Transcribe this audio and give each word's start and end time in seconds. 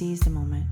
seize 0.00 0.20
the 0.20 0.30
moment. 0.30 0.64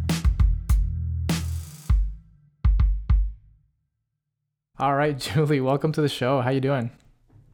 All 4.78 4.94
right, 4.94 5.18
Julie, 5.18 5.60
welcome 5.60 5.92
to 5.92 6.00
the 6.00 6.08
show. 6.08 6.40
How 6.40 6.48
you 6.48 6.62
doing? 6.62 6.90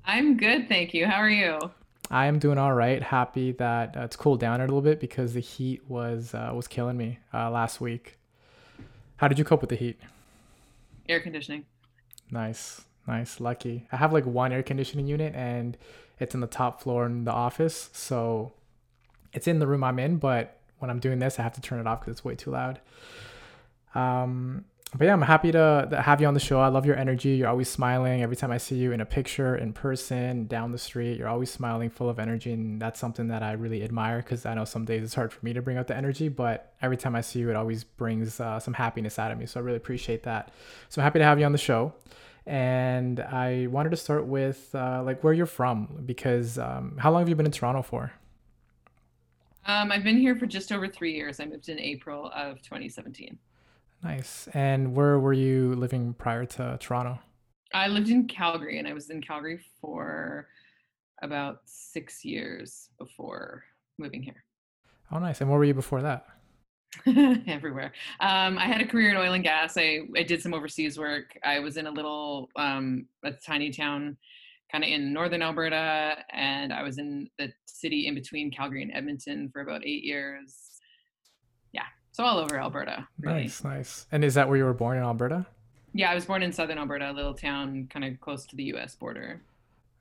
I'm 0.07 0.37
good, 0.37 0.69
thank 0.69 0.95
you. 0.95 1.07
How 1.07 1.17
are 1.17 1.29
you? 1.29 1.59
I 2.13 2.27
am 2.27 2.39
doing 2.39 2.59
all 2.59 2.75
right. 2.75 3.03
Happy 3.03 3.51
that 3.51 3.97
uh, 3.97 4.03
it's 4.03 4.15
cooled 4.15 4.39
down 4.39 4.61
a 4.61 4.65
little 4.65 4.83
bit 4.83 5.01
because 5.01 5.35
the 5.35 5.41
heat 5.41 5.91
was 5.91 6.33
uh, 6.33 6.53
was 6.55 6.69
killing 6.69 6.97
me 6.97 7.19
uh, 7.33 7.51
last 7.51 7.81
week. 7.81 8.19
How 9.17 9.27
did 9.27 9.41
you 9.41 9.45
cope 9.45 9.61
with 9.61 9.71
the 9.71 9.77
heat? 9.77 9.99
Air 11.09 11.19
conditioning. 11.19 11.65
Nice, 12.31 12.83
nice, 13.09 13.41
lucky. 13.41 13.89
I 13.91 13.97
have 13.97 14.13
like 14.13 14.27
one 14.27 14.53
air 14.53 14.63
conditioning 14.63 15.09
unit 15.09 15.35
and 15.35 15.77
it's 16.21 16.37
in 16.37 16.41
the 16.41 16.47
top 16.47 16.81
floor 16.81 17.05
in 17.05 17.25
the 17.25 17.33
office, 17.33 17.91
so 17.93 18.53
it's 19.33 19.49
in 19.49 19.59
the 19.59 19.67
room 19.67 19.83
I'm 19.83 19.99
in. 19.99 20.19
But 20.19 20.61
when 20.85 20.91
I'm 20.91 21.01
doing 21.01 21.19
this, 21.19 21.39
I 21.39 21.43
have 21.43 21.55
to 21.55 21.63
turn 21.63 21.81
it 21.81 21.87
off 21.87 22.01
because 22.01 22.13
it's 22.13 22.25
way 22.25 22.35
too 22.35 22.51
loud. 22.51 22.79
Um, 23.95 24.67
but 24.97 25.07
yeah, 25.07 25.13
I'm 25.13 25.23
happy 25.23 25.51
to 25.51 26.03
have 26.05 26.21
you 26.21 26.27
on 26.29 26.35
the 26.35 26.41
show. 26.41 26.61
I 26.61 26.69
love 26.69 26.85
your 26.87 26.97
energy. 26.97 27.31
You're 27.31 27.49
always 27.49 27.69
smiling 27.69 28.23
every 28.23 28.37
time 28.37 28.53
I 28.53 28.59
see 28.59 28.77
you 28.77 28.93
in 28.93 29.01
a 29.01 29.07
picture, 29.07 29.57
in 29.57 29.73
person, 29.73 30.47
down 30.47 30.71
the 30.71 30.79
street. 30.79 31.19
You're 31.19 31.29
always 31.29 31.51
smiling, 31.51 31.89
full 31.91 32.09
of 32.09 32.19
energy, 32.19 32.53
and 32.53 32.81
that's 32.81 33.01
something 33.01 33.29
that 33.29 33.43
I 33.43 33.53
really 33.53 33.83
admire 33.83 34.19
because 34.19 34.47
I 34.47 34.55
know 34.55 34.65
some 34.65 34.85
days 34.85 35.03
it's 35.03 35.15
hard 35.15 35.33
for 35.33 35.45
me 35.45 35.53
to 35.55 35.63
bring 35.63 35.79
out 35.79 35.89
the 35.89 35.97
energy, 35.97 36.29
but 36.29 36.75
every 36.81 36.97
time 36.97 37.17
I 37.17 37.23
see 37.23 37.41
you, 37.41 37.51
it 37.51 37.57
always 37.57 37.83
brings 37.83 38.39
uh, 38.39 38.61
some 38.61 38.75
happiness 38.75 39.19
out 39.19 39.33
of 39.33 39.39
me. 39.39 39.47
So 39.47 39.59
I 39.59 39.63
really 39.65 39.79
appreciate 39.79 40.23
that. 40.25 40.53
So 40.91 41.01
I'm 41.01 41.05
happy 41.05 41.19
to 41.19 41.25
have 41.25 41.41
you 41.41 41.47
on 41.47 41.53
the 41.53 41.59
show. 41.59 41.95
And 42.47 43.21
I 43.21 43.69
wanted 43.69 43.91
to 43.91 43.97
start 43.97 44.27
with 44.27 44.75
uh, 44.75 45.03
like 45.03 45.25
where 45.25 45.33
you're 45.33 45.47
from 45.47 46.03
because 46.05 46.59
um, 46.59 46.99
how 46.99 47.11
long 47.11 47.23
have 47.23 47.29
you 47.29 47.35
been 47.35 47.47
in 47.47 47.53
Toronto 47.53 47.81
for? 47.81 48.13
Um, 49.67 49.91
I've 49.91 50.05
been 50.05 50.19
here 50.19 50.37
for 50.37 50.47
just 50.47 50.73
over 50.73 50.87
three 50.89 51.15
years. 51.15 51.41
I 51.41 51.47
moved 51.47 51.69
in 51.69 51.79
April 51.79 52.31
of 52.35 52.61
2017. 52.63 53.39
Nice. 54.03 54.49
And 54.53 54.95
where 54.95 55.19
were 55.19 55.33
you 55.33 55.75
living 55.77 56.15
prior 56.15 56.45
to 56.45 56.77
Toronto? 56.79 57.19
I 57.73 57.89
lived 57.89 58.11
in 58.11 58.29
Calgary 58.29 58.79
and 58.79 58.87
I 58.87 58.93
was 58.93 59.09
in 59.09 59.23
Calgary 59.23 59.61
for 59.81 60.49
about 61.23 61.61
six 61.65 62.25
years 62.25 62.91
before 62.99 63.65
moving 63.99 64.23
here. 64.23 64.45
Oh, 65.11 65.19
nice. 65.19 65.41
And 65.41 65.49
where 65.49 65.59
were 65.59 65.65
you 65.65 65.75
before 65.75 66.03
that? 66.03 66.27
Everywhere. 67.47 67.93
Um, 68.21 68.59
I 68.59 68.67
had 68.67 68.81
a 68.81 68.87
career 68.87 69.11
in 69.11 69.17
oil 69.17 69.33
and 69.33 69.43
gas. 69.43 69.77
I, 69.79 70.01
I 70.15 70.23
did 70.23 70.43
some 70.43 70.55
overseas 70.55 70.99
work. 70.99 71.37
I 71.43 71.59
was 71.59 71.77
in 71.79 71.87
a 71.87 71.91
little, 71.91 72.51
um, 72.57 73.07
a 73.25 73.33
tiny 73.33 73.71
town 73.71 74.17
kind 74.75 74.83
of 74.83 74.91
in 74.91 75.13
northern 75.13 75.41
Alberta, 75.41 76.17
and 76.33 76.73
I 76.73 76.83
was 76.83 76.99
in 76.99 77.31
the 77.39 77.53
city 77.65 78.09
in 78.09 78.15
between 78.17 78.51
Calgary 78.51 78.83
and 78.83 78.91
Edmonton 78.93 79.49
for 79.53 79.61
about 79.61 79.87
eight 79.87 80.03
years. 80.03 80.81
Yeah, 81.71 81.85
so 82.11 82.25
all 82.25 82.39
over 82.39 82.59
Alberta. 82.59 83.07
Really. 83.21 83.43
Nice, 83.43 83.63
nice. 83.63 84.07
And 84.11 84.25
is 84.25 84.35
that 84.35 84.49
where 84.49 84.57
you 84.57 84.65
were 84.65 84.75
born 84.75 84.97
in 84.97 85.05
Alberta? 85.05 85.47
Yeah, 85.93 86.11
I 86.11 86.15
was 86.17 86.25
born 86.25 86.43
in 86.43 86.51
southern 86.51 86.79
Alberta, 86.79 87.09
a 87.09 87.13
little 87.13 87.35
town 87.35 87.87
kind 87.89 88.05
of 88.05 88.19
close 88.19 88.47
to 88.47 88.57
the 88.57 88.65
U.S. 88.65 88.97
border. 88.97 89.43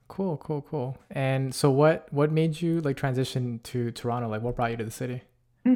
Cool, 0.07 0.37
cool, 0.37 0.63
cool. 0.63 0.97
And 1.11 1.53
so, 1.53 1.69
what 1.69 2.11
what 2.11 2.31
made 2.31 2.59
you 2.59 2.81
like 2.81 2.97
transition 2.97 3.59
to 3.65 3.91
Toronto? 3.91 4.27
Like, 4.27 4.41
what 4.41 4.55
brought 4.55 4.71
you 4.71 4.77
to 4.77 4.85
the 4.85 4.89
city? 4.89 5.21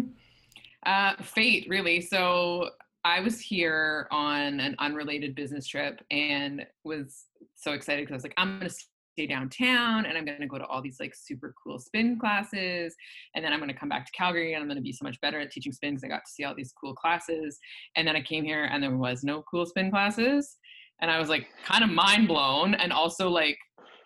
uh, 0.88 1.14
fate, 1.22 1.68
really. 1.70 2.02
So 2.02 2.72
I 3.08 3.22
was 3.22 3.40
here 3.40 4.10
on 4.12 4.60
an 4.60 4.76
unrelated 4.80 5.34
business 5.34 5.66
trip 5.66 6.02
and 6.12 6.66
was 6.84 7.24
so 7.56 7.72
excited 7.72 8.02
because 8.02 8.12
I 8.12 8.18
was 8.18 8.24
like, 8.24 8.34
I'm 8.36 8.60
gonna 8.60 8.70
stay 8.70 9.26
downtown 9.26 10.06
and 10.06 10.18
I'm 10.18 10.26
going 10.26 10.42
to 10.42 10.46
go 10.46 10.58
to 10.58 10.66
all 10.66 10.82
these 10.82 10.98
like 11.00 11.16
super 11.16 11.56
cool 11.64 11.80
spin 11.80 12.20
classes. 12.20 12.94
And 13.34 13.44
then 13.44 13.54
I'm 13.54 13.60
going 13.60 13.72
to 13.72 13.80
come 13.80 13.90
back 13.90 14.06
to 14.06 14.12
Calgary 14.12 14.54
and 14.54 14.62
I'm 14.62 14.68
going 14.68 14.78
to 14.78 14.84
be 14.84 14.92
so 14.92 15.06
much 15.06 15.20
better 15.22 15.40
at 15.40 15.50
teaching 15.50 15.72
spin 15.72 15.96
because 15.96 16.04
I 16.04 16.08
got 16.10 16.26
to 16.26 16.32
see 16.32 16.44
all 16.44 16.54
these 16.54 16.74
cool 16.80 16.94
classes. 16.94 17.58
And 17.96 18.08
then 18.08 18.16
I 18.16 18.22
came 18.22 18.44
here 18.44 18.66
and 18.66 18.84
there 18.84 18.96
was 18.96 19.24
no 19.24 19.44
cool 19.50 19.66
spin 19.66 19.90
classes. 19.90 20.58
And 21.02 21.10
I 21.10 21.18
was 21.18 21.30
like 21.30 21.48
kind 21.66 21.84
of 21.84 21.90
mind 21.90 22.28
blown. 22.28 22.76
And 22.76 22.94
also 22.94 23.30
like, 23.30 23.58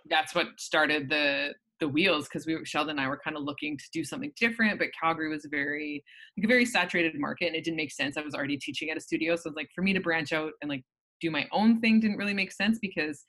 that's 0.10 0.34
what 0.34 0.48
started 0.58 1.10
the, 1.10 1.56
the 1.82 1.90
wheels 1.90 2.30
because 2.30 2.46
we 2.46 2.58
Sheldon 2.64 2.92
and 2.92 3.02
I 3.02 3.10
were 3.10 3.20
kind 3.22 3.36
of 3.36 3.44
looking 3.44 3.78
to 3.78 3.84
do 3.92 4.06
something 4.06 4.32
different, 4.40 4.80
but 4.80 4.90
Calgary 4.98 5.28
was 5.28 5.46
very 5.52 6.02
like 6.38 6.46
a 6.46 6.48
very 6.48 6.66
saturated 6.66 7.20
market 7.20 7.48
and 7.48 7.56
it 7.56 7.66
didn't 7.66 7.76
make 7.76 7.92
sense. 7.92 8.16
I 8.16 8.22
was 8.22 8.36
already 8.36 8.56
teaching 8.56 8.90
at 8.90 8.98
a 8.98 9.02
studio, 9.02 9.36
so 9.36 9.50
it's 9.50 9.58
like 9.58 9.70
for 9.76 9.82
me 9.82 9.92
to 9.92 10.00
branch 10.00 10.32
out 10.32 10.54
and 10.62 10.70
like 10.70 10.84
do 11.20 11.32
my 11.32 11.48
own 11.52 11.82
thing 11.82 12.00
didn't 12.00 12.18
really 12.18 12.34
make 12.34 12.52
sense 12.52 12.80
because 12.82 13.26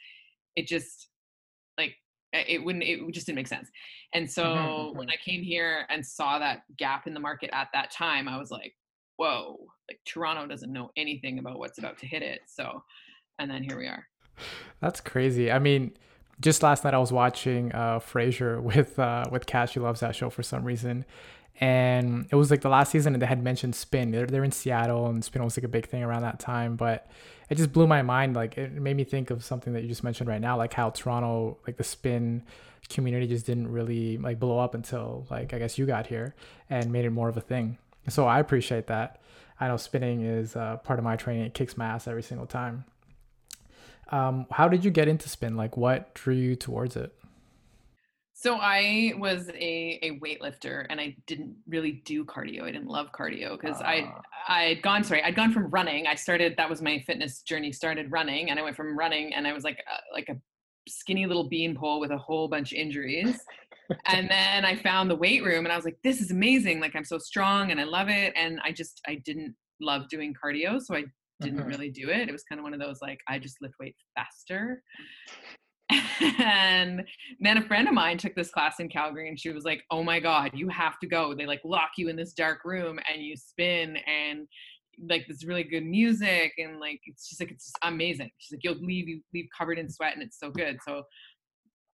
it 0.57 0.67
just 0.67 1.09
like 1.79 1.95
it 2.33 2.65
wouldn't 2.65 2.83
it 2.83 3.01
just 3.13 3.27
didn't 3.27 3.37
make 3.37 3.47
sense 3.47 3.69
and 4.15 4.31
so 4.31 4.43
mm-hmm. 4.43 4.99
when 4.99 5.09
mm-hmm. 5.09 5.13
i 5.13 5.31
came 5.31 5.43
here 5.43 5.87
and 5.91 6.05
saw 6.05 6.39
that 6.39 6.63
gap 6.79 7.07
in 7.07 7.15
the 7.15 7.21
market 7.21 7.51
at 7.53 7.69
that 7.75 7.91
time 7.91 8.27
i 8.27 8.39
was 8.39 8.51
like 8.51 8.73
whoa 9.17 9.59
like 9.89 10.01
toronto 10.07 10.47
doesn't 10.47 10.73
know 10.73 10.91
anything 10.97 11.39
about 11.39 11.59
what's 11.59 11.79
about 11.79 11.99
to 11.99 12.07
hit 12.07 12.23
it 12.23 12.41
so 12.47 12.83
and 13.39 13.51
then 13.51 13.63
here 13.63 13.79
we 13.79 13.87
are 13.87 14.07
that's 14.81 15.01
crazy 15.01 15.53
i 15.53 15.59
mean 15.59 15.93
just 16.42 16.62
last 16.62 16.84
night 16.84 16.92
i 16.92 16.98
was 16.98 17.12
watching 17.12 17.72
uh 17.72 17.98
frasier 17.98 18.60
with 18.70 18.98
uh 18.98 19.25
with 19.30 19.47
kat 19.47 19.70
she 19.70 19.80
loves 19.80 20.00
that 20.00 20.14
show 20.14 20.28
for 20.28 20.42
some 20.42 20.64
reason 20.64 21.04
and 21.60 22.26
it 22.30 22.36
was 22.36 22.50
like 22.50 22.62
the 22.62 22.69
last 22.69 22.91
season 22.91 23.14
and 23.14 23.22
they 23.22 23.26
had 23.26 23.42
mentioned 23.42 23.75
spin 23.75 24.10
they're, 24.10 24.26
they're 24.26 24.44
in 24.44 24.53
seattle 24.53 25.06
and 25.06 25.25
spin 25.25 25.42
was 25.42 25.56
like 25.56 25.64
a 25.64 25.69
big 25.69 25.86
thing 25.86 26.03
around 26.03 26.22
that 26.22 26.38
time 26.38 26.76
but 26.76 27.08
it 27.53 27.56
just 27.56 27.72
blew 27.72 27.86
my 27.86 28.00
mind. 28.00 28.34
Like 28.34 28.56
it 28.56 28.72
made 28.72 28.97
me 28.97 29.04
think 29.04 29.30
of 29.30 29.44
something 29.44 29.75
that 29.75 29.82
you 29.82 29.88
just 29.88 30.03
mentioned 30.03 30.26
right 30.26 30.41
now, 30.41 30.56
like 30.56 30.72
how 30.72 30.88
Toronto, 30.88 31.58
like 31.66 31.76
the 31.76 31.84
spin 31.84 32.44
community 32.88 33.26
just 33.26 33.44
didn't 33.44 33.70
really 33.70 34.16
like 34.16 34.41
blow 34.41 34.59
up 34.59 34.74
until 34.74 35.26
like 35.30 35.53
I 35.53 35.59
guess 35.59 35.76
you 35.76 35.84
got 35.84 36.06
here 36.06 36.34
and 36.70 36.91
made 36.91 37.04
it 37.04 37.10
more 37.10 37.28
of 37.28 37.36
a 37.36 37.42
thing. 37.42 37.76
So 38.09 38.26
I 38.26 38.41
appreciate 38.41 38.86
that. 38.86 39.20
I 39.60 39.69
know 39.69 39.76
spinning 39.76 40.22
is 40.22 40.56
uh, 40.56 40.78
part 40.78 40.98
of 40.98 41.04
my 41.04 41.16
training. 41.16 41.44
It 41.44 41.53
kicks 41.53 41.76
my 41.76 41.84
ass 41.84 42.09
every 42.09 42.22
single 42.22 42.47
time. 42.47 42.84
Um, 44.11 44.47
how 44.51 44.69
did 44.69 44.85
you 44.85 44.91
get 44.91 45.09
into 45.09 45.29
spin? 45.29 45.57
Like 45.57 45.77
what 45.77 46.15
drew 46.15 46.35
you 46.35 46.57
towards 46.57 46.97
it? 46.97 47.15
So 48.35 48.57
I 48.57 49.13
was 49.19 49.49
a, 49.51 50.01
a 50.03 50.19
weightlifter 50.19 50.87
and 50.91 51.01
I 51.01 51.17
didn't 51.27 51.55
really 51.69 52.03
do 52.05 52.25
cardio. 52.25 52.65
I 52.65 52.73
didn't 52.73 52.89
love 52.89 53.13
cardio 53.13 53.53
because 53.53 53.81
uh. 53.81 53.85
I 53.85 54.13
ah. 54.13 54.21
I'd 54.49 54.83
gone 54.83 55.05
sorry 55.05 55.23
I'd 55.23 55.37
gone 55.37 55.53
from 55.53 55.71
running. 55.71 56.09
I 56.09 56.17
started 56.17 56.57
that 56.57 56.69
was 56.69 56.83
my 56.83 56.99
fitness 57.07 57.43
journey. 57.43 57.71
Started 57.71 58.11
running 58.11 58.51
and 58.51 58.59
I 58.59 58.63
went 58.63 58.77
from 58.77 58.99
running 58.99 59.33
and 59.33 59.47
I 59.47 59.53
was 59.53 59.63
like 59.63 59.79
a, 59.79 60.13
like 60.13 60.29
a 60.29 60.37
skinny 60.89 61.27
little 61.27 61.49
beanpole 61.49 62.01
with 62.01 62.11
a 62.11 62.19
whole 62.19 62.49
bunch 62.49 62.73
of 62.73 62.79
injuries. 62.79 63.39
and 64.07 64.29
then 64.29 64.65
I 64.65 64.75
found 64.75 65.09
the 65.09 65.17
weight 65.17 65.45
room 65.45 65.65
and 65.65 65.73
I 65.73 65.77
was 65.77 65.84
like, 65.84 65.99
this 66.03 66.21
is 66.21 66.33
amazing. 66.33 66.81
Like 66.81 66.97
I'm 66.97 67.05
so 67.05 67.19
strong 67.19 67.71
and 67.71 67.81
I 67.81 67.84
love 67.84 68.09
it. 68.09 68.33
And 68.34 68.59
I 68.65 68.73
just 68.73 69.01
I 69.07 69.23
didn't 69.25 69.55
love 69.81 70.09
doing 70.09 70.34
cardio, 70.34 70.81
so 70.81 70.97
I 70.97 71.05
didn't 71.42 71.60
mm-hmm. 71.60 71.69
really 71.69 71.91
do 71.91 72.08
it. 72.08 72.28
It 72.28 72.32
was 72.32 72.44
kind 72.44 72.58
of 72.58 72.62
one 72.62 72.75
of 72.75 72.80
those 72.80 72.98
like 73.03 73.19
I 73.28 73.38
just 73.38 73.56
lift 73.60 73.75
weight 73.80 73.97
faster 74.16 74.82
and 76.38 77.03
then 77.41 77.58
a 77.58 77.62
friend 77.62 77.88
of 77.88 77.94
mine 77.94 78.19
took 78.19 78.34
this 78.34 78.50
class 78.50 78.80
in 78.80 78.88
Calgary 78.88 79.28
and 79.28 79.38
she 79.38 79.50
was 79.50 79.64
like, 79.64 79.82
"Oh 79.91 80.03
my 80.03 80.20
god, 80.20 80.53
you 80.54 80.69
have 80.69 80.98
to 81.00 81.06
go. 81.06 81.34
They 81.34 81.47
like 81.47 81.60
lock 81.64 81.91
you 81.97 82.08
in 82.08 82.16
this 82.16 82.32
dark 82.32 82.64
room 82.64 82.98
and 83.12 83.22
you 83.22 83.36
spin 83.36 83.97
and 84.06 84.47
like 85.08 85.26
this 85.26 85.44
really 85.44 85.64
good 85.64 85.84
music 85.84 86.53
and 86.58 86.78
like 86.78 87.00
it's 87.06 87.28
just 87.28 87.41
like 87.41 87.50
it's 87.50 87.66
just 87.66 87.78
amazing." 87.82 88.30
She's 88.38 88.53
like, 88.53 88.64
"You'll 88.64 88.84
leave 88.84 89.09
you 89.09 89.20
leave 89.34 89.47
covered 89.56 89.78
in 89.78 89.88
sweat 89.88 90.14
and 90.14 90.22
it's 90.22 90.38
so 90.38 90.50
good." 90.50 90.78
So 90.86 91.03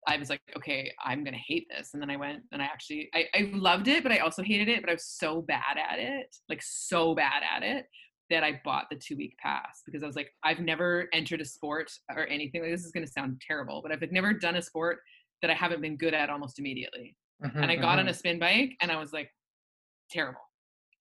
I 0.07 0.17
was 0.17 0.29
like, 0.29 0.41
"Okay, 0.57 0.91
I'm 1.03 1.23
going 1.23 1.35
to 1.35 1.43
hate 1.47 1.67
this." 1.69 1.91
And 1.93 2.01
then 2.01 2.09
I 2.09 2.15
went 2.15 2.43
and 2.51 2.61
I 2.61 2.65
actually 2.65 3.09
I 3.13 3.25
I 3.33 3.51
loved 3.53 3.87
it, 3.87 4.03
but 4.03 4.11
I 4.11 4.19
also 4.19 4.43
hated 4.43 4.69
it, 4.69 4.81
but 4.81 4.89
I 4.89 4.93
was 4.93 5.07
so 5.07 5.41
bad 5.41 5.77
at 5.77 5.99
it. 5.99 6.35
Like 6.49 6.61
so 6.61 7.15
bad 7.15 7.43
at 7.55 7.63
it 7.63 7.85
that 8.29 8.43
I 8.43 8.59
bought 8.63 8.85
the 8.89 8.95
two 8.95 9.15
week 9.15 9.37
pass 9.37 9.81
because 9.85 10.03
I 10.03 10.07
was 10.07 10.15
like, 10.15 10.31
I've 10.43 10.59
never 10.59 11.07
entered 11.13 11.41
a 11.41 11.45
sport 11.45 11.91
or 12.15 12.25
anything. 12.27 12.61
Like, 12.61 12.71
this 12.71 12.83
is 12.83 12.91
going 12.91 13.05
to 13.05 13.11
sound 13.11 13.41
terrible, 13.45 13.81
but 13.81 13.91
I've 13.91 14.11
never 14.11 14.33
done 14.33 14.55
a 14.55 14.61
sport 14.61 14.99
that 15.41 15.51
I 15.51 15.53
haven't 15.53 15.81
been 15.81 15.97
good 15.97 16.13
at 16.13 16.29
almost 16.29 16.59
immediately. 16.59 17.15
Mm-hmm, 17.43 17.61
and 17.61 17.71
I 17.71 17.75
got 17.75 17.91
mm-hmm. 17.91 17.99
on 17.99 18.07
a 18.07 18.13
spin 18.13 18.39
bike 18.39 18.75
and 18.81 18.91
I 18.91 18.97
was 18.97 19.13
like, 19.13 19.29
terrible. 20.09 20.41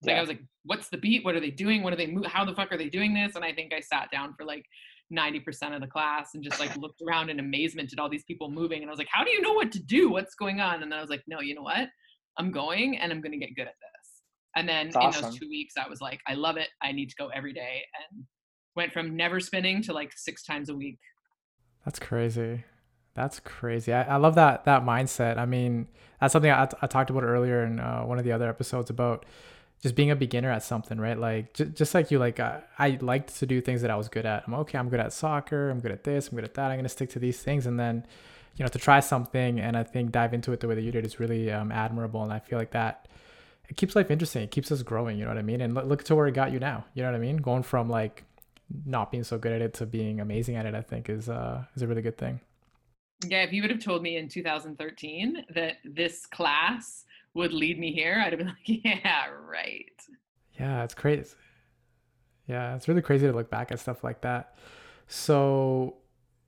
Yeah. 0.01 0.11
Like 0.11 0.17
I 0.17 0.21
was 0.21 0.29
like, 0.29 0.43
what's 0.65 0.89
the 0.89 0.97
beat? 0.97 1.23
What 1.23 1.35
are 1.35 1.39
they 1.39 1.51
doing? 1.51 1.83
What 1.83 1.93
are 1.93 1.95
they 1.95 2.07
move? 2.07 2.25
How 2.25 2.45
the 2.45 2.53
fuck 2.53 2.71
are 2.71 2.77
they 2.77 2.89
doing 2.89 3.13
this? 3.13 3.35
And 3.35 3.45
I 3.45 3.53
think 3.53 3.73
I 3.73 3.79
sat 3.79 4.11
down 4.11 4.33
for 4.37 4.45
like 4.45 4.65
90% 5.13 5.75
of 5.75 5.81
the 5.81 5.87
class 5.87 6.35
and 6.35 6.43
just 6.43 6.59
like 6.59 6.75
looked 6.77 7.01
around 7.07 7.29
in 7.29 7.39
amazement 7.39 7.93
at 7.93 7.99
all 7.99 8.09
these 8.09 8.23
people 8.25 8.49
moving. 8.49 8.81
And 8.81 8.89
I 8.89 8.91
was 8.91 8.99
like, 8.99 9.07
how 9.11 9.23
do 9.23 9.31
you 9.31 9.41
know 9.41 9.53
what 9.53 9.71
to 9.71 9.79
do? 9.79 10.09
What's 10.09 10.35
going 10.35 10.59
on? 10.59 10.83
And 10.83 10.91
then 10.91 10.99
I 10.99 11.01
was 11.01 11.09
like, 11.09 11.23
no, 11.27 11.39
you 11.39 11.55
know 11.55 11.63
what? 11.63 11.89
I'm 12.37 12.51
going 12.51 12.97
and 12.97 13.11
I'm 13.11 13.21
going 13.21 13.31
to 13.31 13.37
get 13.37 13.55
good 13.55 13.67
at 13.67 13.75
this. 13.79 13.94
And 14.55 14.67
then 14.67 14.87
in 14.87 15.11
those 15.11 15.37
two 15.37 15.49
weeks, 15.49 15.75
I 15.77 15.89
was 15.89 15.99
like, 16.01 16.21
I 16.27 16.33
love 16.33 16.57
it. 16.57 16.69
I 16.81 16.91
need 16.91 17.09
to 17.09 17.15
go 17.17 17.27
every 17.27 17.53
day. 17.53 17.81
And 18.11 18.25
went 18.75 18.93
from 18.93 19.15
never 19.15 19.39
spinning 19.39 19.81
to 19.83 19.93
like 19.93 20.11
six 20.15 20.43
times 20.43 20.69
a 20.69 20.75
week. 20.75 20.99
That's 21.85 21.99
crazy. 21.99 22.63
That's 23.13 23.39
crazy. 23.39 23.93
I, 23.93 24.03
I 24.03 24.15
love 24.17 24.35
that 24.35 24.65
that 24.65 24.83
mindset. 24.83 25.37
I 25.37 25.45
mean, 25.45 25.87
that's 26.19 26.33
something 26.33 26.51
I, 26.51 26.67
I 26.81 26.87
talked 26.87 27.09
about 27.09 27.23
earlier 27.23 27.63
in 27.63 27.79
uh, 27.79 28.01
one 28.01 28.19
of 28.19 28.25
the 28.25 28.33
other 28.33 28.49
episodes 28.49 28.89
about 28.89 29.25
just 29.81 29.95
being 29.95 30.11
a 30.11 30.15
beginner 30.15 30.51
at 30.51 30.63
something, 30.63 30.99
right? 30.99 31.17
Like 31.17 31.53
j- 31.53 31.65
just 31.65 31.93
like 31.93 32.11
you, 32.11 32.19
like 32.19 32.39
uh, 32.39 32.59
I 32.77 32.97
liked 33.01 33.37
to 33.37 33.45
do 33.45 33.61
things 33.61 33.81
that 33.81 33.91
I 33.91 33.95
was 33.95 34.09
good 34.09 34.25
at. 34.25 34.43
I'm 34.47 34.53
okay. 34.55 34.77
I'm 34.77 34.89
good 34.89 34.99
at 34.99 35.13
soccer. 35.13 35.69
I'm 35.69 35.79
good 35.79 35.91
at 35.91 36.03
this. 36.03 36.29
I'm 36.29 36.35
good 36.35 36.43
at 36.43 36.53
that. 36.55 36.71
I'm 36.71 36.77
gonna 36.77 36.89
stick 36.89 37.09
to 37.11 37.19
these 37.19 37.39
things, 37.41 37.65
and 37.65 37.79
then, 37.79 38.05
you 38.57 38.63
know, 38.63 38.69
to 38.69 38.79
try 38.79 38.99
something 38.99 39.59
and 39.59 39.77
I 39.77 39.83
think 39.83 40.11
dive 40.11 40.33
into 40.33 40.51
it 40.51 40.59
the 40.59 40.67
way 40.67 40.75
that 40.75 40.81
you 40.81 40.91
did 40.91 41.05
is 41.05 41.19
really 41.19 41.51
um, 41.51 41.71
admirable. 41.71 42.23
And 42.23 42.33
I 42.33 42.39
feel 42.39 42.59
like 42.59 42.71
that 42.71 43.07
it 43.69 43.77
keeps 43.77 43.95
life 43.95 44.11
interesting. 44.11 44.43
It 44.43 44.51
keeps 44.51 44.71
us 44.71 44.83
growing. 44.83 45.17
You 45.17 45.25
know 45.25 45.31
what 45.31 45.37
I 45.37 45.43
mean? 45.43 45.61
And 45.61 45.73
look, 45.73 45.85
look 45.85 46.03
to 46.05 46.15
where 46.15 46.27
it 46.27 46.33
got 46.33 46.51
you 46.51 46.59
now. 46.59 46.85
You 46.93 47.03
know 47.03 47.11
what 47.11 47.15
I 47.15 47.19
mean? 47.19 47.37
Going 47.37 47.63
from 47.63 47.89
like 47.89 48.23
not 48.85 49.11
being 49.11 49.23
so 49.23 49.37
good 49.37 49.51
at 49.51 49.61
it 49.61 49.73
to 49.75 49.85
being 49.85 50.19
amazing 50.19 50.55
at 50.55 50.65
it, 50.65 50.75
I 50.75 50.81
think 50.81 51.09
is 51.09 51.29
uh 51.29 51.63
is 51.75 51.81
a 51.81 51.87
really 51.87 52.01
good 52.01 52.17
thing. 52.17 52.39
Yeah, 53.25 53.43
if 53.43 53.53
you 53.53 53.61
would 53.61 53.71
have 53.71 53.83
told 53.83 54.01
me 54.01 54.17
in 54.17 54.27
2013 54.27 55.45
that 55.55 55.77
this 55.85 56.25
class 56.25 57.05
would 57.33 57.53
lead 57.53 57.79
me 57.79 57.93
here, 57.93 58.21
I'd 58.23 58.33
have 58.33 58.39
been 58.39 58.47
like, 58.67 58.83
yeah, 58.83 59.27
right. 59.27 59.91
Yeah, 60.59 60.83
it's 60.83 60.93
crazy. 60.93 61.35
Yeah, 62.47 62.75
it's 62.75 62.87
really 62.87 63.01
crazy 63.01 63.27
to 63.27 63.33
look 63.33 63.49
back 63.49 63.71
at 63.71 63.79
stuff 63.79 64.03
like 64.03 64.21
that. 64.21 64.55
So, 65.07 65.97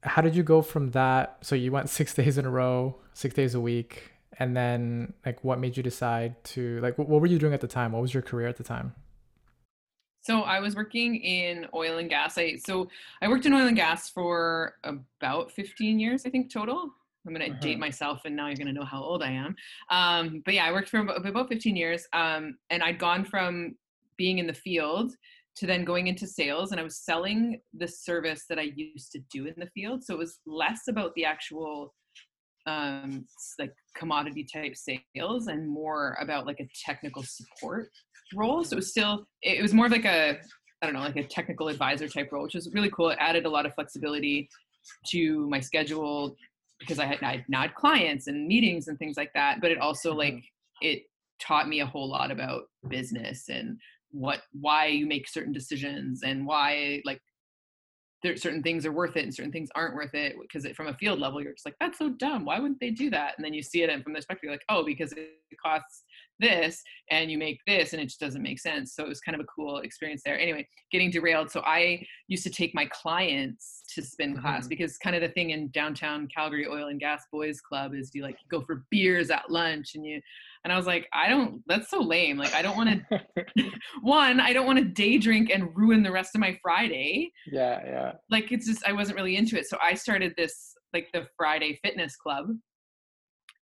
how 0.01 0.21
did 0.21 0.35
you 0.35 0.43
go 0.43 0.61
from 0.61 0.91
that? 0.91 1.37
So, 1.41 1.55
you 1.55 1.71
went 1.71 1.89
six 1.99 2.13
days 2.13 2.37
in 2.37 2.45
a 2.45 2.49
row, 2.49 2.97
six 3.13 3.33
days 3.33 3.55
a 3.55 3.59
week. 3.59 4.11
And 4.39 4.55
then, 4.55 5.13
like, 5.25 5.43
what 5.43 5.59
made 5.59 5.77
you 5.77 5.83
decide 5.83 6.43
to, 6.45 6.79
like, 6.81 6.97
what 6.97 7.07
were 7.09 7.25
you 7.25 7.39
doing 7.39 7.53
at 7.53 7.61
the 7.61 7.67
time? 7.67 7.91
What 7.91 8.01
was 8.01 8.13
your 8.13 8.21
career 8.21 8.47
at 8.47 8.57
the 8.57 8.63
time? 8.63 8.93
So 10.21 10.41
I 10.41 10.59
was 10.59 10.75
working 10.75 11.15
in 11.15 11.67
oil 11.73 11.99
and 11.99 12.09
gas. 12.09 12.37
I 12.37 12.57
so 12.57 12.89
I 13.21 13.29
worked 13.29 13.45
in 13.45 13.53
oil 13.53 13.65
and 13.65 13.77
gas 13.77 14.09
for 14.09 14.75
about 14.83 15.51
15 15.53 15.99
years, 15.99 16.25
I 16.25 16.29
think 16.29 16.51
total. 16.51 16.91
I'm 17.25 17.33
gonna 17.33 17.45
uh-huh. 17.45 17.59
date 17.61 17.79
myself, 17.79 18.21
and 18.25 18.35
now 18.35 18.47
you're 18.47 18.57
gonna 18.57 18.73
know 18.73 18.83
how 18.83 19.01
old 19.01 19.23
I 19.23 19.31
am. 19.31 19.55
Um, 19.89 20.41
but 20.43 20.53
yeah, 20.53 20.65
I 20.65 20.73
worked 20.73 20.89
for 20.89 20.99
about 20.99 21.47
15 21.47 21.77
years, 21.77 22.05
um, 22.11 22.57
and 22.69 22.83
I'd 22.83 22.99
gone 22.99 23.23
from 23.23 23.75
being 24.17 24.39
in 24.39 24.47
the 24.47 24.53
field 24.53 25.13
to 25.57 25.65
then 25.65 25.85
going 25.85 26.07
into 26.07 26.27
sales, 26.27 26.71
and 26.71 26.79
I 26.79 26.83
was 26.83 26.97
selling 26.97 27.61
the 27.73 27.87
service 27.87 28.43
that 28.49 28.59
I 28.59 28.73
used 28.75 29.13
to 29.13 29.19
do 29.31 29.45
in 29.45 29.53
the 29.57 29.69
field. 29.73 30.03
So 30.03 30.13
it 30.13 30.19
was 30.19 30.39
less 30.45 30.89
about 30.89 31.15
the 31.15 31.23
actual 31.23 31.93
um, 32.67 33.25
like 33.57 33.73
commodity 33.95 34.45
type 34.53 34.75
sales 34.75 35.47
and 35.47 35.67
more 35.67 36.17
about 36.21 36.45
like 36.45 36.59
a 36.59 36.67
technical 36.85 37.23
support 37.23 37.89
role. 38.35 38.63
So 38.63 38.75
it 38.75 38.75
was 38.75 38.91
still, 38.91 39.25
it 39.41 39.61
was 39.61 39.73
more 39.73 39.89
like 39.89 40.05
a, 40.05 40.37
I 40.81 40.85
don't 40.85 40.93
know, 40.93 40.99
like 40.99 41.15
a 41.15 41.23
technical 41.23 41.69
advisor 41.69 42.07
type 42.07 42.31
role, 42.31 42.43
which 42.43 42.55
was 42.55 42.71
really 42.73 42.91
cool. 42.91 43.09
It 43.09 43.17
added 43.19 43.45
a 43.45 43.49
lot 43.49 43.65
of 43.65 43.73
flexibility 43.73 44.49
to 45.07 45.49
my 45.49 45.59
schedule 45.59 46.35
because 46.79 46.99
I 46.99 47.05
had, 47.05 47.23
I 47.23 47.43
had 47.51 47.73
clients 47.73 48.27
and 48.27 48.47
meetings 48.47 48.87
and 48.87 48.99
things 48.99 49.17
like 49.17 49.31
that. 49.33 49.59
But 49.61 49.71
it 49.71 49.79
also 49.79 50.09
mm-hmm. 50.09 50.19
like, 50.19 50.43
it 50.81 51.03
taught 51.39 51.67
me 51.67 51.79
a 51.79 51.85
whole 51.85 52.09
lot 52.09 52.31
about 52.31 52.63
business 52.89 53.49
and 53.49 53.79
what, 54.11 54.41
why 54.51 54.87
you 54.87 55.07
make 55.07 55.27
certain 55.27 55.53
decisions 55.53 56.21
and 56.23 56.45
why 56.45 57.01
like 57.05 57.21
there 58.23 58.35
certain 58.35 58.63
things 58.63 58.85
are 58.85 58.91
worth 58.91 59.15
it 59.15 59.23
and 59.23 59.33
certain 59.33 59.51
things 59.51 59.69
aren't 59.75 59.95
worth 59.95 60.13
it 60.13 60.35
because 60.41 60.67
from 60.75 60.87
a 60.87 60.93
field 60.95 61.19
level 61.19 61.41
you're 61.41 61.53
just 61.53 61.65
like 61.65 61.75
that's 61.79 61.97
so 61.97 62.09
dumb. 62.09 62.45
Why 62.45 62.59
wouldn't 62.59 62.79
they 62.79 62.89
do 62.89 63.09
that? 63.11 63.33
And 63.37 63.45
then 63.45 63.53
you 63.53 63.61
see 63.61 63.83
it 63.83 63.89
and 63.89 64.03
from 64.03 64.13
the 64.13 64.17
perspective 64.17 64.43
you're 64.43 64.53
like 64.53 64.65
oh 64.69 64.83
because 64.83 65.11
it 65.13 65.29
costs 65.63 66.03
this 66.39 66.81
and 67.11 67.31
you 67.31 67.37
make 67.37 67.59
this 67.65 67.93
and 67.93 68.01
it 68.01 68.05
just 68.05 68.19
doesn't 68.19 68.41
make 68.41 68.59
sense 68.59 68.95
so 68.95 69.03
it 69.03 69.09
was 69.09 69.19
kind 69.19 69.35
of 69.35 69.41
a 69.41 69.45
cool 69.45 69.79
experience 69.79 70.21
there 70.25 70.39
anyway 70.39 70.67
getting 70.91 71.09
derailed 71.09 71.49
so 71.49 71.61
i 71.61 72.03
used 72.27 72.43
to 72.43 72.49
take 72.49 72.73
my 72.75 72.85
clients 72.91 73.83
to 73.93 74.01
spin 74.01 74.33
mm-hmm. 74.33 74.41
class 74.41 74.67
because 74.67 74.97
kind 74.97 75.15
of 75.15 75.21
the 75.21 75.29
thing 75.29 75.51
in 75.51 75.69
downtown 75.69 76.27
calgary 76.33 76.67
oil 76.67 76.87
and 76.87 76.99
gas 76.99 77.23
boys 77.31 77.61
club 77.61 77.93
is 77.93 78.11
you 78.13 78.23
like 78.23 78.37
go 78.49 78.61
for 78.61 78.85
beers 78.91 79.29
at 79.29 79.49
lunch 79.49 79.95
and 79.95 80.05
you 80.05 80.21
and 80.63 80.73
I 80.73 80.75
was 80.75 80.85
like, 80.85 81.07
I 81.13 81.29
don't, 81.29 81.61
that's 81.67 81.89
so 81.89 82.01
lame. 82.01 82.37
Like, 82.37 82.53
I 82.53 82.61
don't 82.61 82.75
want 82.75 82.89
to, 82.89 83.23
one, 84.01 84.41
I 84.41 84.51
don't 84.51 84.65
want 84.65 84.79
to 84.79 84.83
day 84.83 85.17
drink 85.17 85.49
and 85.49 85.69
ruin 85.73 86.03
the 86.03 86.11
rest 86.11 86.35
of 86.35 86.41
my 86.41 86.59
Friday. 86.61 87.31
Yeah, 87.49 87.79
yeah. 87.85 88.11
Like, 88.29 88.51
it's 88.51 88.67
just, 88.67 88.85
I 88.85 88.91
wasn't 88.91 89.15
really 89.15 89.37
into 89.37 89.57
it. 89.57 89.67
So 89.67 89.77
I 89.81 89.93
started 89.93 90.33
this, 90.35 90.73
like, 90.93 91.07
the 91.13 91.25
Friday 91.37 91.79
fitness 91.83 92.17
club 92.17 92.47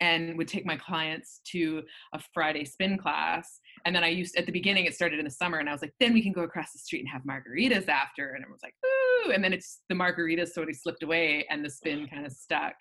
and 0.02 0.38
would 0.38 0.48
take 0.48 0.66
my 0.66 0.78
clients 0.78 1.42
to 1.52 1.84
a 2.14 2.20
Friday 2.34 2.66
spin 2.66 2.98
class. 2.98 3.60
And 3.86 3.96
then 3.96 4.04
I 4.04 4.10
used, 4.10 4.36
at 4.38 4.46
the 4.46 4.52
beginning, 4.52 4.86
it 4.86 4.94
started 4.94 5.20
in 5.20 5.26
the 5.26 5.32
summer, 5.32 5.58
and 5.58 5.70
I 5.70 5.72
was 5.72 5.82
like, 5.82 5.94
then 6.00 6.14
we 6.14 6.22
can 6.22 6.32
go 6.32 6.42
across 6.42 6.72
the 6.72 6.80
street 6.80 7.00
and 7.00 7.10
have 7.10 7.24
margaritas 7.24 7.88
after. 7.88 8.30
And 8.30 8.44
everyone's 8.44 8.64
like, 8.64 8.76
ooh. 8.86 9.32
And 9.32 9.44
then 9.44 9.54
it's 9.54 9.82
the 9.90 9.96
margaritas 9.96 10.50
sort 10.50 10.70
of 10.70 10.76
slipped 10.76 11.04
away 11.04 11.46
and 11.50 11.64
the 11.64 11.70
spin 11.70 12.08
kind 12.08 12.26
of 12.26 12.32
stuck. 12.32 12.74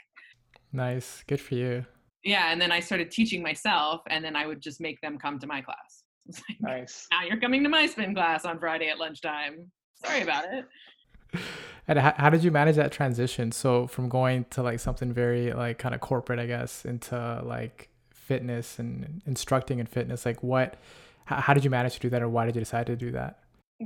Nice. 0.72 1.24
Good 1.26 1.40
for 1.40 1.54
you 1.54 1.84
yeah 2.24 2.52
and 2.52 2.60
then 2.60 2.72
i 2.72 2.80
started 2.80 3.10
teaching 3.10 3.42
myself 3.42 4.02
and 4.10 4.24
then 4.24 4.36
i 4.36 4.46
would 4.46 4.60
just 4.60 4.80
make 4.80 5.00
them 5.00 5.18
come 5.18 5.38
to 5.38 5.46
my 5.46 5.60
class 5.60 6.04
like, 6.48 6.60
nice 6.60 7.06
now 7.10 7.22
you're 7.22 7.40
coming 7.40 7.62
to 7.62 7.68
my 7.68 7.86
spin 7.86 8.14
class 8.14 8.44
on 8.44 8.58
friday 8.58 8.88
at 8.88 8.98
lunchtime 8.98 9.70
sorry 10.04 10.22
about 10.22 10.44
it 10.52 10.64
and 11.88 11.98
how, 11.98 12.14
how 12.16 12.30
did 12.30 12.44
you 12.44 12.50
manage 12.50 12.76
that 12.76 12.92
transition 12.92 13.52
so 13.52 13.86
from 13.86 14.08
going 14.08 14.44
to 14.50 14.62
like 14.62 14.80
something 14.80 15.12
very 15.12 15.52
like 15.52 15.78
kind 15.78 15.94
of 15.94 16.00
corporate 16.00 16.38
i 16.38 16.46
guess 16.46 16.84
into 16.84 17.42
like 17.44 17.88
fitness 18.10 18.78
and 18.78 19.22
instructing 19.26 19.78
in 19.78 19.86
fitness 19.86 20.26
like 20.26 20.42
what 20.42 20.76
how, 21.24 21.36
how 21.36 21.54
did 21.54 21.64
you 21.64 21.70
manage 21.70 21.94
to 21.94 22.00
do 22.00 22.10
that 22.10 22.22
or 22.22 22.28
why 22.28 22.44
did 22.44 22.54
you 22.54 22.60
decide 22.60 22.86
to 22.86 22.96
do 22.96 23.10
that 23.10 23.38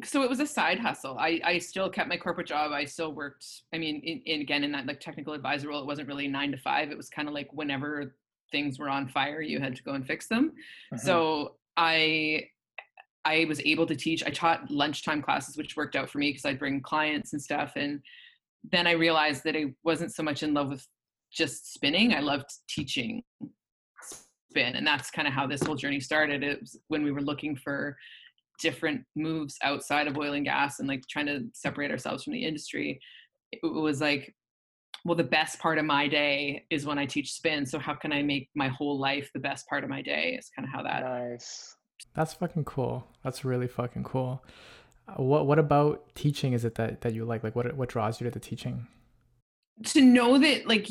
so 0.05 0.23
it 0.23 0.31
was 0.31 0.41
a 0.41 0.47
side 0.47 0.79
hustle. 0.79 1.19
I, 1.19 1.39
I 1.45 1.59
still 1.59 1.91
kept 1.91 2.09
my 2.09 2.17
corporate 2.17 2.47
job. 2.47 2.73
I 2.73 2.87
still 2.87 3.13
worked. 3.13 3.45
I 3.75 3.79
mean, 3.79 4.01
in, 4.03 4.23
in 4.25 4.41
again 4.41 4.65
in 4.65 4.73
that 4.73 4.87
like 4.87 5.01
technical 5.01 5.35
advisor 5.35 5.69
role, 5.69 5.83
it 5.83 5.87
wasn't 5.87 6.09
really 6.09 6.29
nine 6.29 6.51
to 6.53 6.57
five. 6.57 6.91
It 6.91 6.97
was 6.97 7.11
kind 7.11 7.29
of 7.29 7.35
like 7.35 7.53
whenever 7.53 8.15
things 8.51 8.79
were 8.79 8.89
on 8.89 9.09
fire, 9.09 9.43
you 9.43 9.61
had 9.61 9.77
to 9.77 9.83
go 9.83 9.93
and 9.93 10.07
fix 10.07 10.29
them. 10.29 10.53
Uh-huh. 10.93 11.03
So 11.03 11.57
I 11.77 12.45
I 13.25 13.45
was 13.49 13.61
able 13.61 13.87
to 13.87 13.95
teach. 13.95 14.25
I 14.25 14.31
taught 14.31 14.71
lunchtime 14.71 15.23
classes, 15.23 15.57
which 15.57 15.77
worked 15.77 15.97
out 15.97 16.11
for 16.11 16.19
me 16.19 16.31
because 16.31 16.45
I'd 16.45 16.59
bring 16.59 16.81
clients 16.81 17.33
and 17.33 17.43
stuff. 17.43 17.73
And 17.77 18.01
then 18.71 18.87
I 18.87 18.93
realized 18.93 19.45
that 19.45 19.57
I 19.57 19.75
wasn't 19.85 20.13
so 20.13 20.23
much 20.23 20.43
in 20.43 20.55
love 20.55 20.69
with 20.69 20.87
just 21.33 21.73
spinning. 21.73 22.15
I 22.15 22.21
loved 22.21 22.51
teaching 22.69 23.23
spin, 24.51 24.77
and 24.77 24.87
that's 24.87 25.11
kind 25.11 25.27
of 25.27 25.35
how 25.35 25.47
this 25.47 25.63
whole 25.63 25.77
journey 25.77 26.01
started. 26.01 26.43
It 26.43 26.61
was 26.61 26.79
when 26.89 27.03
we 27.03 27.13
were 27.13 27.23
looking 27.23 27.57
for 27.57 27.97
different 28.61 29.03
moves 29.17 29.57
outside 29.63 30.07
of 30.07 30.19
oil 30.19 30.35
and 30.35 30.45
gas 30.45 30.79
and 30.79 30.89
like 30.89 31.03
trying 31.09 31.27
to 31.27 31.45
separate 31.55 31.91
ourselves 31.91 32.25
from 32.25 32.35
the 32.35 32.45
industry. 32.45 33.01
It 33.51 33.61
was 33.63 34.01
like 34.01 34.35
well 35.05 35.17
the 35.17 35.25
best 35.25 35.59
part 35.59 35.79
of 35.79 35.85
my 35.85 36.07
day 36.07 36.65
is 36.71 36.87
when 36.87 36.99
i 36.99 37.05
teach 37.05 37.33
spin 37.33 37.67
so 37.67 37.79
how 37.79 37.95
can 37.95 38.13
i 38.13 38.23
make 38.23 38.49
my 38.55 38.69
whole 38.69 38.99
life 38.99 39.31
the 39.35 39.41
best 39.41 39.67
part 39.69 39.83
of 39.85 39.91
my 39.91 40.01
day 40.01 40.37
is 40.39 40.51
kind 40.55 40.67
of 40.67 40.73
how 40.73 40.83
that 40.83 41.03
nice 41.03 41.75
that's 42.15 42.35
fucking 42.35 42.65
cool. 42.65 43.07
That's 43.23 43.45
really 43.45 43.69
fucking 43.69 44.05
cool. 44.05 44.43
Uh, 45.09 45.23
what 45.23 45.47
what 45.47 45.59
about 45.59 46.15
teaching 46.15 46.53
is 46.53 46.65
it 46.65 46.75
that 46.77 47.01
that 47.03 47.15
you 47.15 47.25
like? 47.25 47.43
Like 47.43 47.57
what 47.57 47.75
what 47.77 47.89
draws 47.89 48.21
you 48.21 48.25
to 48.25 48.31
the 48.31 48.41
teaching? 48.41 48.87
To 49.87 50.01
know 50.01 50.39
that 50.39 50.67
like 50.67 50.89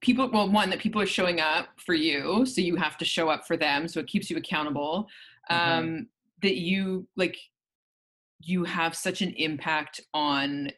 people 0.00 0.28
well 0.30 0.50
one 0.50 0.70
that 0.70 0.78
people 0.78 1.00
are 1.00 1.06
showing 1.06 1.40
up 1.40 1.68
for 1.76 1.94
you 1.94 2.44
so 2.44 2.60
you 2.60 2.76
have 2.76 2.98
to 2.98 3.04
show 3.04 3.28
up 3.30 3.46
for 3.46 3.56
them 3.56 3.88
so 3.88 3.98
it 4.00 4.06
keeps 4.06 4.30
you 4.30 4.36
accountable. 4.36 5.08
Mm-hmm. 5.50 5.72
um 5.72 6.06
that 6.42 6.56
you 6.56 7.06
like 7.16 7.36
you 8.40 8.64
have 8.64 8.94
such 8.94 9.22
an 9.22 9.32
impact 9.36 10.00
on 10.12 10.70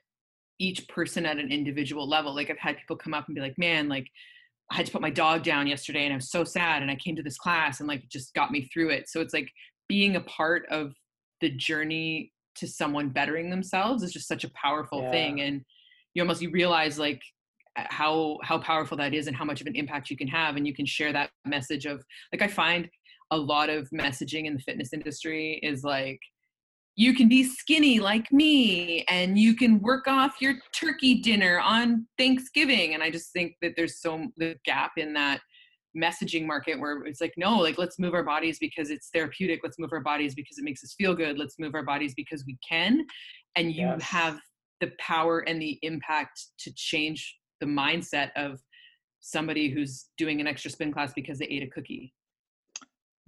each 0.58 0.88
person 0.88 1.26
at 1.26 1.38
an 1.38 1.50
individual 1.50 2.08
level. 2.08 2.34
Like 2.34 2.50
I've 2.50 2.58
had 2.58 2.76
people 2.76 2.96
come 2.96 3.14
up 3.14 3.26
and 3.26 3.34
be 3.34 3.40
like, 3.40 3.58
man, 3.58 3.88
like 3.88 4.10
I 4.70 4.76
had 4.76 4.86
to 4.86 4.92
put 4.92 5.00
my 5.00 5.10
dog 5.10 5.42
down 5.42 5.66
yesterday 5.66 6.04
and 6.04 6.12
I 6.12 6.16
was 6.16 6.30
so 6.30 6.44
sad. 6.44 6.82
And 6.82 6.90
I 6.90 6.96
came 6.96 7.16
to 7.16 7.22
this 7.22 7.38
class 7.38 7.80
and 7.80 7.88
like 7.88 8.04
it 8.04 8.10
just 8.10 8.34
got 8.34 8.50
me 8.50 8.68
through 8.72 8.90
it. 8.90 9.08
So 9.08 9.20
it's 9.20 9.32
like 9.32 9.50
being 9.88 10.16
a 10.16 10.20
part 10.20 10.66
of 10.70 10.92
the 11.40 11.50
journey 11.50 12.32
to 12.56 12.66
someone 12.66 13.08
bettering 13.08 13.50
themselves 13.50 14.02
is 14.02 14.12
just 14.12 14.28
such 14.28 14.44
a 14.44 14.50
powerful 14.50 15.02
yeah. 15.02 15.10
thing. 15.10 15.40
And 15.40 15.62
you 16.14 16.22
almost 16.22 16.42
you 16.42 16.50
realize 16.50 16.98
like 16.98 17.22
how 17.76 18.38
how 18.42 18.58
powerful 18.58 18.96
that 18.96 19.14
is 19.14 19.26
and 19.26 19.36
how 19.36 19.44
much 19.44 19.60
of 19.60 19.66
an 19.66 19.76
impact 19.76 20.10
you 20.10 20.16
can 20.16 20.28
have 20.28 20.56
and 20.56 20.66
you 20.66 20.74
can 20.74 20.84
share 20.84 21.12
that 21.12 21.30
message 21.44 21.86
of 21.86 22.02
like 22.32 22.42
I 22.42 22.48
find 22.48 22.88
a 23.30 23.36
lot 23.36 23.70
of 23.70 23.88
messaging 23.90 24.46
in 24.46 24.54
the 24.54 24.60
fitness 24.60 24.92
industry 24.92 25.60
is 25.62 25.84
like 25.84 26.18
you 26.98 27.14
can 27.14 27.28
be 27.28 27.44
skinny 27.44 28.00
like 28.00 28.32
me 28.32 29.04
and 29.08 29.38
you 29.38 29.54
can 29.54 29.78
work 29.78 30.08
off 30.08 30.34
your 30.40 30.54
turkey 30.74 31.20
dinner 31.20 31.60
on 31.60 32.04
Thanksgiving. 32.18 32.92
And 32.92 33.04
I 33.04 33.10
just 33.10 33.32
think 33.32 33.54
that 33.62 33.74
there's 33.76 34.00
so 34.02 34.26
the 34.36 34.56
gap 34.64 34.90
in 34.96 35.12
that 35.12 35.40
messaging 35.96 36.44
market 36.44 36.80
where 36.80 37.04
it's 37.04 37.20
like, 37.20 37.34
no, 37.36 37.56
like 37.56 37.78
let's 37.78 38.00
move 38.00 38.14
our 38.14 38.24
bodies 38.24 38.58
because 38.58 38.90
it's 38.90 39.10
therapeutic. 39.14 39.60
Let's 39.62 39.78
move 39.78 39.92
our 39.92 40.00
bodies 40.00 40.34
because 40.34 40.58
it 40.58 40.64
makes 40.64 40.82
us 40.82 40.96
feel 40.98 41.14
good. 41.14 41.38
Let's 41.38 41.56
move 41.60 41.76
our 41.76 41.84
bodies 41.84 42.14
because 42.16 42.44
we 42.44 42.58
can. 42.68 43.06
And 43.54 43.70
you 43.70 43.86
yes. 43.86 44.02
have 44.02 44.40
the 44.80 44.90
power 44.98 45.38
and 45.46 45.62
the 45.62 45.78
impact 45.82 46.46
to 46.58 46.72
change 46.74 47.38
the 47.60 47.66
mindset 47.66 48.30
of 48.34 48.58
somebody 49.20 49.70
who's 49.70 50.06
doing 50.18 50.40
an 50.40 50.48
extra 50.48 50.72
spin 50.72 50.92
class 50.92 51.12
because 51.14 51.38
they 51.38 51.46
ate 51.46 51.62
a 51.62 51.68
cookie. 51.68 52.12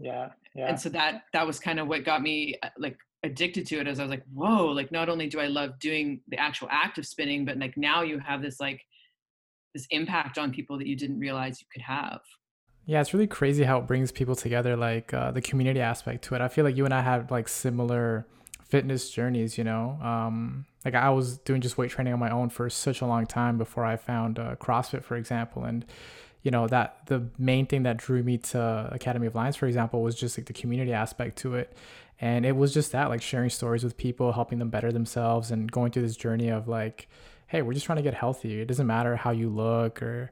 Yeah. 0.00 0.30
Yeah. 0.56 0.70
And 0.70 0.80
so 0.80 0.88
that 0.88 1.22
that 1.32 1.46
was 1.46 1.60
kind 1.60 1.78
of 1.78 1.86
what 1.86 2.04
got 2.04 2.20
me 2.20 2.56
uh, 2.64 2.70
like 2.76 2.96
addicted 3.22 3.66
to 3.66 3.80
it 3.80 3.86
as 3.86 4.00
I 4.00 4.04
was 4.04 4.10
like, 4.10 4.24
whoa, 4.32 4.66
like 4.66 4.90
not 4.90 5.08
only 5.08 5.28
do 5.28 5.40
I 5.40 5.46
love 5.46 5.78
doing 5.78 6.20
the 6.28 6.38
actual 6.38 6.68
act 6.70 6.98
of 6.98 7.06
spinning, 7.06 7.44
but 7.44 7.58
like 7.58 7.76
now 7.76 8.02
you 8.02 8.18
have 8.18 8.42
this 8.42 8.60
like 8.60 8.82
this 9.74 9.86
impact 9.90 10.38
on 10.38 10.52
people 10.52 10.78
that 10.78 10.86
you 10.86 10.96
didn't 10.96 11.18
realize 11.18 11.60
you 11.60 11.66
could 11.72 11.82
have. 11.82 12.20
Yeah, 12.86 13.00
it's 13.00 13.14
really 13.14 13.26
crazy 13.26 13.62
how 13.62 13.78
it 13.78 13.86
brings 13.86 14.10
people 14.10 14.34
together, 14.34 14.76
like 14.76 15.14
uh, 15.14 15.30
the 15.30 15.42
community 15.42 15.80
aspect 15.80 16.24
to 16.24 16.34
it. 16.34 16.40
I 16.40 16.48
feel 16.48 16.64
like 16.64 16.76
you 16.76 16.84
and 16.84 16.94
I 16.94 17.02
have 17.02 17.30
like 17.30 17.46
similar 17.46 18.26
fitness 18.64 19.10
journeys, 19.10 19.58
you 19.58 19.64
know. 19.64 19.98
Um, 20.02 20.66
like 20.84 20.94
I 20.94 21.10
was 21.10 21.38
doing 21.38 21.60
just 21.60 21.76
weight 21.76 21.90
training 21.90 22.12
on 22.12 22.18
my 22.18 22.30
own 22.30 22.48
for 22.48 22.70
such 22.70 23.00
a 23.00 23.06
long 23.06 23.26
time 23.26 23.58
before 23.58 23.84
I 23.84 23.96
found 23.96 24.38
uh, 24.38 24.56
CrossFit, 24.56 25.04
for 25.04 25.16
example, 25.16 25.64
and 25.64 25.84
you 26.42 26.50
know 26.50 26.66
that 26.68 27.06
the 27.06 27.28
main 27.38 27.66
thing 27.66 27.82
that 27.82 27.96
drew 27.96 28.22
me 28.22 28.38
to 28.38 28.88
academy 28.92 29.26
of 29.26 29.34
lions 29.34 29.56
for 29.56 29.66
example 29.66 30.02
was 30.02 30.14
just 30.14 30.38
like 30.38 30.46
the 30.46 30.52
community 30.52 30.92
aspect 30.92 31.38
to 31.38 31.54
it. 31.54 31.76
And 32.22 32.44
it 32.44 32.54
was 32.54 32.74
just 32.74 32.92
that 32.92 33.08
like 33.08 33.22
sharing 33.22 33.48
stories 33.48 33.82
with 33.82 33.96
people 33.96 34.32
helping 34.32 34.58
them 34.58 34.68
better 34.68 34.92
themselves 34.92 35.50
and 35.50 35.70
going 35.70 35.90
through 35.90 36.02
this 36.02 36.16
journey 36.16 36.48
of 36.48 36.68
like 36.68 37.08
hey 37.48 37.62
we're 37.62 37.74
just 37.74 37.84
trying 37.86 37.96
to 37.96 38.02
get 38.02 38.14
healthy. 38.14 38.60
It 38.60 38.66
doesn't 38.66 38.86
matter 38.86 39.16
how 39.16 39.30
you 39.30 39.48
look 39.48 40.02
or 40.02 40.30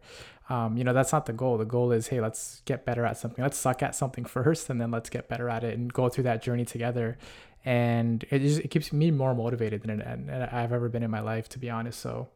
um, 0.49 0.79
you 0.79 0.85
know 0.85 0.95
that's 0.95 1.12
not 1.12 1.27
the 1.27 1.33
goal. 1.35 1.59
The 1.59 1.67
goal 1.67 1.93
is 1.93 2.09
hey 2.09 2.21
let's 2.21 2.62
get 2.65 2.87
better 2.87 3.05
at 3.05 3.19
something. 3.19 3.43
Let's 3.43 3.59
suck 3.59 3.83
at 3.83 3.95
something 3.95 4.25
first 4.37 4.71
and 4.71 4.81
then 4.81 4.91
let's 4.91 5.11
get 5.11 5.29
better 5.29 5.49
at 5.49 5.65
it 5.65 5.77
and 5.77 5.93
go 5.93 6.09
through 6.09 6.25
that 6.25 6.43
journey 6.43 6.65
together. 6.65 7.19
And 7.65 8.25
it 8.31 8.38
just 8.38 8.61
it 8.61 8.69
keeps 8.69 8.93
me 8.93 9.11
more 9.11 9.35
motivated 9.35 9.83
than 9.83 10.31
I've 10.31 10.73
ever 10.73 10.88
been 10.88 11.03
in 11.03 11.11
my 11.11 11.21
life 11.21 11.50
to 11.50 11.59
be 11.59 11.69
honest. 11.69 12.00
So 12.00 12.29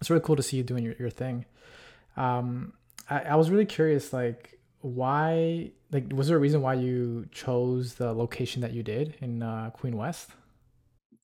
it's 0.00 0.10
really 0.10 0.22
cool 0.22 0.36
to 0.36 0.42
see 0.42 0.56
you 0.56 0.62
doing 0.62 0.84
your, 0.84 0.94
your 0.98 1.10
thing. 1.10 1.44
Um, 2.16 2.72
I, 3.10 3.20
I 3.20 3.36
was 3.36 3.50
really 3.50 3.66
curious 3.66 4.12
like 4.12 4.58
why 4.80 5.72
like 5.92 6.10
was 6.12 6.28
there 6.28 6.36
a 6.36 6.40
reason 6.40 6.62
why 6.62 6.74
you 6.74 7.26
chose 7.32 7.94
the 7.94 8.12
location 8.12 8.62
that 8.62 8.72
you 8.72 8.82
did 8.82 9.16
in 9.20 9.42
uh, 9.42 9.70
queen 9.70 9.96
west 9.96 10.30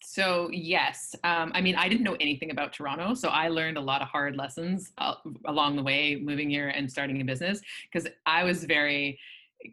so 0.02 0.50
yes 0.52 1.14
um, 1.24 1.52
i 1.54 1.60
mean 1.60 1.74
i 1.76 1.88
didn't 1.88 2.04
know 2.04 2.16
anything 2.20 2.50
about 2.50 2.72
toronto 2.72 3.14
so 3.14 3.28
i 3.28 3.48
learned 3.48 3.78
a 3.78 3.80
lot 3.80 4.02
of 4.02 4.08
hard 4.08 4.36
lessons 4.36 4.92
uh, 4.98 5.14
along 5.46 5.76
the 5.76 5.82
way 5.82 6.16
moving 6.22 6.50
here 6.50 6.68
and 6.68 6.90
starting 6.90 7.20
a 7.20 7.24
business 7.24 7.60
because 7.90 8.08
i 8.26 8.44
was 8.44 8.64
very 8.64 9.18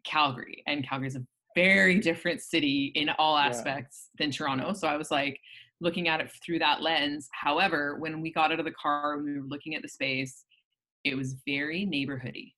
calgary 0.05 0.63
and 0.65 0.88
calgary's 0.88 1.15
a 1.15 1.25
very 1.55 2.00
different 2.00 2.41
city 2.41 2.91
in 2.96 3.10
all 3.20 3.38
aspects 3.38 4.10
yeah. 4.13 4.25
than 4.25 4.32
toronto 4.32 4.72
so 4.74 4.88
i 4.88 4.96
was 4.96 5.12
like 5.12 5.39
looking 5.82 6.08
at 6.08 6.22
it 6.22 6.32
through 6.43 6.58
that 6.58 6.82
lens 6.82 7.27
however 7.34 7.98
when 8.00 8.22
we 8.22 8.32
got 8.32 8.51
out 8.51 8.60
of 8.60 8.65
the 8.65 8.72
car 8.72 9.17
we 9.17 9.38
were 9.38 9.46
looking 9.46 9.75
at 9.75 9.82
the 9.82 9.89
space 9.89 10.46
it 11.03 11.15
was 11.15 11.36
very 11.45 11.86
neighborhoody. 11.86 12.53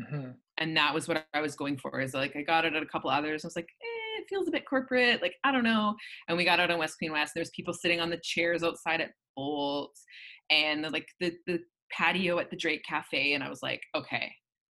Mm-hmm. 0.00 0.30
and 0.58 0.76
that 0.76 0.92
was 0.92 1.06
what 1.06 1.24
i 1.34 1.40
was 1.40 1.54
going 1.54 1.76
for 1.76 2.00
is 2.00 2.14
like 2.14 2.34
i 2.34 2.42
got 2.42 2.64
it 2.64 2.74
at 2.74 2.82
a 2.82 2.86
couple 2.86 3.10
others 3.10 3.44
i 3.44 3.46
was 3.46 3.54
like 3.54 3.68
eh, 3.80 4.20
it 4.20 4.24
feels 4.28 4.48
a 4.48 4.50
bit 4.50 4.66
corporate 4.68 5.22
like 5.22 5.36
i 5.44 5.52
don't 5.52 5.62
know. 5.62 5.94
And 6.26 6.36
we 6.36 6.44
got 6.44 6.58
out 6.58 6.72
on 6.72 6.80
west 6.80 6.98
queen 6.98 7.12
west 7.12 7.30
there's 7.32 7.50
people 7.54 7.72
sitting 7.72 8.00
on 8.00 8.10
the 8.10 8.18
chairs 8.20 8.64
outside 8.64 9.00
at 9.00 9.12
bolts 9.36 10.02
and 10.50 10.82
like 10.90 11.06
the 11.20 11.32
the 11.46 11.60
patio 11.92 12.40
at 12.40 12.50
the 12.50 12.56
drake 12.56 12.82
cafe 12.84 13.34
and 13.34 13.44
i 13.44 13.48
was 13.48 13.62
like 13.62 13.82
okay 13.96 14.32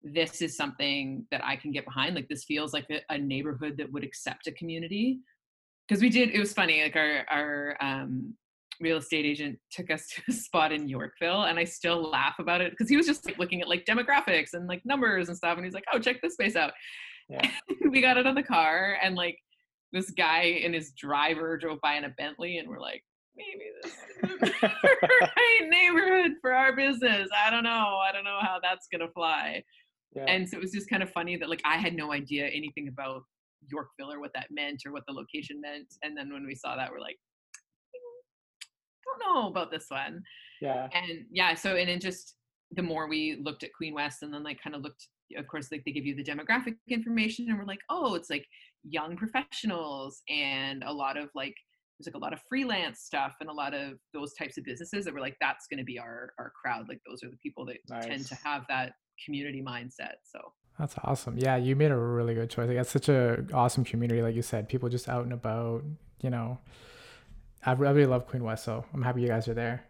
this 0.04 0.42
is 0.42 0.58
something 0.58 1.26
that 1.32 1.42
i 1.46 1.56
can 1.56 1.72
get 1.72 1.86
behind 1.86 2.14
like 2.14 2.28
this 2.28 2.44
feels 2.44 2.74
like 2.74 2.86
a, 2.92 3.00
a 3.14 3.18
neighborhood 3.18 3.76
that 3.78 3.92
would 3.92 4.04
accept 4.04 4.48
a 4.48 4.52
community. 4.52 5.20
Because 5.88 6.02
we 6.02 6.10
did 6.10 6.32
it 6.32 6.40
was 6.40 6.52
funny 6.52 6.84
like 6.84 6.96
our 6.96 7.26
our 7.30 7.78
um 7.80 8.36
real 8.82 8.98
estate 8.98 9.26
agent 9.26 9.58
took 9.72 9.92
us 9.92 10.08
to 10.16 10.22
a 10.30 10.32
spot 10.32 10.72
in 10.72 10.88
Yorkville 10.88 11.44
and 11.44 11.60
I 11.60 11.64
still 11.64 12.10
laugh 12.10 12.36
about 12.40 12.62
it 12.62 12.72
because 12.72 12.90
he 12.90 12.98
was 12.98 13.06
just 13.06 13.26
like 13.26 13.38
looking 13.38 13.62
at 13.62 13.68
like 13.68 13.86
demographics 13.86 14.54
and 14.54 14.68
like 14.68 14.82
numbers 14.86 15.30
and 15.30 15.38
stuff 15.38 15.58
and 15.58 15.66
he's 15.66 15.74
like, 15.74 15.86
"Oh, 15.94 16.00
check 16.00 16.22
this 16.22 16.34
space 16.34 16.56
out." 16.56 16.72
Yeah. 17.30 17.50
we 17.90 18.02
got 18.02 18.18
it 18.18 18.28
on 18.28 18.36
the 18.36 18.44
car 18.44 18.98
and 19.02 19.16
like 19.16 19.38
this 19.92 20.12
guy 20.12 20.60
and 20.64 20.74
his 20.74 20.92
driver 20.92 21.58
drove 21.58 21.80
by 21.82 21.96
in 21.96 22.06
a 22.06 22.10
Bentley 22.10 22.58
and 22.58 22.68
we're 22.70 22.80
like, 22.80 23.04
maybe 23.36 23.66
this 23.84 23.94
is 23.94 24.40
the 24.62 25.10
right 25.22 25.70
neighborhood 25.70 26.34
for 26.42 26.54
our 26.54 26.76
business. 26.76 27.30
I 27.46 27.50
don't 27.50 27.64
know. 27.64 28.00
I 28.04 28.12
don't 28.12 28.24
know 28.24 28.40
how 28.42 28.60
that's 28.62 28.88
gonna 28.92 29.10
fly. 29.14 29.64
Yeah. 30.16 30.26
And 30.28 30.48
so 30.48 30.58
it 30.58 30.62
was 30.62 30.72
just 30.72 30.90
kind 30.90 31.04
of 31.04 31.10
funny 31.12 31.38
that 31.38 31.50
like 31.50 31.62
I 31.66 31.78
had 31.78 31.94
no 31.94 32.14
idea 32.14 32.48
anything 32.48 32.88
about 32.88 33.24
Yorkville 33.70 34.12
or 34.12 34.20
what 34.20 34.32
that 34.34 34.48
meant 34.50 34.84
or 34.86 34.92
what 34.92 35.04
the 35.08 35.14
location 35.14 35.60
meant. 35.60 35.88
And 36.04 36.18
then 36.18 36.32
when 36.32 36.46
we 36.46 36.56
saw 36.56 36.76
that, 36.76 36.92
we're 36.92 37.00
like, 37.00 37.18
don't 39.20 39.34
know 39.34 39.48
about 39.48 39.72
this 39.72 39.86
one. 39.90 40.22
Yeah. 40.62 40.88
And 40.94 41.26
yeah, 41.32 41.54
so 41.54 41.76
and 41.76 41.90
then 41.90 42.00
just 42.00 42.36
the 42.72 42.82
more 42.82 43.08
we 43.08 43.40
looked 43.44 43.64
at 43.64 43.70
Queen 43.76 43.94
West 43.94 44.24
and 44.24 44.34
then 44.34 44.44
like 44.44 44.62
kind 44.62 44.76
of 44.76 44.82
looked 44.82 45.08
of 45.38 45.48
course 45.48 45.72
like 45.72 45.84
they 45.86 45.92
give 45.92 46.06
you 46.06 46.16
the 46.16 46.24
demographic 46.24 46.76
information 46.90 47.48
and 47.50 47.58
we're 47.58 47.66
like, 47.66 47.80
oh, 47.90 48.16
it's 48.16 48.30
like 48.30 48.46
young 48.84 49.18
professionals 49.18 50.22
and 50.30 50.84
a 50.84 50.94
lot 50.94 51.18
of 51.18 51.30
like 51.34 51.56
there's 51.98 52.14
like 52.14 52.16
a 52.16 52.24
lot 52.24 52.34
of 52.34 52.40
freelance 52.48 53.02
stuff 53.02 53.34
and 53.40 53.50
a 53.50 53.54
lot 53.54 53.74
of 53.74 53.94
those 54.14 54.34
types 54.34 54.58
of 54.58 54.64
businesses 54.64 55.06
that 55.06 55.14
were 55.14 55.20
like 55.20 55.36
that's 55.40 55.66
going 55.68 55.78
to 55.78 55.84
be 55.84 55.98
our 55.98 56.34
our 56.40 56.52
crowd 56.62 56.88
like 56.88 57.00
those 57.08 57.24
are 57.24 57.30
the 57.30 57.38
people 57.38 57.66
that 57.66 57.78
nice. 57.90 58.06
tend 58.06 58.26
to 58.28 58.36
have 58.44 58.64
that 58.68 58.94
community 59.24 59.64
mindset 59.66 60.16
so 60.24 60.40
that's 60.78 60.96
awesome 61.04 61.38
yeah 61.38 61.56
you 61.56 61.76
made 61.76 61.92
a 61.92 61.98
really 61.98 62.34
good 62.34 62.50
choice 62.50 62.68
like 62.68 62.76
that's 62.76 62.92
such 62.92 63.10
a 63.10 63.46
awesome 63.54 63.84
community 63.84 64.22
like 64.22 64.36
you 64.36 64.42
said 64.42 64.68
people 64.68 64.90
just 64.90 65.08
out 65.08 65.24
and 65.24 65.34
about 65.34 65.84
you 66.22 66.30
know 66.30 66.60
I 67.66 67.74
really 67.74 68.06
love 68.06 68.28
Queen 68.28 68.44
West, 68.44 68.64
so 68.64 68.86
I'm 68.94 69.02
happy 69.02 69.22
you 69.22 69.28
guys 69.28 69.48
are 69.48 69.54
there. 69.54 69.84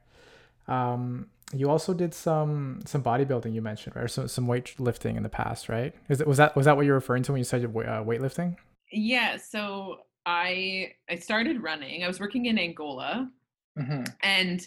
Um, 0.67 1.27
you 1.53 1.70
also 1.70 1.94
did 1.94 2.13
some 2.13 2.79
some 2.86 3.03
bodybuilding 3.03 3.53
you 3.53 3.62
mentioned, 3.62 3.96
right? 3.96 4.05
Or 4.05 4.08
some 4.08 4.27
some 4.27 4.48
weightlifting 4.48 5.17
in 5.17 5.24
the 5.24 5.29
past, 5.29 5.70
right? 5.70 5.94
Is 6.10 6.22
it 6.22 6.27
was 6.27 6.38
that 6.38 6.55
was 6.55 6.65
that 6.65 6.75
what 6.75 6.86
you're 6.86 6.96
referring 6.96 7.24
to 7.24 7.32
when 7.32 7.39
you 7.39 7.46
said 7.46 7.63
uh, 7.63 7.67
weightlifting? 7.67 8.58
Yeah. 8.91 9.38
So 9.38 10.00
I 10.25 10.94
I 11.10 11.15
started 11.15 11.62
running. 11.62 12.03
I 12.03 12.08
was 12.08 12.20
working 12.20 12.48
in 12.48 12.58
Angola, 12.58 13.29
mm-hmm. 13.77 14.03
and 14.24 14.65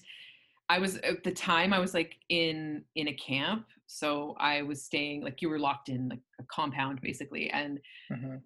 I 0.69 0.79
was 0.79 0.97
at 0.99 1.25
the 1.25 1.33
time 1.33 1.73
I 1.73 1.79
was 1.79 1.95
like 1.95 2.17
in 2.29 2.85
in 2.95 3.09
a 3.09 3.15
camp, 3.15 3.67
so 3.87 4.37
I 4.39 4.63
was 4.63 4.83
staying 4.83 5.23
like 5.25 5.43
you 5.43 5.49
were 5.49 5.59
locked 5.59 5.89
in 5.89 6.09
like 6.11 6.21
a 6.39 6.45
compound 6.45 7.01
basically, 7.01 7.51
and 7.51 7.81
mm-hmm. 8.11 8.37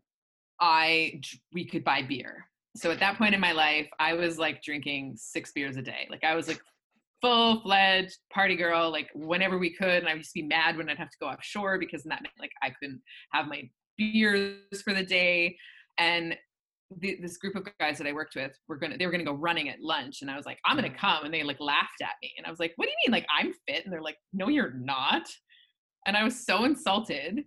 I 0.58 1.20
we 1.52 1.66
could 1.66 1.84
buy 1.84 2.02
beer 2.02 2.46
so 2.76 2.90
at 2.90 3.00
that 3.00 3.18
point 3.18 3.34
in 3.34 3.40
my 3.40 3.52
life, 3.52 3.88
I 3.98 4.14
was 4.14 4.38
like 4.38 4.62
drinking 4.62 5.14
six 5.16 5.52
beers 5.52 5.76
a 5.76 5.82
day. 5.82 6.06
Like 6.10 6.24
I 6.24 6.34
was 6.34 6.48
like 6.48 6.60
full 7.20 7.60
fledged 7.60 8.18
party 8.32 8.56
girl, 8.56 8.90
like 8.90 9.08
whenever 9.14 9.58
we 9.58 9.74
could. 9.74 9.98
And 10.02 10.08
I 10.08 10.14
used 10.14 10.32
to 10.32 10.40
be 10.40 10.46
mad 10.46 10.76
when 10.76 10.88
I'd 10.88 10.98
have 10.98 11.10
to 11.10 11.18
go 11.20 11.28
offshore 11.28 11.78
because 11.78 12.02
that 12.04 12.22
meant 12.22 12.34
like 12.38 12.52
I 12.62 12.70
couldn't 12.70 13.00
have 13.32 13.46
my 13.46 13.62
beers 13.98 14.82
for 14.82 14.94
the 14.94 15.04
day. 15.04 15.56
And 15.98 16.36
the, 16.98 17.18
this 17.20 17.36
group 17.38 17.56
of 17.56 17.66
guys 17.80 17.98
that 17.98 18.06
I 18.06 18.12
worked 18.12 18.34
with 18.34 18.52
were 18.68 18.76
gonna 18.76 18.98
they 18.98 19.06
were 19.06 19.12
gonna 19.12 19.24
go 19.24 19.34
running 19.34 19.68
at 19.68 19.80
lunch, 19.80 20.20
and 20.20 20.30
I 20.30 20.36
was 20.36 20.46
like, 20.46 20.58
I'm 20.66 20.76
gonna 20.76 20.90
mm. 20.90 20.98
come, 20.98 21.24
and 21.24 21.32
they 21.32 21.42
like 21.42 21.60
laughed 21.60 22.02
at 22.02 22.16
me, 22.20 22.32
and 22.36 22.46
I 22.46 22.50
was 22.50 22.58
like, 22.58 22.72
What 22.76 22.86
do 22.86 22.90
you 22.90 22.96
mean? 23.06 23.12
Like 23.12 23.26
I'm 23.34 23.52
fit? 23.66 23.84
And 23.84 23.92
they're 23.92 24.02
like, 24.02 24.18
No, 24.32 24.48
you're 24.48 24.74
not. 24.74 25.26
And 26.06 26.16
I 26.16 26.24
was 26.24 26.44
so 26.44 26.64
insulted 26.64 27.44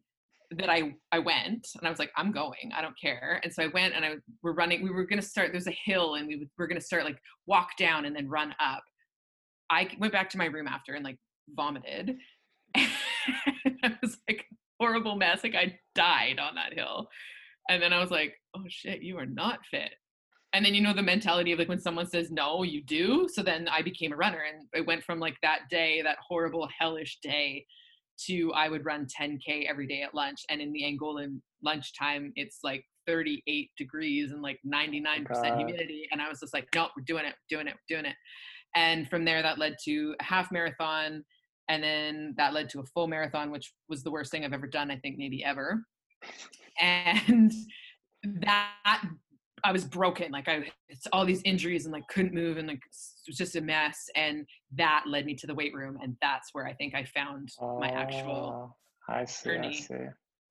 that 0.52 0.70
I 0.70 0.96
I 1.12 1.20
went 1.20 1.68
and 1.76 1.88
I 1.88 1.90
was 1.90 2.00
like 2.00 2.12
I'm 2.16 2.32
going 2.32 2.72
I 2.76 2.82
don't 2.82 3.00
care 3.00 3.40
and 3.44 3.54
so 3.54 3.64
I 3.64 3.68
went 3.68 3.94
and 3.96 4.06
I 4.06 4.16
we're 4.42 4.54
running 4.54 4.84
we 4.84 4.92
were 4.92 5.06
gonna 5.06 5.22
start 5.22 5.52
there's 5.52 5.68
a 5.68 5.78
hill 5.86 6.16
and 6.16 6.28
we 6.28 6.48
we're 6.58 6.68
gonna 6.68 6.82
start 6.82 7.04
like 7.04 7.20
walk 7.46 7.78
down 7.78 8.06
and 8.06 8.16
then 8.16 8.30
run 8.30 8.56
up. 8.60 8.84
I 9.70 9.90
went 10.00 10.14
back 10.14 10.30
to 10.32 10.38
my 10.38 10.46
room 10.46 10.68
after 10.68 10.94
and 10.94 11.04
like 11.04 11.18
vomited. 11.56 12.18
I 12.76 13.98
was 14.02 14.18
like 14.28 14.46
horrible 14.80 15.16
mess 15.16 15.44
like 15.44 15.56
I 15.56 15.78
died 15.96 16.40
on 16.40 16.56
that 16.56 16.74
hill. 16.74 17.08
And 17.70 17.82
then 17.82 17.94
I 17.94 18.00
was 18.00 18.12
like 18.12 18.36
oh 18.56 18.64
shit 18.68 19.02
you 19.02 19.18
are 19.18 19.26
not 19.26 19.60
fit. 19.70 19.92
And 20.54 20.66
then 20.66 20.74
you 20.74 20.82
know 20.82 20.94
the 20.94 21.02
mentality 21.02 21.52
of 21.52 21.60
like 21.60 21.70
when 21.70 21.82
someone 21.82 22.08
says 22.08 22.32
no 22.32 22.64
you 22.64 22.84
do 22.84 23.28
so 23.32 23.42
then 23.44 23.68
I 23.68 23.82
became 23.82 24.14
a 24.14 24.18
runner 24.18 24.44
and 24.48 24.68
it 24.74 24.86
went 24.86 25.04
from 25.04 25.20
like 25.20 25.36
that 25.42 25.62
day 25.70 26.02
that 26.02 26.18
horrible 26.26 26.70
hellish 26.80 27.20
day 27.22 27.66
to 28.28 28.54
I 28.54 28.70
would 28.70 28.86
run 28.86 29.08
10k 29.08 29.66
every 29.70 29.88
day 29.88 30.02
at 30.02 30.16
lunch, 30.16 30.42
and 30.50 30.62
in 30.62 30.72
the 30.72 30.84
Angolan 30.84 31.40
lunchtime, 31.64 32.32
it's 32.36 32.60
like 32.64 32.84
38 33.08 33.70
degrees 33.78 34.32
and 34.32 34.42
like 34.42 34.60
99% 34.66 35.28
God. 35.28 35.58
humidity, 35.58 36.08
and 36.12 36.22
I 36.22 36.30
was 36.30 36.40
just 36.40 36.54
like, 36.54 36.68
no, 36.74 36.88
we're 36.96 37.04
doing 37.06 37.26
it, 37.26 37.36
doing 37.50 37.68
it, 37.68 37.76
doing 37.88 38.06
it. 38.06 38.16
And 38.76 39.10
from 39.10 39.26
there, 39.26 39.42
that 39.42 39.58
led 39.58 39.76
to 39.86 40.16
a 40.20 40.24
half 40.24 40.52
marathon, 40.52 41.24
and 41.70 41.84
then 41.84 42.34
that 42.38 42.54
led 42.54 42.70
to 42.70 42.80
a 42.80 42.86
full 42.86 43.08
marathon, 43.08 43.52
which 43.52 43.74
was 43.90 44.04
the 44.04 44.12
worst 44.12 44.32
thing 44.32 44.46
I've 44.46 44.54
ever 44.54 44.68
done, 44.68 44.92
I 44.92 44.98
think 44.98 45.18
maybe 45.18 45.44
ever. 45.44 45.84
And 46.82 47.52
that 48.42 49.04
I 49.66 49.72
was 49.72 49.84
broken. 49.84 50.32
Like 50.32 50.48
I, 50.48 50.68
it's 50.90 51.08
all 51.12 51.26
these 51.26 51.42
injuries 51.44 51.86
and 51.86 51.92
like 51.92 52.08
couldn't 52.08 52.36
move 52.36 52.58
and 52.58 52.68
like 52.68 52.78
it 52.78 53.28
was 53.28 53.38
just 53.38 53.56
a 53.56 53.62
mess. 53.62 54.10
And 54.16 54.46
that 54.76 55.06
led 55.08 55.26
me 55.26 55.34
to 55.36 55.48
the 55.48 55.56
weight 55.56 55.74
room, 55.74 55.98
and 56.02 56.16
that's 56.22 56.50
where 56.54 56.68
I 56.68 56.74
think 56.74 56.94
I 56.94 57.04
found 57.04 57.50
oh, 57.60 57.80
my 57.80 57.90
actual 57.90 58.78
I 59.10 59.26
see, 59.26 59.50
journey 59.50 59.68
I 59.70 59.72
see. 59.72 60.06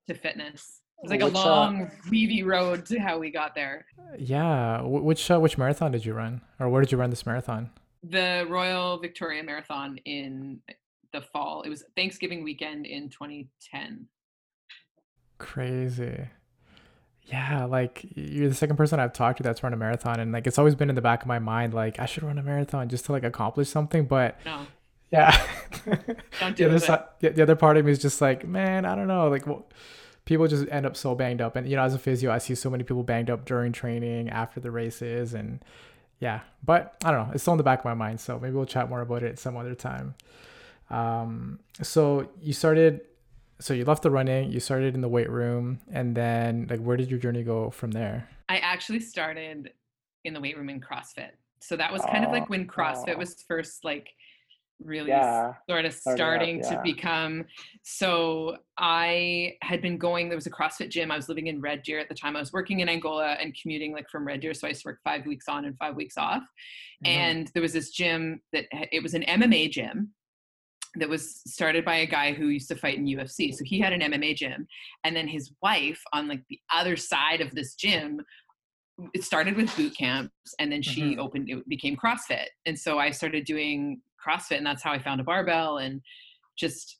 to 0.09 0.14
fitness. 0.14 0.80
It 0.99 1.04
was 1.04 1.11
like 1.11 1.23
which, 1.23 1.35
a 1.35 1.38
uh 1.38 1.44
long, 1.44 1.83
uh, 1.83 1.90
weavy 2.11 2.42
road 2.42 2.87
to 2.87 2.99
how 2.99 3.18
we 3.18 3.30
got 3.30 3.54
there. 3.54 3.87
Yeah. 4.18 4.83
Which 4.83 5.30
uh, 5.30 5.38
which 5.38 5.56
marathon 5.56 5.92
did 5.92 6.04
you 6.04 6.12
run, 6.12 6.40
or 6.59 6.68
where 6.68 6.83
did 6.83 6.90
you 6.90 6.99
run 6.99 7.11
this 7.11 7.25
marathon? 7.25 7.71
The 8.02 8.47
Royal 8.50 8.99
Victoria 8.99 9.42
Marathon 9.44 9.97
in 10.04 10.61
the 11.12 11.21
fall. 11.21 11.62
It 11.62 11.68
was 11.68 11.85
Thanksgiving 11.97 12.42
weekend 12.42 12.85
in 12.85 13.09
2010. 13.09 14.09
Crazy 15.38 16.28
yeah, 17.26 17.64
like 17.64 18.04
you're 18.14 18.49
the 18.49 18.54
second 18.54 18.76
person 18.76 19.00
I've 19.00 19.12
talked 19.12 19.38
to 19.38 19.43
that's 19.43 19.62
run 19.62 19.73
a 19.73 19.76
marathon, 19.76 20.21
and 20.21 20.33
like 20.33 20.47
it's 20.47 20.59
always 20.59 20.75
been 20.75 20.90
in 20.90 20.95
the 20.95 21.02
back 21.02 21.23
of 21.23 21.28
my 21.28 21.38
mind, 21.38 21.73
like 21.73 21.99
I 21.99 22.07
should 22.07 22.23
run 22.23 22.38
a 22.38 22.43
marathon 22.43 22.88
just 22.88 23.07
to 23.07 23.12
like 23.12 23.25
accomplish 23.25 23.69
something. 23.69 24.04
But 24.04 24.38
no. 24.45 24.66
yeah, 25.11 25.47
don't 26.40 26.54
do 26.54 26.64
the, 26.64 26.71
other 26.71 26.78
side, 26.78 27.04
the 27.21 27.43
other 27.43 27.57
part 27.57 27.76
of 27.76 27.87
me 27.87 27.93
is 27.93 27.99
just 27.99 28.21
like, 28.21 28.47
man, 28.47 28.85
I 28.85 28.95
don't 28.95 29.09
know, 29.09 29.28
like 29.28 29.47
well, 29.47 29.66
people 30.26 30.47
just 30.49 30.69
end 30.71 30.85
up 30.85 30.97
so 30.97 31.14
banged 31.14 31.40
up, 31.40 31.57
and 31.57 31.66
you 31.69 31.76
know, 31.76 31.83
as 31.83 31.95
a 31.95 31.99
physio, 31.99 32.31
I 32.31 32.38
see 32.38 32.54
so 32.54 32.69
many 32.69 32.85
people 32.85 33.02
banged 33.02 33.31
up 33.31 33.47
during 33.47 33.73
training, 33.73 34.28
after 34.28 34.61
the 34.61 34.71
races, 34.71 35.33
and 35.33 35.64
yeah, 36.21 36.40
but 36.62 36.95
I 37.04 37.11
don't 37.11 37.26
know, 37.26 37.33
it's 37.33 37.43
still 37.43 37.54
in 37.54 37.59
the 37.59 37.64
back 37.64 37.78
of 37.78 37.85
my 37.87 37.95
mind, 37.95 38.21
so 38.21 38.38
maybe 38.38 38.54
we'll 38.54 38.66
chat 38.66 38.90
more 38.90 39.00
about 39.00 39.23
it 39.23 39.38
some 39.38 39.57
other 39.57 39.75
time. 39.75 40.14
Um, 40.90 41.59
so 41.81 42.28
you 42.43 42.52
started, 42.52 43.00
so 43.61 43.75
you 43.75 43.84
left 43.84 44.02
the 44.02 44.11
running, 44.11 44.50
you 44.50 44.61
started 44.61 44.94
in 44.94 45.00
the 45.00 45.08
weight 45.08 45.30
room, 45.30 45.80
and 45.90 46.14
then 46.16 46.66
like 46.68 46.80
where 46.80 46.96
did 46.96 47.11
your 47.11 47.18
journey 47.20 47.42
go 47.42 47.70
from 47.70 47.90
there? 47.92 48.28
I 48.49 48.58
actually 48.58 49.00
started 49.00 49.73
in 50.25 50.34
the 50.34 50.40
weight 50.40 50.56
room 50.56 50.68
in 50.68 50.80
CrossFit. 50.80 51.30
So 51.61 51.76
that 51.76 51.92
was 51.92 52.02
kind 52.02 52.25
of 52.25 52.30
like 52.30 52.49
when 52.50 52.66
CrossFit 52.66 53.14
oh. 53.14 53.18
was 53.18 53.42
first 53.49 53.84
like 53.84 54.11
really 54.82 55.08
Yeah. 55.11 55.54
sort 55.70 55.84
of 55.84 55.94
starting 55.94 56.58
up, 56.58 56.64
starting 56.66 56.76
to 56.76 56.80
become 56.82 57.44
so 57.84 58.56
i 58.76 59.54
had 59.62 59.80
been 59.80 59.96
going 59.96 60.28
there 60.28 60.37
was 60.37 60.49
a 60.49 60.50
crossfit 60.50 60.88
gym 60.90 61.12
i 61.12 61.16
was 61.16 61.28
living 61.28 61.46
in 61.46 61.61
red 61.61 61.84
deer 61.84 62.00
at 62.00 62.08
the 62.08 62.14
time 62.14 62.34
i 62.34 62.40
was 62.40 62.52
working 62.52 62.80
in 62.80 62.88
angola 62.88 63.34
and 63.34 63.56
commuting 63.61 63.92
like 63.92 64.11
from 64.11 64.26
red 64.26 64.40
deer 64.40 64.52
so 64.52 64.66
i 64.66 64.70
used 64.70 64.82
to 64.82 64.88
work 64.88 64.99
five 65.04 65.25
weeks 65.26 65.46
on 65.49 65.64
and 65.64 65.78
five 65.78 65.94
weeks 65.94 66.18
off 66.18 66.42
Mhm. 67.04 67.08
and 67.08 67.50
there 67.54 67.62
was 67.62 67.73
this 67.73 67.90
gym 67.90 68.40
that 68.52 68.66
it 68.90 69.00
was 69.00 69.14
an 69.14 69.23
mma 69.23 69.70
gym 69.70 70.12
that 70.96 71.08
was 71.08 71.42
started 71.46 71.84
by 71.84 71.96
a 71.96 72.06
guy 72.06 72.32
who 72.32 72.48
used 72.48 72.68
to 72.68 72.76
fight 72.76 72.98
in 72.98 73.04
ufc 73.06 73.54
so 73.54 73.64
he 73.64 73.80
had 73.80 73.92
an 73.92 74.00
mma 74.00 74.34
gym 74.34 74.66
and 75.04 75.14
then 75.14 75.26
his 75.26 75.52
wife 75.62 76.00
on 76.12 76.28
like 76.28 76.42
the 76.48 76.60
other 76.72 76.96
side 76.96 77.40
of 77.40 77.50
this 77.54 77.74
gym 77.74 78.20
it 79.12 79.24
started 79.24 79.56
with 79.56 79.74
boot 79.76 79.96
camps 79.96 80.32
and 80.60 80.70
then 80.70 80.80
she 80.82 81.02
Mhm. 81.02 81.18
opened 81.18 81.50
it 81.50 81.68
became 81.68 81.96
crossfit. 81.96 82.46
And 82.66 82.78
so 82.78 82.98
i 83.00 83.10
started 83.10 83.44
doing 83.44 84.00
crossfit 84.24 84.58
and 84.58 84.66
that's 84.66 84.82
how 84.82 84.92
i 84.92 84.98
found 84.98 85.20
a 85.20 85.24
barbell 85.24 85.78
and 85.78 86.00
just 86.56 86.98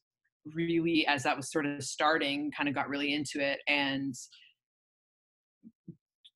really 0.54 1.06
as 1.06 1.22
that 1.22 1.36
was 1.36 1.50
sort 1.50 1.66
of 1.66 1.82
starting 1.82 2.50
kind 2.50 2.68
of 2.68 2.74
got 2.74 2.88
really 2.88 3.14
into 3.14 3.40
it 3.40 3.60
and 3.68 4.14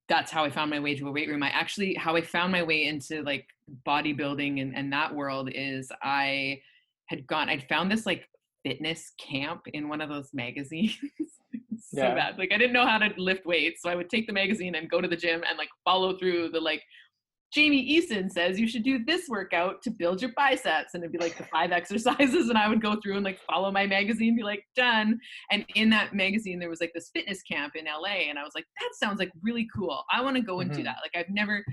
that's 0.08 0.30
how 0.30 0.44
i 0.44 0.50
found 0.50 0.70
my 0.70 0.80
way 0.80 0.94
to 0.94 1.08
a 1.08 1.12
weight 1.12 1.28
room. 1.28 1.42
I 1.42 1.50
actually 1.50 1.94
how 1.94 2.14
i 2.16 2.20
found 2.22 2.52
my 2.52 2.62
way 2.62 2.84
into 2.84 3.22
like 3.22 3.46
bodybuilding 3.86 4.62
and, 4.62 4.74
and 4.76 4.92
that 4.92 5.14
world 5.14 5.50
is 5.52 5.90
i 6.02 6.60
had 7.08 7.26
gone 7.26 7.48
i'd 7.48 7.66
found 7.68 7.90
this 7.90 8.06
like 8.06 8.28
fitness 8.64 9.12
camp 9.18 9.60
in 9.72 9.88
one 9.88 10.00
of 10.00 10.08
those 10.08 10.30
magazines 10.32 10.96
so 11.78 12.02
Yeah. 12.02 12.14
bad 12.14 12.38
like 12.38 12.52
i 12.52 12.58
didn't 12.58 12.72
know 12.72 12.86
how 12.86 12.98
to 12.98 13.10
lift 13.16 13.46
weights 13.46 13.82
so 13.82 13.90
i 13.90 13.94
would 13.94 14.10
take 14.10 14.26
the 14.26 14.32
magazine 14.32 14.74
and 14.74 14.90
go 14.90 15.00
to 15.00 15.08
the 15.08 15.16
gym 15.16 15.42
and 15.48 15.56
like 15.58 15.70
follow 15.84 16.16
through 16.18 16.50
the 16.50 16.60
like 16.60 16.82
Jamie 17.50 17.98
Eason 17.98 18.30
says 18.30 18.60
you 18.60 18.68
should 18.68 18.82
do 18.82 19.02
this 19.06 19.26
workout 19.26 19.80
to 19.80 19.90
build 19.90 20.20
your 20.20 20.32
biceps. 20.36 20.92
And 20.92 21.02
it'd 21.02 21.12
be 21.12 21.18
like 21.18 21.38
the 21.38 21.44
five 21.44 21.72
exercises. 21.72 22.50
And 22.50 22.58
I 22.58 22.68
would 22.68 22.82
go 22.82 22.96
through 23.02 23.14
and 23.16 23.24
like 23.24 23.40
follow 23.50 23.70
my 23.72 23.86
magazine, 23.86 24.36
be 24.36 24.42
like, 24.42 24.62
done. 24.76 25.18
And 25.50 25.64
in 25.74 25.88
that 25.88 26.12
magazine, 26.14 26.58
there 26.58 26.68
was 26.68 26.82
like 26.82 26.92
this 26.94 27.08
fitness 27.14 27.40
camp 27.42 27.74
in 27.74 27.86
LA. 27.86 28.28
And 28.28 28.38
I 28.38 28.42
was 28.42 28.52
like, 28.54 28.66
that 28.78 28.90
sounds 29.02 29.18
like 29.18 29.30
really 29.42 29.66
cool. 29.74 30.04
I 30.12 30.20
want 30.20 30.36
to 30.36 30.42
go 30.42 30.60
and 30.60 30.70
do 30.70 30.80
Mhm. 30.80 30.84
that. 30.84 30.96
Like, 31.02 31.16
I've 31.16 31.32
never, 31.32 31.64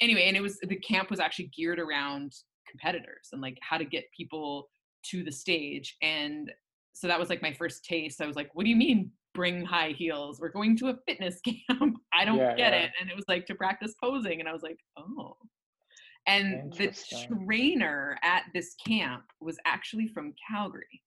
anyway, 0.00 0.26
and 0.28 0.36
it 0.36 0.42
was 0.42 0.60
the 0.60 0.76
camp 0.76 1.10
was 1.10 1.18
actually 1.18 1.50
geared 1.56 1.80
around 1.80 2.32
competitors 2.68 3.28
and 3.32 3.40
like 3.40 3.58
how 3.60 3.78
to 3.78 3.84
get 3.84 4.04
people 4.16 4.68
to 5.10 5.22
the 5.24 5.32
stage. 5.32 5.96
And 6.02 6.50
so 6.92 7.06
that 7.06 7.18
was 7.18 7.28
like 7.28 7.42
my 7.42 7.52
first 7.52 7.84
taste. 7.84 8.20
I 8.20 8.26
was 8.26 8.36
like, 8.36 8.50
what 8.54 8.64
do 8.64 8.70
you 8.70 8.76
mean 8.76 9.10
bring 9.34 9.64
high 9.64 9.90
heels? 9.96 10.40
We're 10.40 10.50
going 10.50 10.76
to 10.78 10.88
a 10.88 10.96
fitness 11.06 11.40
camp. 11.44 11.96
I 12.12 12.24
don't 12.24 12.38
Yeah, 12.38 12.56
get 12.56 12.72
yeah. 12.72 12.80
it. 12.80 12.90
And 13.00 13.10
it 13.10 13.16
was 13.16 13.24
like 13.28 13.46
to 13.46 13.54
practice 13.54 13.94
posing. 14.02 14.40
And 14.40 14.48
I 14.48 14.52
was 14.52 14.62
like, 14.62 14.78
oh. 14.98 15.36
And 16.26 16.72
the 16.74 16.94
trainer 17.46 18.18
at 18.22 18.44
this 18.54 18.74
camp 18.86 19.24
was 19.40 19.56
actually 19.64 20.08
from 20.08 20.34
Calgary. 20.50 21.02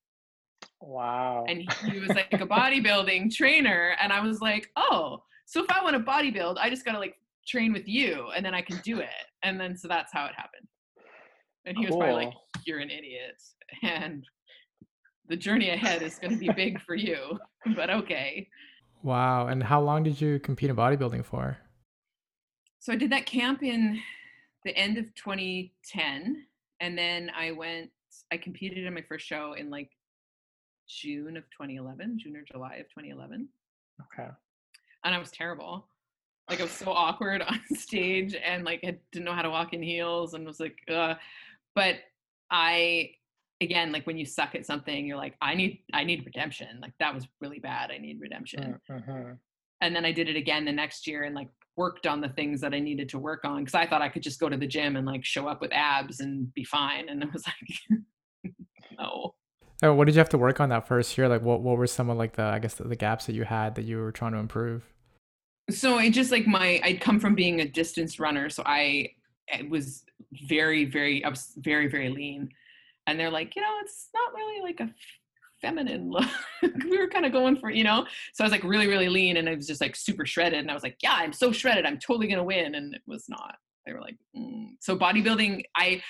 Wow. 0.81 1.45
And 1.47 1.59
he, 1.59 1.67
he 1.91 1.99
was 1.99 2.09
like 2.09 2.33
a 2.33 2.47
bodybuilding 2.47 3.33
trainer. 3.33 3.95
And 4.01 4.11
I 4.11 4.21
was 4.21 4.41
like, 4.41 4.69
oh, 4.75 5.23
so 5.45 5.63
if 5.63 5.69
I 5.69 5.83
want 5.83 5.95
to 5.95 5.99
bodybuild, 6.01 6.57
I 6.59 6.69
just 6.69 6.85
got 6.85 6.93
to 6.93 6.99
like 6.99 7.15
train 7.47 7.73
with 7.73 7.87
you 7.87 8.29
and 8.35 8.45
then 8.45 8.53
I 8.55 8.61
can 8.61 8.79
do 8.83 8.99
it. 8.99 9.09
And 9.43 9.59
then 9.59 9.77
so 9.77 9.87
that's 9.87 10.11
how 10.13 10.25
it 10.25 10.33
happened. 10.35 10.67
And 11.65 11.77
he 11.77 11.85
was 11.85 11.95
probably 11.95 12.25
like, 12.25 12.33
you're 12.65 12.79
an 12.79 12.89
idiot. 12.89 13.41
And 13.81 14.23
the 15.29 15.35
journey 15.35 15.71
ahead 15.71 16.03
is 16.03 16.19
going 16.19 16.33
to 16.33 16.39
be 16.39 16.49
big 16.49 16.79
for 16.81 16.95
you, 16.95 17.39
but 17.75 17.89
okay. 17.89 18.47
Wow. 19.01 19.47
And 19.47 19.63
how 19.63 19.81
long 19.81 20.03
did 20.03 20.19
you 20.19 20.39
compete 20.39 20.69
in 20.69 20.75
bodybuilding 20.75 21.25
for? 21.25 21.57
So 22.79 22.93
I 22.93 22.95
did 22.95 23.11
that 23.11 23.25
camp 23.25 23.63
in 23.63 23.99
the 24.63 24.75
end 24.75 24.97
of 24.97 25.05
2010. 25.15 26.45
And 26.79 26.97
then 26.97 27.31
I 27.35 27.51
went, 27.51 27.89
I 28.31 28.37
competed 28.37 28.85
in 28.85 28.93
my 28.93 29.03
first 29.07 29.25
show 29.25 29.53
in 29.53 29.69
like 29.69 29.89
June 30.87 31.37
of 31.37 31.43
2011, 31.51 32.19
June 32.19 32.35
or 32.35 32.43
July 32.43 32.75
of 32.75 32.89
2011. 32.89 33.47
Okay. 34.01 34.29
And 35.03 35.15
I 35.15 35.17
was 35.17 35.31
terrible. 35.31 35.87
Like 36.49 36.59
I 36.59 36.63
was 36.63 36.71
so 36.71 36.91
awkward 36.91 37.41
on 37.47 37.61
stage 37.75 38.35
and 38.35 38.65
like 38.65 38.81
I 38.83 38.97
didn't 39.11 39.25
know 39.25 39.33
how 39.33 39.41
to 39.41 39.49
walk 39.49 39.73
in 39.73 39.81
heels 39.81 40.33
and 40.33 40.45
was 40.45 40.59
like, 40.59 40.77
uh, 40.89 41.15
but 41.75 41.95
I, 42.51 43.11
again, 43.61 43.91
like 43.91 44.05
when 44.05 44.17
you 44.17 44.25
suck 44.25 44.55
at 44.55 44.65
something, 44.65 45.05
you're 45.05 45.17
like, 45.17 45.35
I 45.41 45.55
need, 45.55 45.79
I 45.93 46.03
need 46.03 46.25
redemption. 46.25 46.79
Like 46.81 46.93
that 46.99 47.13
was 47.13 47.27
really 47.41 47.59
bad. 47.59 47.91
I 47.91 47.97
need 47.97 48.19
redemption. 48.21 48.79
Mm-hmm. 48.89 49.31
and 49.81 49.95
then 49.95 50.05
I 50.05 50.11
did 50.11 50.29
it 50.29 50.35
again 50.35 50.65
the 50.65 50.71
next 50.71 51.07
year 51.07 51.23
and 51.23 51.35
like 51.35 51.49
worked 51.75 52.05
on 52.05 52.21
the 52.21 52.29
things 52.29 52.61
that 52.61 52.73
I 52.73 52.79
needed 52.79 53.09
to 53.09 53.19
work 53.19 53.45
on 53.45 53.63
because 53.63 53.73
I 53.73 53.87
thought 53.87 54.01
I 54.01 54.09
could 54.09 54.21
just 54.21 54.39
go 54.39 54.49
to 54.49 54.57
the 54.57 54.67
gym 54.67 54.95
and 54.95 55.05
like 55.05 55.25
show 55.25 55.47
up 55.47 55.61
with 55.61 55.71
abs 55.73 56.19
and 56.19 56.53
be 56.53 56.63
fine. 56.63 57.09
And 57.09 57.23
it 57.23 57.33
was 57.33 57.43
like, 57.47 58.53
no. 58.99 59.33
Oh, 59.81 59.93
what 59.93 60.05
did 60.05 60.15
you 60.15 60.19
have 60.19 60.29
to 60.29 60.37
work 60.37 60.59
on 60.59 60.69
that 60.69 60.87
first 60.87 61.17
year? 61.17 61.27
Like, 61.27 61.41
what 61.41 61.61
what 61.61 61.77
were 61.77 61.87
some 61.87 62.09
of 62.09 62.17
like 62.17 62.33
the 62.33 62.43
I 62.43 62.59
guess 62.59 62.75
the, 62.75 62.85
the 62.85 62.95
gaps 62.95 63.25
that 63.25 63.33
you 63.33 63.43
had 63.43 63.75
that 63.75 63.83
you 63.83 63.97
were 63.97 64.11
trying 64.11 64.31
to 64.31 64.37
improve? 64.37 64.93
So 65.69 65.97
it 65.97 66.11
just 66.11 66.31
like 66.31 66.45
my, 66.45 66.79
I'd 66.83 67.01
come 67.01 67.19
from 67.19 67.35
being 67.35 67.61
a 67.61 67.67
distance 67.67 68.19
runner. 68.19 68.49
So 68.49 68.63
I, 68.65 69.11
it 69.47 69.69
was 69.69 70.03
very, 70.47 70.85
very, 70.85 71.23
I 71.23 71.29
was 71.29 71.53
very, 71.57 71.87
very 71.87 72.09
lean. 72.09 72.49
And 73.07 73.19
they're 73.19 73.29
like, 73.29 73.55
you 73.55 73.61
know, 73.61 73.75
it's 73.81 74.09
not 74.13 74.33
really 74.33 74.61
like 74.61 74.79
a 74.79 74.89
feminine 75.61 76.09
look. 76.09 76.29
we 76.61 76.97
were 76.97 77.07
kind 77.07 77.25
of 77.25 77.31
going 77.31 77.57
for, 77.57 77.69
you 77.69 77.83
know, 77.83 78.05
so 78.33 78.43
I 78.43 78.45
was 78.45 78.51
like 78.51 78.63
really, 78.63 78.87
really 78.87 79.09
lean 79.09 79.37
and 79.37 79.49
I 79.49 79.55
was 79.55 79.67
just 79.67 79.81
like 79.81 79.95
super 79.95 80.25
shredded. 80.25 80.59
And 80.59 80.71
I 80.71 80.73
was 80.73 80.83
like, 80.83 80.97
yeah, 81.01 81.15
I'm 81.15 81.33
so 81.33 81.51
shredded. 81.51 81.85
I'm 81.85 81.99
totally 81.99 82.27
going 82.27 82.37
to 82.37 82.43
win. 82.43 82.75
And 82.75 82.93
it 82.93 83.01
was 83.07 83.25
not. 83.27 83.55
They 83.85 83.93
were 83.93 84.01
like, 84.01 84.15
mm. 84.35 84.69
so 84.79 84.97
bodybuilding, 84.97 85.63
I, 85.75 86.01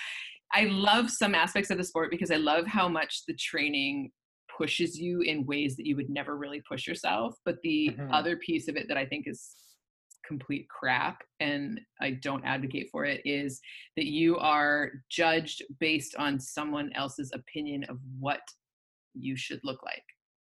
I 0.53 0.65
love 0.65 1.09
some 1.09 1.33
aspects 1.33 1.71
of 1.71 1.77
the 1.77 1.83
sport 1.83 2.11
because 2.11 2.29
I 2.29 2.35
love 2.35 2.67
how 2.67 2.87
much 2.87 3.23
the 3.27 3.33
training 3.33 4.11
pushes 4.55 4.99
you 4.99 5.21
in 5.21 5.47
ways 5.47 5.75
that 5.77 5.87
you 5.87 5.95
would 5.95 6.09
never 6.09 6.37
really 6.37 6.61
push 6.69 6.85
yourself. 6.87 7.35
But 7.43 7.57
the 7.63 7.89
Mhm. 7.97 8.09
other 8.13 8.37
piece 8.37 8.67
of 8.67 8.75
it 8.75 8.87
that 8.87 8.97
I 8.97 9.05
think 9.05 9.27
is 9.27 9.55
complete 10.25 10.67
crap 10.69 11.23
and 11.39 11.79
I 12.01 12.11
don't 12.11 12.45
advocate 12.45 12.89
for 12.91 13.05
it 13.05 13.21
is 13.25 13.59
that 13.95 14.05
you 14.05 14.37
are 14.37 14.91
judged 15.09 15.63
based 15.79 16.15
on 16.17 16.39
someone 16.39 16.91
else's 16.93 17.31
opinion 17.33 17.83
of 17.85 17.99
what 18.19 18.41
you 19.13 19.35
should 19.35 19.59
look 19.63 19.83
like. 19.83 20.03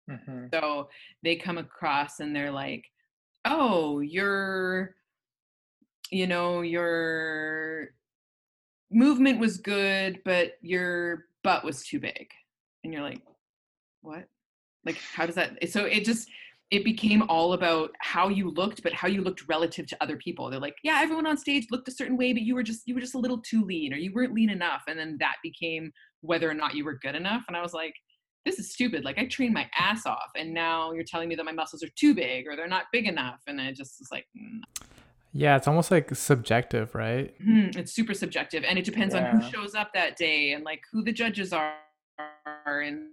Mm-hmm. 0.09 0.47
So 0.53 0.89
they 1.23 1.35
come 1.35 1.57
across 1.57 2.19
and 2.19 2.35
they're 2.35 2.51
like, 2.51 2.85
"Oh, 3.45 3.99
your 3.99 4.95
you 6.11 6.27
know, 6.27 6.61
your 6.61 7.89
movement 8.91 9.39
was 9.39 9.57
good, 9.57 10.19
but 10.25 10.53
your 10.61 11.25
butt 11.43 11.63
was 11.63 11.83
too 11.83 11.99
big." 11.99 12.27
And 12.83 12.93
you're 12.93 13.01
like, 13.01 13.21
"What?" 14.01 14.27
Like 14.85 14.97
how 15.15 15.25
does 15.25 15.35
that 15.35 15.69
so 15.69 15.85
it 15.85 16.03
just 16.03 16.29
it 16.73 16.83
became 16.83 17.21
all 17.29 17.53
about 17.53 17.91
how 17.99 18.29
you 18.29 18.49
looked 18.49 18.81
but 18.81 18.91
how 18.93 19.07
you 19.07 19.21
looked 19.21 19.47
relative 19.47 19.85
to 19.85 19.97
other 20.01 20.17
people. 20.17 20.49
They're 20.49 20.59
like, 20.59 20.75
"Yeah, 20.83 20.99
everyone 21.03 21.27
on 21.27 21.37
stage 21.37 21.67
looked 21.69 21.87
a 21.87 21.91
certain 21.91 22.17
way, 22.17 22.33
but 22.33 22.41
you 22.41 22.55
were 22.55 22.63
just 22.63 22.81
you 22.87 22.95
were 22.95 22.99
just 23.01 23.13
a 23.13 23.19
little 23.19 23.37
too 23.37 23.63
lean 23.63 23.93
or 23.93 23.97
you 23.97 24.11
weren't 24.11 24.33
lean 24.33 24.49
enough." 24.49 24.81
And 24.87 24.97
then 24.97 25.17
that 25.19 25.35
became 25.43 25.91
whether 26.21 26.49
or 26.49 26.55
not 26.55 26.73
you 26.73 26.83
were 26.83 26.95
good 26.95 27.13
enough. 27.13 27.43
And 27.47 27.55
I 27.55 27.61
was 27.61 27.73
like, 27.73 27.93
this 28.45 28.57
is 28.57 28.71
stupid. 28.73 29.03
Like 29.05 29.19
I 29.19 29.27
trained 29.27 29.53
my 29.53 29.69
ass 29.77 30.07
off, 30.07 30.31
and 30.35 30.51
now 30.51 30.91
you're 30.93 31.03
telling 31.03 31.29
me 31.29 31.35
that 31.35 31.45
my 31.45 31.51
muscles 31.51 31.83
are 31.83 31.89
too 31.95 32.15
big 32.15 32.47
or 32.47 32.55
they're 32.55 32.67
not 32.67 32.85
big 32.91 33.07
enough, 33.07 33.41
and 33.47 33.61
I 33.61 33.71
just 33.71 33.99
was 33.99 34.09
like, 34.11 34.25
mm, 34.35 34.61
Yeah, 35.31 35.55
it's 35.57 35.67
almost 35.67 35.91
like 35.91 36.13
subjective, 36.15 36.95
right? 36.95 37.35
hmm, 37.43 37.69
it's 37.75 37.93
super 37.93 38.13
subjective, 38.13 38.63
and 38.63 38.79
it 38.79 38.85
depends 38.85 39.13
on 39.15 39.25
who 39.25 39.41
shows 39.41 39.75
up 39.75 39.91
that 39.93 40.17
day 40.17 40.53
and 40.53 40.63
like 40.63 40.81
who 40.91 41.03
the 41.03 41.13
judges 41.13 41.53
are. 41.53 41.75
And 42.65 43.09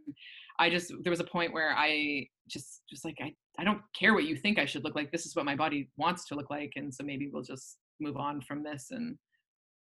I 0.60 0.68
just 0.68 0.92
there 1.02 1.10
was 1.10 1.20
a 1.20 1.24
point 1.24 1.54
where 1.54 1.74
I 1.76 2.26
just 2.48 2.82
just 2.88 3.04
like 3.04 3.16
I 3.20 3.32
I 3.58 3.64
don't 3.64 3.80
care 3.98 4.12
what 4.14 4.24
you 4.24 4.36
think 4.36 4.58
I 4.58 4.66
should 4.66 4.84
look 4.84 4.94
like. 4.94 5.10
This 5.10 5.24
is 5.26 5.34
what 5.34 5.46
my 5.46 5.56
body 5.56 5.90
wants 5.96 6.26
to 6.26 6.34
look 6.34 6.50
like, 6.50 6.72
and 6.76 6.94
so 6.94 7.02
maybe 7.02 7.30
we'll 7.32 7.42
just 7.42 7.78
move 7.98 8.16
on 8.16 8.42
from 8.42 8.62
this. 8.62 8.88
And 8.90 9.16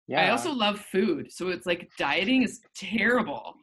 Yeah. 0.06 0.26
I 0.26 0.30
also 0.30 0.52
love 0.52 0.80
food, 0.80 1.32
so 1.32 1.48
it's 1.48 1.66
like 1.66 1.90
dieting 1.98 2.44
is 2.44 2.60
terrible. 2.76 3.54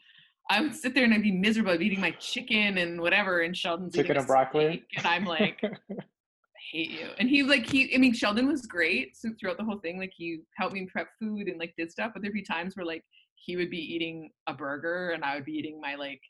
I 0.50 0.62
would 0.62 0.76
sit 0.76 0.94
there 0.94 1.06
and 1.06 1.14
I'd 1.14 1.24
be 1.24 1.32
miserable 1.32 1.82
eating 1.82 2.00
my 2.00 2.12
chicken 2.12 2.78
and 2.78 3.02
whatever, 3.02 3.42
and 3.42 3.58
Sheldon's 3.58 3.96
Chicken 3.96 4.18
and 4.18 4.28
broccoli? 4.28 4.84
and 4.98 5.08
I'm 5.08 5.26
like, 5.26 5.60
hate 6.72 6.92
you. 6.92 7.08
And 7.18 7.30
he 7.30 7.44
like 7.44 7.68
he, 7.68 7.96
I 7.96 7.98
mean, 7.98 8.14
Sheldon 8.14 8.48
was 8.48 8.64
great. 8.64 9.16
So 9.18 9.30
throughout 9.40 9.58
the 9.58 9.64
whole 9.64 9.80
thing, 9.80 9.98
like 9.98 10.12
he 10.16 10.42
helped 10.58 10.74
me 10.76 10.86
prep 10.92 11.08
food 11.20 11.48
and 11.48 11.58
like 11.60 11.74
did 11.78 11.92
stuff. 11.92 12.12
But 12.14 12.22
there'd 12.22 12.34
be 12.34 12.44
times 12.44 12.76
where 12.76 12.86
like 12.86 13.04
he 13.36 13.56
would 13.56 13.70
be 13.70 13.80
eating 13.80 14.32
a 14.48 14.54
burger 14.54 15.12
and 15.12 15.24
I 15.24 15.36
would 15.36 15.46
be 15.46 15.54
eating 15.54 15.80
my 15.82 15.96
like 15.96 16.22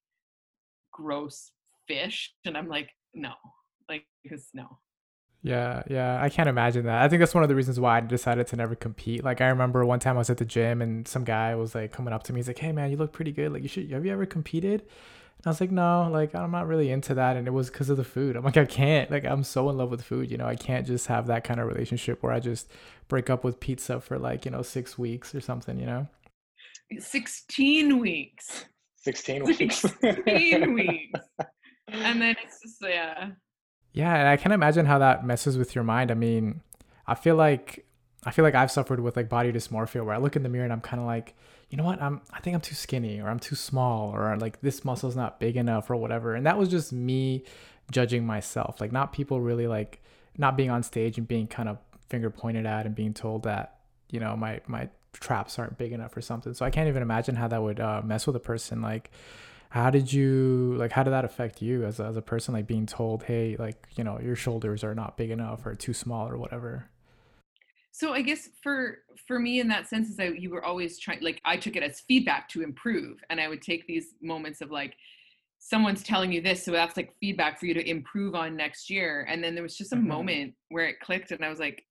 gross 0.96 1.52
fish, 1.88 2.34
and 2.46 2.58
I'm 2.58 2.68
like, 2.68 2.90
no, 3.14 3.34
like 3.90 4.06
because 4.24 4.50
no. 4.54 4.80
Yeah, 5.44 5.84
yeah, 5.88 6.20
I 6.20 6.30
can't 6.30 6.50
imagine 6.50 6.86
that. 6.88 7.04
I 7.04 7.08
think 7.08 7.20
that's 7.20 7.36
one 7.36 7.44
of 7.44 7.50
the 7.50 7.56
reasons 7.56 7.80
why 7.80 7.98
I 7.98 8.00
decided 8.02 8.48
to 8.48 8.56
never 8.56 8.74
compete. 8.74 9.24
Like 9.24 9.42
I 9.42 9.48
remember 9.50 9.86
one 9.86 10.00
time 10.00 10.16
I 10.16 10.20
was 10.20 10.32
at 10.32 10.38
the 10.38 10.46
gym 10.46 10.82
and 10.82 11.08
some 11.08 11.24
guy 11.24 11.54
was 11.54 11.76
like 11.76 11.92
coming 11.92 12.14
up 12.14 12.24
to 12.24 12.34
me. 12.34 12.40
He's 12.40 12.48
like, 12.48 12.58
"Hey 12.58 12.72
man, 12.72 12.90
you 12.90 12.98
look 12.98 13.12
pretty 13.12 13.32
good. 13.32 13.54
Like 13.54 13.62
you 13.62 13.68
should. 13.70 13.92
Have 13.92 14.06
you 14.06 14.12
ever 14.12 14.26
competed?" 14.26 14.82
And 14.82 15.46
I 15.46 15.50
was 15.50 15.62
like, 15.62 15.72
"No, 15.72 16.10
like 16.12 16.34
I'm 16.34 16.50
not 16.50 16.68
really 16.68 16.90
into 16.90 17.14
that." 17.14 17.38
And 17.38 17.48
it 17.48 17.52
was 17.52 17.70
because 17.70 17.90
of 17.90 17.98
the 17.98 18.04
food. 18.04 18.36
I'm 18.36 18.44
like, 18.44 18.58
I 18.58 18.66
can't. 18.66 19.12
Like 19.12 19.26
I'm 19.26 19.44
so 19.44 19.70
in 19.70 19.78
love 19.78 19.92
with 19.92 20.02
food. 20.04 20.32
You 20.32 20.38
know, 20.38 20.48
I 20.48 20.56
can't 20.56 20.88
just 20.88 21.08
have 21.08 21.28
that 21.28 21.44
kind 21.44 21.60
of 21.60 21.68
relationship 21.68 22.24
where 22.24 22.34
I 22.34 22.40
just 22.40 22.68
break 23.08 23.30
up 23.30 23.44
with 23.44 23.60
pizza 23.60 24.00
for 24.02 24.18
like 24.18 24.46
you 24.46 24.52
know 24.52 24.64
six 24.64 24.98
weeks 24.98 25.36
or 25.36 25.42
something. 25.42 25.80
You 25.80 25.86
know. 25.86 26.08
16 27.00 28.00
weeks. 28.00 28.66
16 29.06 29.44
weeks. 29.46 29.78
16 30.02 30.74
weeks. 30.74 31.20
And 31.88 32.22
then 32.22 32.36
it's 32.44 32.60
just 32.62 32.82
yeah. 32.82 33.30
Yeah, 33.94 34.14
and 34.16 34.28
I 34.28 34.36
can 34.36 34.52
imagine 34.52 34.86
how 34.86 35.00
that 35.00 35.26
messes 35.26 35.58
with 35.58 35.74
your 35.76 35.84
mind. 35.84 36.12
I 36.12 36.16
mean, 36.16 36.62
I 37.08 37.16
feel 37.16 37.36
like 37.36 37.86
I 38.26 38.32
feel 38.32 38.44
like 38.44 38.56
I've 38.56 38.72
suffered 38.72 39.00
with 39.00 39.16
like 39.16 39.30
body 39.30 39.54
dysmorphia 39.54 40.04
where 40.04 40.16
I 40.16 40.18
look 40.18 40.36
in 40.36 40.44
the 40.44 40.50
mirror 40.50 40.64
and 40.64 40.74
I'm 40.74 40.82
kind 40.82 41.00
of 41.00 41.06
like, 41.06 41.36
you 41.70 41.78
know 41.78 41.84
what? 41.84 42.02
I'm 42.02 42.22
I 42.34 42.40
think 42.40 42.56
I'm 42.56 42.62
too 42.62 42.76
skinny 42.76 43.22
or 43.22 43.30
I'm 43.30 43.40
too 43.40 43.56
small 43.56 44.10
or 44.10 44.36
like 44.38 44.60
this 44.62 44.84
muscle's 44.84 45.16
not 45.16 45.40
big 45.40 45.56
enough 45.56 45.90
or 45.90 45.96
whatever. 45.96 46.34
And 46.34 46.46
that 46.46 46.58
was 46.58 46.68
just 46.68 46.92
me 46.92 47.46
judging 47.92 48.26
myself. 48.26 48.82
Like 48.82 48.92
not 48.92 49.14
people 49.14 49.40
really 49.40 49.68
like 49.68 50.02
not 50.38 50.58
being 50.58 50.72
on 50.72 50.84
stage 50.84 51.18
and 51.18 51.28
being 51.28 51.48
kind 51.48 51.70
of 51.70 51.78
finger 52.10 52.30
pointed 52.30 52.66
at 52.66 52.86
and 52.86 52.96
being 52.96 53.14
told 53.14 53.44
that, 53.44 53.78
you 54.10 54.20
know, 54.20 54.36
my 54.36 54.60
my 54.68 54.90
traps 55.20 55.58
aren't 55.60 55.78
big 55.78 55.92
enough 55.92 56.16
or 56.16 56.22
something. 56.22 56.54
So 56.54 56.66
I 56.66 56.70
can't 56.70 56.88
even 56.88 57.02
imagine 57.02 57.36
how 57.36 57.48
that 57.48 57.62
would 57.62 57.80
uh, 57.80 58.02
mess 58.04 58.28
with 58.28 58.36
a 58.36 58.40
person 58.40 58.82
like 58.82 59.12
how 59.76 59.90
did 59.90 60.14
you 60.14 60.74
like 60.78 60.94
how 60.94 61.04
did 61.04 61.12
that 61.12 61.26
affect 61.26 61.62
you 61.62 61.84
as 61.84 62.00
a, 62.00 62.06
as 62.06 62.16
a 62.16 62.22
person 62.22 62.54
like 62.54 62.66
being 62.66 62.86
told 62.86 63.24
hey 63.24 63.58
like 63.60 63.88
you 63.98 64.06
know 64.06 64.18
your 64.22 64.36
shoulders 64.36 64.86
are 64.86 64.96
not 64.96 65.18
big 65.18 65.30
enough 65.30 65.66
or 65.66 65.76
too 65.76 65.94
small 65.94 66.30
or 66.30 66.38
whatever 66.38 66.90
so 67.92 68.14
i 68.14 68.22
guess 68.22 68.48
for 68.64 69.00
for 69.28 69.38
me 69.38 69.60
in 69.60 69.68
that 69.68 69.86
sense 69.88 70.08
is 70.10 70.16
that 70.16 70.40
you 70.40 70.50
were 70.50 70.64
always 70.64 70.98
trying 70.98 71.22
like 71.22 71.42
i 71.44 71.58
took 71.58 71.76
it 71.76 71.84
as 71.84 72.00
feedback 72.00 72.48
to 72.48 72.62
improve 72.62 73.22
and 73.30 73.42
i 73.42 73.50
would 73.50 73.62
take 73.62 73.86
these 73.86 74.14
moments 74.22 74.62
of 74.62 74.72
like 74.72 74.96
someone's 75.60 76.04
telling 76.04 76.32
you 76.32 76.40
this 76.40 76.64
so 76.64 76.72
that's 76.72 76.96
like 76.96 77.14
feedback 77.20 77.60
for 77.60 77.66
you 77.66 77.74
to 77.74 77.90
improve 77.90 78.34
on 78.34 78.56
next 78.56 78.90
year 78.90 79.26
and 79.28 79.44
then 79.44 79.56
there 79.56 79.64
was 79.64 79.76
just 79.76 79.92
a 79.92 79.96
mm-hmm. 79.96 80.08
moment 80.08 80.54
where 80.70 80.88
it 80.88 81.02
clicked 81.02 81.32
and 81.32 81.44
i 81.44 81.50
was 81.50 81.60
like 81.60 81.84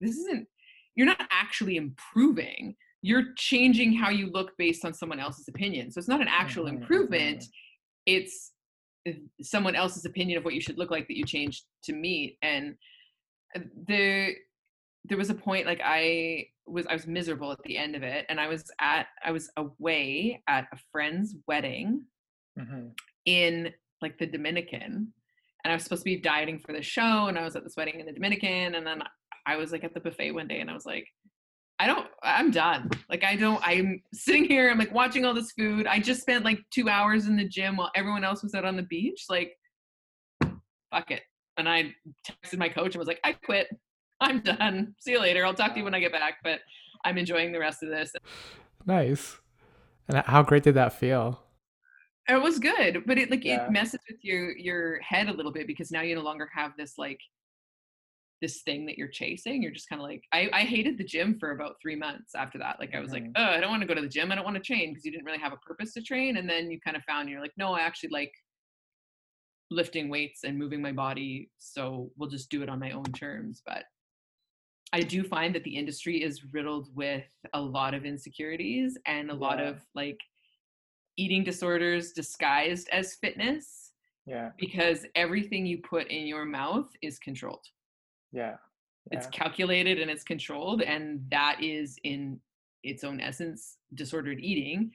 this 0.00 0.16
isn't 0.16 0.48
you're 0.94 1.06
not 1.06 1.20
actually 1.30 1.76
improving 1.76 2.76
you're 3.02 3.34
changing 3.36 3.92
how 3.92 4.10
you 4.10 4.30
look 4.30 4.52
based 4.56 4.84
on 4.84 4.94
someone 4.94 5.18
else's 5.18 5.48
opinion. 5.48 5.90
So 5.90 5.98
it's 5.98 6.08
not 6.08 6.20
an 6.20 6.28
actual 6.30 6.64
mm-hmm, 6.64 6.76
improvement. 6.76 7.44
It's 8.06 8.52
uh, 9.06 9.12
someone 9.42 9.74
else's 9.74 10.04
opinion 10.04 10.38
of 10.38 10.44
what 10.44 10.54
you 10.54 10.60
should 10.60 10.78
look 10.78 10.90
like 10.90 11.08
that 11.08 11.16
you 11.16 11.24
changed 11.24 11.64
to 11.84 11.92
meet. 11.92 12.38
And 12.42 12.76
uh, 13.56 13.60
the 13.88 14.34
there 15.04 15.18
was 15.18 15.30
a 15.30 15.34
point 15.34 15.66
like 15.66 15.80
I 15.84 16.46
was 16.66 16.86
I 16.86 16.92
was 16.92 17.08
miserable 17.08 17.50
at 17.50 17.58
the 17.64 17.76
end 17.76 17.96
of 17.96 18.04
it, 18.04 18.24
and 18.28 18.40
I 18.40 18.46
was 18.46 18.64
at 18.80 19.06
I 19.24 19.32
was 19.32 19.50
away 19.56 20.40
at 20.48 20.68
a 20.72 20.78
friend's 20.92 21.34
wedding 21.48 22.04
mm-hmm. 22.56 22.88
in 23.26 23.72
like 24.00 24.16
the 24.18 24.26
Dominican, 24.26 25.12
and 25.64 25.72
I 25.72 25.74
was 25.74 25.82
supposed 25.82 26.02
to 26.02 26.10
be 26.10 26.20
dieting 26.20 26.60
for 26.60 26.72
the 26.72 26.82
show, 26.82 27.26
and 27.26 27.36
I 27.36 27.42
was 27.42 27.56
at 27.56 27.64
this 27.64 27.74
wedding 27.76 27.98
in 27.98 28.06
the 28.06 28.12
Dominican, 28.12 28.76
and 28.76 28.86
then 28.86 29.02
I 29.46 29.56
was 29.56 29.72
like 29.72 29.84
at 29.84 29.94
the 29.94 30.00
buffet 30.00 30.32
one 30.32 30.48
day, 30.48 30.60
and 30.60 30.70
I 30.70 30.74
was 30.74 30.86
like, 30.86 31.06
I 31.78 31.86
don't, 31.86 32.06
I'm 32.22 32.50
done. 32.50 32.90
Like, 33.08 33.24
I 33.24 33.34
don't, 33.34 33.60
I'm 33.66 34.02
sitting 34.12 34.44
here, 34.44 34.70
I'm 34.70 34.78
like 34.78 34.94
watching 34.94 35.24
all 35.24 35.34
this 35.34 35.52
food. 35.52 35.86
I 35.86 35.98
just 35.98 36.20
spent 36.20 36.44
like 36.44 36.60
two 36.70 36.88
hours 36.88 37.26
in 37.26 37.36
the 37.36 37.48
gym 37.48 37.76
while 37.76 37.90
everyone 37.96 38.22
else 38.22 38.42
was 38.42 38.54
out 38.54 38.64
on 38.64 38.76
the 38.76 38.84
beach. 38.84 39.24
Like, 39.28 39.56
fuck 40.92 41.10
it. 41.10 41.22
And 41.56 41.68
I 41.68 41.92
texted 42.24 42.58
my 42.58 42.68
coach 42.68 42.94
and 42.94 43.00
was 43.00 43.08
like, 43.08 43.20
I 43.24 43.32
quit. 43.32 43.68
I'm 44.20 44.40
done. 44.40 44.94
See 45.00 45.10
you 45.10 45.20
later. 45.20 45.44
I'll 45.44 45.54
talk 45.54 45.72
to 45.72 45.78
you 45.78 45.84
when 45.84 45.94
I 45.94 46.00
get 46.00 46.12
back, 46.12 46.36
but 46.44 46.60
I'm 47.04 47.18
enjoying 47.18 47.50
the 47.50 47.58
rest 47.58 47.82
of 47.82 47.88
this. 47.88 48.12
Nice. 48.86 49.36
And 50.08 50.18
how 50.18 50.42
great 50.42 50.62
did 50.62 50.74
that 50.74 50.92
feel? 50.92 51.42
It 52.28 52.40
was 52.40 52.60
good, 52.60 53.02
but 53.06 53.18
it 53.18 53.30
like 53.30 53.44
yeah. 53.44 53.66
it 53.66 53.72
messes 53.72 54.00
with 54.08 54.18
your 54.22 54.56
your 54.56 55.00
head 55.00 55.28
a 55.28 55.32
little 55.32 55.50
bit 55.50 55.66
because 55.66 55.90
now 55.90 56.02
you 56.02 56.14
no 56.14 56.22
longer 56.22 56.48
have 56.54 56.72
this 56.78 56.96
like 56.96 57.18
this 58.42 58.62
thing 58.62 58.84
that 58.84 58.98
you're 58.98 59.08
chasing 59.08 59.62
you're 59.62 59.72
just 59.72 59.88
kind 59.88 60.02
of 60.02 60.06
like 60.06 60.24
I, 60.32 60.50
I 60.52 60.60
hated 60.62 60.98
the 60.98 61.04
gym 61.04 61.38
for 61.38 61.52
about 61.52 61.76
three 61.80 61.94
months 61.94 62.34
after 62.34 62.58
that 62.58 62.76
like 62.80 62.94
i 62.94 63.00
was 63.00 63.12
mm-hmm. 63.12 63.26
like 63.26 63.32
oh 63.36 63.44
i 63.44 63.60
don't 63.60 63.70
want 63.70 63.80
to 63.82 63.88
go 63.88 63.94
to 63.94 64.02
the 64.02 64.08
gym 64.08 64.30
i 64.30 64.34
don't 64.34 64.44
want 64.44 64.56
to 64.56 64.62
train 64.62 64.90
because 64.90 65.04
you 65.06 65.12
didn't 65.12 65.24
really 65.24 65.38
have 65.38 65.52
a 65.52 65.56
purpose 65.58 65.94
to 65.94 66.02
train 66.02 66.36
and 66.36 66.50
then 66.50 66.70
you 66.70 66.78
kind 66.84 66.96
of 66.96 67.04
found 67.04 67.30
you're 67.30 67.40
like 67.40 67.52
no 67.56 67.72
i 67.72 67.80
actually 67.80 68.10
like 68.10 68.32
lifting 69.70 70.10
weights 70.10 70.44
and 70.44 70.58
moving 70.58 70.82
my 70.82 70.92
body 70.92 71.50
so 71.58 72.10
we'll 72.18 72.28
just 72.28 72.50
do 72.50 72.62
it 72.62 72.68
on 72.68 72.80
my 72.80 72.90
own 72.90 73.04
terms 73.04 73.62
but 73.64 73.84
i 74.92 75.00
do 75.00 75.22
find 75.22 75.54
that 75.54 75.62
the 75.62 75.74
industry 75.74 76.22
is 76.22 76.42
riddled 76.52 76.88
with 76.94 77.24
a 77.54 77.60
lot 77.60 77.94
of 77.94 78.04
insecurities 78.04 78.98
and 79.06 79.30
a 79.30 79.34
yeah. 79.34 79.38
lot 79.40 79.60
of 79.60 79.80
like 79.94 80.18
eating 81.16 81.44
disorders 81.44 82.12
disguised 82.12 82.88
as 82.90 83.14
fitness 83.14 83.92
yeah 84.26 84.50
because 84.58 85.06
everything 85.14 85.64
you 85.64 85.78
put 85.78 86.08
in 86.08 86.26
your 86.26 86.44
mouth 86.44 86.90
is 87.02 87.20
controlled 87.20 87.64
yeah. 88.32 88.56
yeah. 89.10 89.18
It's 89.18 89.26
calculated 89.28 90.00
and 90.00 90.10
it's 90.10 90.24
controlled, 90.24 90.82
and 90.82 91.20
that 91.30 91.58
is 91.62 91.98
in 92.04 92.40
its 92.82 93.04
own 93.04 93.20
essence 93.20 93.76
disordered 93.94 94.40
eating. 94.40 94.90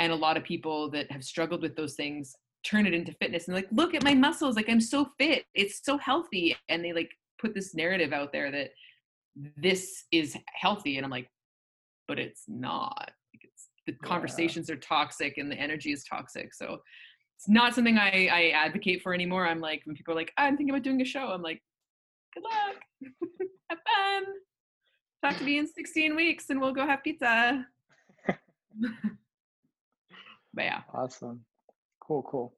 And 0.00 0.12
a 0.12 0.16
lot 0.16 0.36
of 0.36 0.44
people 0.44 0.90
that 0.90 1.10
have 1.10 1.24
struggled 1.24 1.62
with 1.62 1.74
those 1.74 1.94
things 1.94 2.36
turn 2.64 2.86
it 2.86 2.94
into 2.94 3.12
fitness 3.14 3.48
and 3.48 3.54
like, 3.56 3.68
look 3.72 3.94
at 3.94 4.04
my 4.04 4.14
muscles, 4.14 4.56
like 4.56 4.68
I'm 4.68 4.80
so 4.80 5.08
fit, 5.18 5.44
it's 5.54 5.80
so 5.84 5.98
healthy. 5.98 6.56
And 6.68 6.84
they 6.84 6.92
like 6.92 7.10
put 7.40 7.54
this 7.54 7.74
narrative 7.74 8.12
out 8.12 8.32
there 8.32 8.50
that 8.50 8.70
this 9.56 10.04
is 10.12 10.36
healthy. 10.54 10.96
And 10.96 11.04
I'm 11.04 11.10
like, 11.10 11.28
but 12.06 12.18
it's 12.18 12.44
not. 12.48 13.10
It's, 13.34 13.68
the 13.86 13.92
yeah. 13.92 14.08
conversations 14.08 14.70
are 14.70 14.76
toxic 14.76 15.38
and 15.38 15.50
the 15.50 15.56
energy 15.56 15.92
is 15.92 16.04
toxic. 16.04 16.54
So 16.54 16.78
it's 17.36 17.48
not 17.48 17.74
something 17.74 17.98
I, 17.98 18.28
I 18.32 18.48
advocate 18.50 19.02
for 19.02 19.14
anymore. 19.14 19.46
I'm 19.46 19.60
like, 19.60 19.82
when 19.84 19.96
people 19.96 20.12
are 20.12 20.16
like, 20.16 20.32
I'm 20.36 20.56
thinking 20.56 20.74
about 20.74 20.82
doing 20.82 21.00
a 21.00 21.04
show, 21.04 21.28
I'm 21.28 21.42
like, 21.42 21.62
good 22.34 22.42
luck. 22.42 22.76
have 23.70 23.78
fun. 23.78 24.24
Talk 25.22 25.38
to 25.38 25.44
me 25.44 25.58
in 25.58 25.66
16 25.66 26.14
weeks 26.14 26.50
and 26.50 26.60
we'll 26.60 26.72
go 26.72 26.86
have 26.86 27.02
pizza. 27.02 27.66
but 30.54 30.64
yeah. 30.64 30.82
Awesome. 30.92 31.44
Cool, 32.00 32.22
cool. 32.22 32.54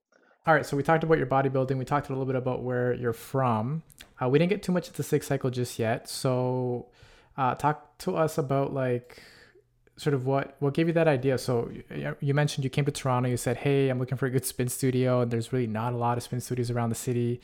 All 0.46 0.54
right, 0.54 0.64
so 0.64 0.76
we 0.76 0.82
talked 0.82 1.04
about 1.04 1.18
your 1.18 1.26
bodybuilding. 1.26 1.76
We 1.76 1.84
talked 1.84 2.08
a 2.08 2.12
little 2.12 2.24
bit 2.24 2.34
about 2.34 2.62
where 2.62 2.94
you're 2.94 3.12
from. 3.12 3.82
Uh, 4.20 4.28
we 4.28 4.38
didn't 4.38 4.50
get 4.50 4.62
too 4.62 4.72
much 4.72 4.88
into 4.88 5.02
6ix 5.02 5.24
Cycle 5.24 5.50
just 5.50 5.78
yet. 5.78 6.08
So, 6.08 6.86
uh, 7.36 7.54
talk 7.54 7.98
to 7.98 8.16
us 8.16 8.38
about 8.38 8.72
like 8.72 9.22
sort 9.96 10.14
of 10.14 10.24
what 10.24 10.56
what 10.60 10.72
gave 10.72 10.86
you 10.86 10.94
that 10.94 11.08
idea. 11.08 11.36
So, 11.36 11.70
you 12.20 12.32
mentioned 12.32 12.64
you 12.64 12.70
came 12.70 12.86
to 12.86 12.90
Toronto. 12.90 13.28
You 13.28 13.36
said, 13.36 13.58
"Hey, 13.58 13.90
I'm 13.90 13.98
looking 13.98 14.16
for 14.16 14.26
a 14.26 14.30
good 14.30 14.46
spin 14.46 14.68
studio," 14.68 15.20
and 15.20 15.30
there's 15.30 15.52
really 15.52 15.66
not 15.66 15.92
a 15.92 15.96
lot 15.96 16.16
of 16.16 16.22
spin 16.22 16.40
studios 16.40 16.70
around 16.70 16.88
the 16.88 16.94
city 16.94 17.40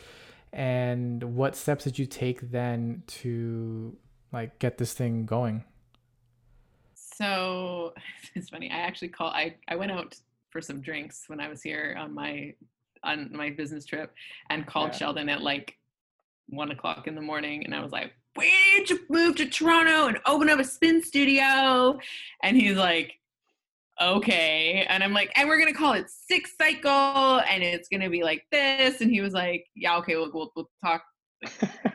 and 0.53 1.23
what 1.37 1.57
steps 1.57 1.85
did 1.85 1.99
you 1.99 2.07
take 2.07 2.51
then 2.51 3.03
to 3.07 3.97
like 4.33 4.59
get 4.59 4.79
this 4.79 4.93
thing 4.93 5.27
going 5.27 5.65
so 6.95 7.93
it's 8.35 8.51
funny 8.51 8.71
i 8.71 8.77
actually 8.77 9.09
call 9.09 9.29
i 9.29 9.55
i 9.69 9.77
went 9.77 9.93
out 9.93 10.15
for 10.51 10.61
some 10.61 10.81
drinks 10.81 11.25
when 11.29 11.41
i 11.41 11.49
was 11.49 11.63
here 11.63 11.97
on 11.99 12.13
my 12.15 12.55
on 13.05 13.31
my 13.33 13.51
business 13.51 13.85
trip 13.85 14.13
and 14.51 14.67
called 14.67 14.89
yeah. 14.93 14.99
sheldon 14.99 15.29
at 15.29 15.43
like 15.43 15.77
one 16.49 16.71
o'clock 16.71 17.07
in 17.07 17.15
the 17.15 17.21
morning 17.21 17.65
and 17.65 17.75
i 17.75 17.83
was 17.83 17.93
like 17.93 18.13
we 18.37 18.53
need 18.77 18.87
to 18.87 18.99
move 19.09 19.37
to 19.37 19.47
toronto 19.47 20.07
and 20.07 20.19
open 20.27 20.49
up 20.49 20.59
a 20.59 20.65
spin 20.65 21.03
studio 21.03 21.99
and 22.43 22.57
he's 22.57 22.77
like 22.77 23.19
okay. 24.01 24.87
And 24.89 25.03
I'm 25.03 25.13
like, 25.13 25.33
and 25.37 25.49
we're 25.49 25.59
gonna 25.59 25.75
call 25.75 25.95
it 25.95 26.07
6ix 26.31 26.49
cycle, 26.61 27.41
and 27.41 27.63
it's 27.63 27.89
gonna 27.89 28.11
be 28.11 28.23
like 28.23 28.45
this. 28.51 29.01
And 29.01 29.11
he 29.11 29.21
was 29.21 29.33
like, 29.33 29.67
yeah, 29.75 29.97
okay, 29.99 30.17
we'll 30.17 30.31
we'll, 30.33 30.53
we'll 30.57 30.71
talk 30.85 31.03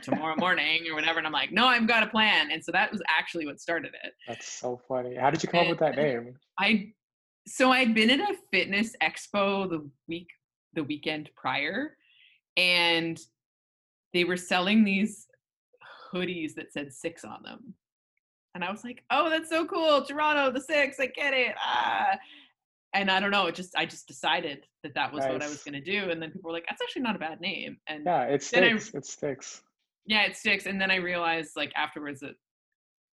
tomorrow 0.02 0.36
morning 0.40 0.86
or 0.90 0.96
whatever. 0.96 1.18
And 1.18 1.28
I'm 1.28 1.34
like, 1.34 1.52
no, 1.52 1.68
I've 1.68 1.88
got 1.88 2.04
a 2.04 2.08
plan. 2.08 2.52
And 2.52 2.64
so 2.64 2.72
that 2.72 2.92
was 2.92 3.02
actually 3.08 3.46
what 3.46 3.60
started 3.60 3.94
it. 4.04 4.14
That's 4.28 4.48
so 4.48 4.82
funny. 4.88 5.16
How 5.16 5.30
did 5.30 5.44
you 5.44 5.50
come 5.50 5.62
and 5.62 5.68
up 5.68 5.72
with 5.72 5.80
that 5.80 5.96
name? 5.96 6.36
I 6.60 6.94
so 7.48 7.72
I'd 7.72 7.96
been 7.96 8.10
at 8.12 8.20
a 8.20 8.36
fitness 8.52 8.96
expo 9.02 9.70
the 9.70 9.90
week 10.08 10.28
the 10.74 10.84
weekend 10.84 11.30
prior, 11.36 11.98
and 12.56 13.20
they 14.14 14.24
were 14.24 14.38
selling 14.38 14.84
these 14.84 15.28
hoodies 16.14 16.56
that 16.56 16.74
said 16.74 16.94
six 16.94 17.24
on 17.24 17.42
them 17.44 17.74
and 18.56 18.64
I 18.64 18.72
was 18.72 18.84
like, 18.84 19.04
"Oh, 19.10 19.30
that's 19.30 19.50
so 19.50 19.66
cool, 19.66 20.04
Toronto, 20.04 20.52
the 20.52 20.62
six, 20.62 21.00
I 21.00 21.08
get 21.08 21.34
it." 21.34 21.56
Ah. 21.60 22.18
And 22.94 23.10
I 23.10 23.22
don't 23.22 23.32
know, 23.32 23.48
it 23.48 23.56
just 23.56 23.74
I 23.76 23.86
just 23.86 24.08
decided 24.08 24.66
that 24.84 24.94
that 24.96 25.14
was 25.14 25.24
nice. 25.24 25.32
what 25.32 25.44
I 25.44 25.48
was 25.48 25.64
going 25.64 25.82
to 25.82 25.82
do, 25.82 26.10
and 26.10 26.22
then 26.22 26.32
people 26.32 26.50
were 26.50 26.54
like, 26.54 26.66
"That's 26.70 26.82
actually 26.82 27.04
not 27.04 27.16
a 27.16 27.20
bad 27.20 27.40
name." 27.40 27.78
And 27.88 28.04
yeah, 28.06 28.24
it 28.24 28.44
sticks. 28.44 28.92
I, 28.94 28.98
it 28.98 29.06
sticks. 29.06 29.62
Yeah, 30.06 30.24
it 30.24 30.36
sticks. 30.36 30.66
And 30.66 30.82
then 30.82 30.92
I 30.92 30.96
realized, 30.96 31.52
like 31.56 31.72
afterwards, 31.78 32.20
that 32.20 32.36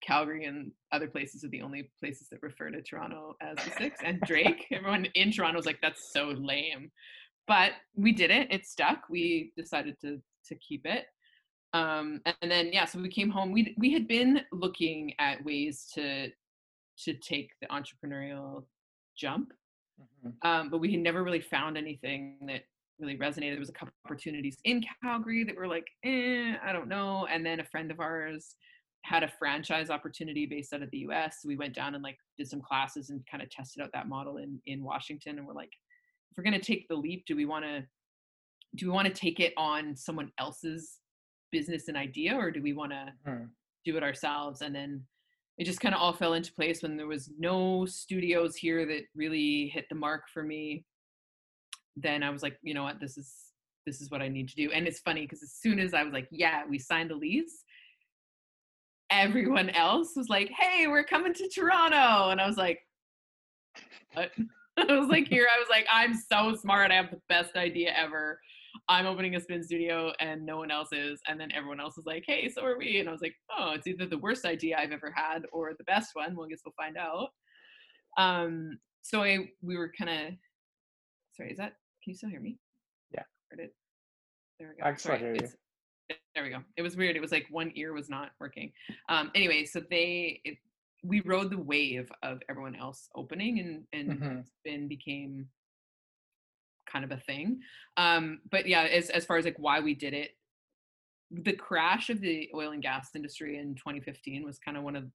Calgary 0.02 0.44
and 0.44 0.70
other 0.92 1.08
places 1.08 1.44
are 1.44 1.48
the 1.48 1.62
only 1.62 1.90
places 2.00 2.28
that 2.30 2.42
refer 2.42 2.70
to 2.70 2.80
Toronto 2.82 3.36
as 3.42 3.56
the 3.64 3.70
six. 3.72 4.00
And 4.04 4.20
Drake, 4.22 4.66
everyone 4.72 5.06
in 5.14 5.30
Toronto 5.30 5.58
was 5.58 5.66
like, 5.66 5.80
"That's 5.82 6.12
so 6.12 6.28
lame," 6.28 6.90
but 7.46 7.72
we 7.94 8.12
did 8.12 8.30
it. 8.30 8.50
It 8.50 8.66
stuck. 8.66 9.02
We 9.10 9.52
decided 9.56 9.96
to 10.02 10.22
to 10.46 10.54
keep 10.56 10.86
it. 10.86 11.04
Um, 11.76 12.20
and 12.40 12.50
then 12.50 12.72
yeah, 12.72 12.84
so 12.86 12.98
we 13.00 13.08
came 13.08 13.28
home. 13.30 13.52
We 13.52 13.74
we 13.76 13.92
had 13.92 14.08
been 14.08 14.42
looking 14.52 15.14
at 15.18 15.44
ways 15.44 15.90
to 15.94 16.30
to 17.04 17.14
take 17.14 17.50
the 17.60 17.66
entrepreneurial 17.68 18.64
jump, 19.16 19.52
Mhm. 20.00 20.34
um, 20.42 20.70
but 20.70 20.78
we 20.78 20.90
had 20.92 21.00
never 21.00 21.22
really 21.22 21.40
found 21.40 21.76
anything 21.76 22.38
that 22.46 22.62
really 22.98 23.18
resonated. 23.18 23.50
There 23.52 23.58
was 23.58 23.68
a 23.68 23.74
couple 23.74 23.92
opportunities 24.06 24.56
in 24.64 24.82
Calgary 25.02 25.44
that 25.44 25.54
were 25.56 25.68
like, 25.68 25.86
eh, 26.02 26.56
I 26.62 26.72
don't 26.72 26.88
know. 26.88 27.26
And 27.26 27.44
then 27.44 27.60
a 27.60 27.64
friend 27.64 27.90
of 27.90 28.00
ours 28.00 28.56
had 29.04 29.22
a 29.22 29.28
franchise 29.28 29.90
opportunity 29.90 30.46
based 30.46 30.72
out 30.72 30.82
of 30.82 30.90
the 30.90 30.98
US. 30.98 31.42
So 31.42 31.48
we 31.48 31.56
went 31.56 31.74
down 31.74 31.94
and 31.94 32.02
like 32.02 32.18
did 32.38 32.48
some 32.48 32.62
classes 32.62 33.10
and 33.10 33.24
kind 33.26 33.42
of 33.42 33.50
tested 33.50 33.82
out 33.82 33.92
that 33.92 34.08
model 34.08 34.38
in 34.38 34.60
in 34.66 34.82
Washington. 34.82 35.38
And 35.38 35.46
we're 35.46 35.52
like, 35.54 35.72
if 36.30 36.38
we're 36.38 36.44
gonna 36.44 36.58
take 36.58 36.88
the 36.88 36.96
leap, 36.96 37.26
do 37.26 37.36
we 37.36 37.44
want 37.44 37.64
to 37.66 37.86
do 38.74 38.86
we 38.86 38.92
want 38.92 39.08
to 39.08 39.14
take 39.14 39.40
it 39.40 39.52
on 39.56 39.94
someone 39.96 40.32
else's 40.38 41.00
business 41.56 41.88
and 41.88 41.96
idea, 41.96 42.34
or 42.36 42.50
do 42.50 42.60
we 42.62 42.72
want 42.72 42.92
to 42.92 43.12
Mhm. 43.26 43.50
do 43.84 43.96
it 43.96 44.02
ourselves? 44.02 44.62
And 44.62 44.74
then 44.74 45.06
it 45.58 45.64
just 45.64 45.80
kind 45.80 45.94
of 45.94 46.00
all 46.00 46.12
fell 46.12 46.34
into 46.34 46.52
place 46.52 46.82
when 46.82 46.96
there 46.96 47.06
was 47.06 47.30
no 47.38 47.86
studios 47.86 48.56
here 48.56 48.84
that 48.86 49.04
really 49.14 49.68
hit 49.68 49.88
the 49.88 49.94
mark 49.94 50.28
for 50.28 50.42
me 50.42 50.84
then 51.98 52.22
I 52.22 52.28
was 52.28 52.42
like, 52.42 52.58
you 52.62 52.74
know 52.74 52.82
what, 52.82 53.00
this 53.00 53.16
is 53.16 53.32
this 53.86 54.02
is 54.02 54.10
what 54.10 54.20
I 54.20 54.28
need 54.28 54.48
to 54.50 54.54
do. 54.54 54.70
And 54.70 54.86
it's 54.86 55.00
funny 55.00 55.22
because 55.22 55.42
as 55.42 55.52
soon 55.54 55.78
as 55.78 55.94
I 55.94 56.02
was 56.02 56.12
like, 56.12 56.28
yeah, 56.30 56.64
we 56.68 56.78
signed 56.78 57.08
the 57.10 57.14
lease, 57.14 57.64
everyone 59.10 59.70
else 59.70 60.14
was 60.16 60.28
like, 60.28 60.50
hey, 60.50 60.88
we're 60.88 61.04
coming 61.04 61.32
to 61.32 61.48
Toronto. 61.48 62.30
And 62.30 62.38
I 62.40 62.46
was 62.46 62.56
like, 62.58 62.80
what? 64.12 64.30
I 64.76 64.92
was 64.98 65.08
like, 65.08 65.26
here, 65.28 65.48
I 65.54 65.58
was 65.58 65.68
like, 65.70 65.86
I'm 65.90 66.12
so 66.14 66.54
smart. 66.56 66.90
I 66.90 66.96
have 66.96 67.10
the 67.10 67.20
best 67.30 67.56
idea 67.56 67.94
ever. 67.96 68.40
I'm 68.88 69.06
opening 69.06 69.34
a 69.34 69.40
spin 69.40 69.62
studio 69.64 70.12
and 70.20 70.44
no 70.46 70.58
one 70.58 70.70
else 70.70 70.90
is. 70.92 71.20
And 71.26 71.40
then 71.40 71.50
everyone 71.52 71.80
else 71.80 71.98
is 71.98 72.06
like, 72.06 72.24
hey, 72.26 72.48
so 72.48 72.64
are 72.64 72.78
we. 72.78 73.00
And 73.00 73.08
I 73.08 73.12
was 73.12 73.20
like, 73.20 73.34
oh, 73.56 73.72
it's 73.72 73.86
either 73.86 74.06
the 74.06 74.18
worst 74.18 74.44
idea 74.44 74.76
I've 74.78 74.92
ever 74.92 75.12
had 75.14 75.42
or 75.52 75.72
the 75.76 75.84
best 75.84 76.10
one. 76.14 76.36
Well, 76.36 76.46
I 76.46 76.50
guess 76.50 76.60
we'll 76.64 76.74
find 76.76 76.96
out. 76.96 77.30
Um, 78.18 78.78
so 79.02 79.22
I 79.22 79.48
we 79.62 79.76
were 79.76 79.92
kind 79.96 80.10
of 80.10 80.34
sorry, 81.36 81.50
is 81.50 81.58
that 81.58 81.74
can 82.02 82.12
you 82.12 82.14
still 82.14 82.30
hear 82.30 82.40
me? 82.40 82.58
Yeah. 83.12 83.22
There 83.50 83.68
we 84.60 84.64
go. 84.80 84.84
I 84.84 84.90
can 84.90 84.98
still 84.98 85.10
Sorry, 85.10 85.18
hear 85.20 85.28
you. 85.30 85.36
it's- 85.36 85.56
There 86.34 86.44
we 86.44 86.50
go. 86.50 86.62
It 86.76 86.82
was 86.82 86.96
weird. 86.96 87.16
It 87.16 87.20
was 87.20 87.32
like 87.32 87.46
one 87.50 87.72
ear 87.74 87.92
was 87.92 88.08
not 88.08 88.30
working. 88.40 88.72
Um, 89.08 89.30
anyway, 89.34 89.64
so 89.64 89.80
they 89.90 90.40
it, 90.44 90.56
we 91.02 91.20
rode 91.22 91.50
the 91.50 91.58
wave 91.58 92.10
of 92.22 92.40
everyone 92.48 92.76
else 92.76 93.08
opening 93.16 93.58
and 93.60 93.84
and 93.92 94.20
Mhm. 94.20 94.46
spin 94.46 94.86
became 94.88 95.48
kind 96.86 97.04
of 97.04 97.10
a 97.12 97.18
thing. 97.20 97.60
Um, 97.96 98.40
but 98.50 98.66
yeah, 98.66 98.82
as 98.82 99.10
as 99.10 99.24
far 99.26 99.36
as 99.36 99.44
like 99.44 99.58
why 99.58 99.80
we 99.80 99.94
did 99.94 100.14
it, 100.14 100.36
the 101.30 101.52
crash 101.54 102.08
of 102.10 102.20
the 102.20 102.50
oil 102.54 102.72
and 102.72 102.82
gas 102.82 103.10
industry 103.14 103.58
in 103.58 103.74
2015 103.74 104.44
was 104.44 104.58
kind 104.58 104.76
of 104.76 104.82
one 104.84 104.96
of 104.96 105.10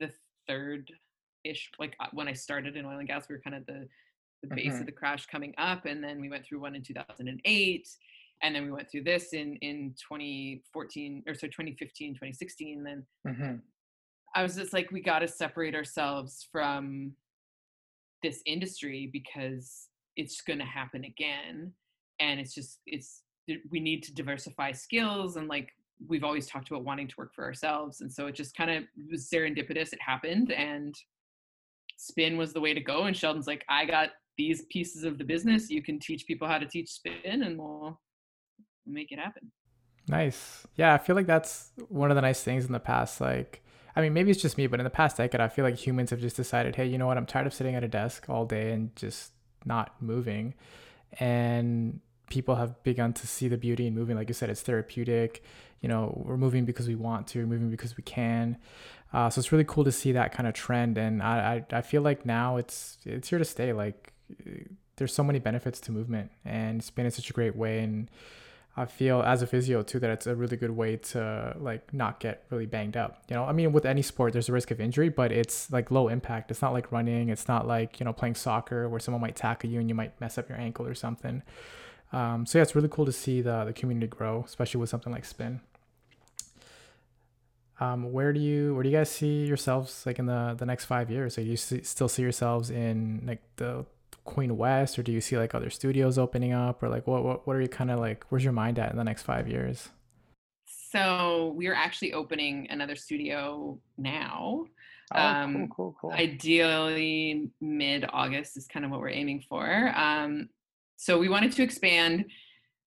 the 0.00 0.12
third 0.46 0.90
ish 1.44 1.70
like 1.78 1.94
uh, 2.00 2.06
when 2.12 2.28
I 2.28 2.32
started 2.32 2.76
in 2.76 2.84
oil 2.84 2.98
and 2.98 3.08
gas, 3.08 3.28
we 3.28 3.34
were 3.34 3.40
kind 3.40 3.56
of 3.56 3.66
the 3.66 3.88
the 4.42 4.48
base 4.54 4.74
Mhm. 4.74 4.80
of 4.80 4.86
the 4.86 4.92
crash 4.92 5.26
coming 5.26 5.54
up, 5.58 5.84
and 5.86 6.02
then 6.02 6.20
we 6.20 6.28
went 6.28 6.44
through 6.46 6.60
one 6.60 6.76
in 6.76 6.82
2008, 6.82 7.88
and 8.42 8.54
then 8.54 8.64
we 8.64 8.70
went 8.70 8.90
through 8.90 9.02
this 9.04 9.32
in 9.32 9.56
in 9.56 9.94
2014 9.98 11.24
or 11.26 11.34
so 11.34 11.48
2015, 11.48 12.14
2016. 12.14 12.84
Then 12.84 13.06
Mhm. 13.26 13.62
I 14.34 14.42
was 14.42 14.54
just 14.56 14.72
like, 14.72 14.90
we 14.92 15.00
got 15.00 15.20
to 15.20 15.28
separate 15.28 15.74
ourselves 15.74 16.46
from 16.52 17.16
this 18.22 18.42
industry 18.46 19.08
because 19.12 19.88
it's 20.18 20.42
going 20.42 20.58
to 20.58 20.64
happen 20.64 21.04
again, 21.04 21.72
and 22.20 22.38
it's 22.38 22.54
just 22.54 22.80
it's 22.86 23.22
we 23.70 23.80
need 23.80 24.02
to 24.02 24.12
diversify 24.12 24.72
skills 24.72 25.36
and 25.36 25.48
like 25.48 25.70
we've 26.06 26.22
always 26.22 26.46
talked 26.46 26.68
about 26.68 26.84
wanting 26.84 27.08
to 27.08 27.14
work 27.16 27.34
for 27.34 27.44
ourselves 27.44 28.02
and 28.02 28.12
so 28.12 28.26
it 28.26 28.34
just 28.34 28.54
kind 28.54 28.70
of 28.70 28.84
was 29.10 29.26
serendipitous 29.26 29.94
it 29.94 29.98
happened 30.02 30.52
and 30.52 30.94
spin 31.96 32.36
was 32.36 32.52
the 32.52 32.60
way 32.60 32.74
to 32.74 32.80
go 32.80 33.04
and 33.04 33.16
sheldon's 33.16 33.46
like 33.46 33.64
i 33.70 33.86
got 33.86 34.10
these 34.36 34.66
pieces 34.66 35.02
of 35.02 35.16
the 35.16 35.24
business 35.24 35.70
you 35.70 35.82
can 35.82 35.98
teach 35.98 36.26
people 36.26 36.46
how 36.46 36.58
to 36.58 36.66
teach 36.66 36.90
spin 36.90 37.42
and 37.42 37.58
we'll 37.58 37.98
make 38.86 39.12
it 39.12 39.18
happen 39.18 39.50
Nice. 40.08 40.66
Yeah, 40.76 40.94
I 40.94 40.98
feel 40.98 41.14
like 41.14 41.26
that's 41.26 41.70
one 41.88 42.10
of 42.10 42.14
the 42.14 42.22
nice 42.22 42.42
things 42.42 42.64
in 42.64 42.72
the 42.72 42.80
past. 42.80 43.20
Like, 43.20 43.62
I 43.94 44.00
mean, 44.00 44.14
maybe 44.14 44.30
it's 44.30 44.40
just 44.40 44.56
me, 44.56 44.66
but 44.66 44.80
in 44.80 44.84
the 44.84 44.90
past 44.90 45.18
decade, 45.18 45.40
I 45.40 45.48
feel 45.48 45.64
like 45.64 45.76
humans 45.76 46.10
have 46.10 46.20
just 46.20 46.36
decided, 46.36 46.76
hey, 46.76 46.86
you 46.86 46.98
know 46.98 47.06
what? 47.06 47.18
I'm 47.18 47.26
tired 47.26 47.46
of 47.46 47.54
sitting 47.54 47.74
at 47.74 47.84
a 47.84 47.88
desk 47.88 48.26
all 48.28 48.46
day 48.46 48.72
and 48.72 48.94
just 48.96 49.32
not 49.64 49.94
moving. 50.00 50.54
And 51.20 52.00
people 52.28 52.56
have 52.56 52.82
begun 52.82 53.12
to 53.14 53.26
see 53.26 53.48
the 53.48 53.56
beauty 53.56 53.86
in 53.86 53.94
moving. 53.94 54.16
Like 54.16 54.28
you 54.28 54.34
said, 54.34 54.50
it's 54.50 54.62
therapeutic. 54.62 55.42
You 55.80 55.88
know, 55.88 56.12
we're 56.26 56.36
moving 56.36 56.64
because 56.64 56.88
we 56.88 56.94
want 56.94 57.26
to, 57.28 57.38
we're 57.38 57.46
moving 57.46 57.70
because 57.70 57.96
we 57.96 58.02
can. 58.02 58.58
Uh, 59.12 59.30
so 59.30 59.38
it's 59.38 59.52
really 59.52 59.64
cool 59.64 59.84
to 59.84 59.92
see 59.92 60.12
that 60.12 60.32
kind 60.32 60.46
of 60.46 60.54
trend. 60.54 60.98
And 60.98 61.22
I, 61.22 61.64
I, 61.72 61.78
I 61.78 61.80
feel 61.80 62.02
like 62.02 62.26
now 62.26 62.56
it's 62.56 62.98
it's 63.04 63.28
here 63.28 63.38
to 63.38 63.44
stay. 63.44 63.72
Like, 63.72 64.12
there's 64.96 65.14
so 65.14 65.22
many 65.22 65.38
benefits 65.38 65.80
to 65.80 65.92
movement, 65.92 66.30
and 66.44 66.80
it's 66.80 66.90
been 66.90 67.06
in 67.06 67.12
such 67.12 67.30
a 67.30 67.32
great 67.32 67.56
way. 67.56 67.78
And 67.78 68.10
I 68.78 68.86
feel 68.86 69.22
as 69.22 69.42
a 69.42 69.46
physio 69.46 69.82
too 69.82 69.98
that 69.98 70.08
it's 70.08 70.28
a 70.28 70.36
really 70.36 70.56
good 70.56 70.70
way 70.70 70.96
to 70.96 71.56
like 71.58 71.92
not 71.92 72.20
get 72.20 72.44
really 72.48 72.66
banged 72.66 72.96
up. 72.96 73.24
You 73.28 73.34
know, 73.34 73.44
I 73.44 73.52
mean, 73.52 73.72
with 73.72 73.84
any 73.84 74.02
sport, 74.02 74.32
there's 74.32 74.48
a 74.48 74.52
risk 74.52 74.70
of 74.70 74.80
injury, 74.80 75.08
but 75.08 75.32
it's 75.32 75.72
like 75.72 75.90
low 75.90 76.06
impact. 76.06 76.52
It's 76.52 76.62
not 76.62 76.72
like 76.72 76.92
running. 76.92 77.28
It's 77.28 77.48
not 77.48 77.66
like 77.66 77.98
you 77.98 78.04
know 78.04 78.12
playing 78.12 78.36
soccer 78.36 78.88
where 78.88 79.00
someone 79.00 79.20
might 79.20 79.34
tackle 79.34 79.68
you 79.68 79.80
and 79.80 79.88
you 79.88 79.96
might 79.96 80.18
mess 80.20 80.38
up 80.38 80.48
your 80.48 80.58
ankle 80.58 80.86
or 80.86 80.94
something. 80.94 81.42
Um, 82.12 82.46
so 82.46 82.58
yeah, 82.58 82.62
it's 82.62 82.76
really 82.76 82.88
cool 82.88 83.04
to 83.04 83.10
see 83.12 83.42
the 83.42 83.64
the 83.64 83.72
community 83.72 84.06
grow, 84.06 84.44
especially 84.46 84.80
with 84.80 84.90
something 84.90 85.12
like 85.12 85.24
spin. 85.24 85.60
Um, 87.80 88.12
where 88.12 88.32
do 88.32 88.38
you 88.38 88.74
where 88.74 88.84
do 88.84 88.90
you 88.90 88.96
guys 88.96 89.10
see 89.10 89.44
yourselves 89.44 90.04
like 90.06 90.20
in 90.20 90.26
the 90.26 90.54
the 90.56 90.66
next 90.66 90.84
five 90.84 91.10
years? 91.10 91.36
Like, 91.36 91.48
you 91.48 91.56
see, 91.56 91.82
still 91.82 92.08
see 92.08 92.22
yourselves 92.22 92.70
in 92.70 93.24
like 93.26 93.42
the 93.56 93.86
Queen 94.28 94.56
West, 94.56 94.98
or 94.98 95.02
do 95.02 95.10
you 95.12 95.20
see 95.20 95.36
like 95.38 95.54
other 95.54 95.70
studios 95.70 96.18
opening 96.18 96.52
up, 96.52 96.82
or 96.82 96.88
like 96.88 97.06
what 97.06 97.24
what, 97.24 97.46
what 97.46 97.56
are 97.56 97.60
you 97.60 97.68
kind 97.68 97.90
of 97.90 97.98
like? 97.98 98.24
Where's 98.28 98.44
your 98.44 98.52
mind 98.52 98.78
at 98.78 98.90
in 98.90 98.96
the 98.96 99.04
next 99.04 99.22
five 99.22 99.48
years? 99.48 99.88
so 100.90 101.52
we're 101.54 101.74
actually 101.74 102.14
opening 102.14 102.66
another 102.70 102.96
studio 102.96 103.78
now 103.98 104.64
Oh, 105.14 105.18
Um, 105.22 105.54
cool, 105.54 105.68
cool, 105.76 105.96
cool. 106.00 106.12
ideally 106.12 107.50
mid 107.60 108.06
August 108.10 108.56
is 108.58 108.66
kind 108.66 108.84
of 108.84 108.90
what 108.90 109.00
we're 109.00 109.08
aiming 109.10 109.42
for. 109.48 109.92
Um, 109.96 110.48
so 110.96 111.18
we 111.18 111.28
wanted 111.30 111.52
to 111.52 111.62
expand 111.62 112.26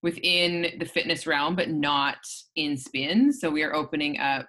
within 0.04 0.77
the 0.80 0.86
fitness 0.86 1.25
realm, 1.27 1.56
but 1.56 1.69
not 1.69 2.17
in 2.56 2.75
spin. 2.77 3.32
So 3.34 3.49
we 3.51 3.63
are 3.63 3.73
opening 3.75 4.19
up 4.19 4.47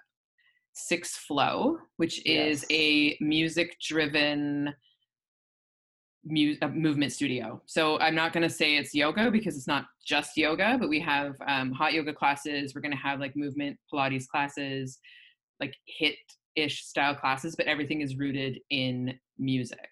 6ix 0.75 1.09
Flow, 1.27 1.77
which 1.97 2.19
is 2.25 2.65
Yes. 2.69 2.71
a 2.71 3.17
music 3.21 3.77
driven 3.79 4.73
mu- 6.25 6.55
uh, 6.61 6.67
movement 6.69 7.11
studio. 7.11 7.61
So 7.65 7.99
I'm 7.99 8.15
not 8.15 8.33
going 8.33 8.47
to 8.47 8.53
say 8.53 8.75
it's 8.75 8.93
yoga 8.93 9.31
because 9.31 9.55
it's 9.55 9.67
not 9.67 9.85
just 10.05 10.37
yoga, 10.37 10.77
but 10.79 10.89
we 10.89 10.99
have 10.99 11.35
um, 11.47 11.71
hot 11.71 11.93
yoga 11.93 12.13
classes. 12.13 12.73
We're 12.73 12.81
going 12.81 12.91
to 12.91 12.97
have 12.97 13.19
like 13.19 13.35
movement 13.35 13.77
Pilates 13.91 14.27
classes, 14.27 14.99
like 15.59 15.75
HIIT 16.01 16.15
ish 16.55 16.83
style 16.85 17.15
classes, 17.15 17.55
but 17.55 17.65
everything 17.65 18.01
is 18.01 18.17
rooted 18.17 18.59
in 18.69 19.17
music. 19.37 19.89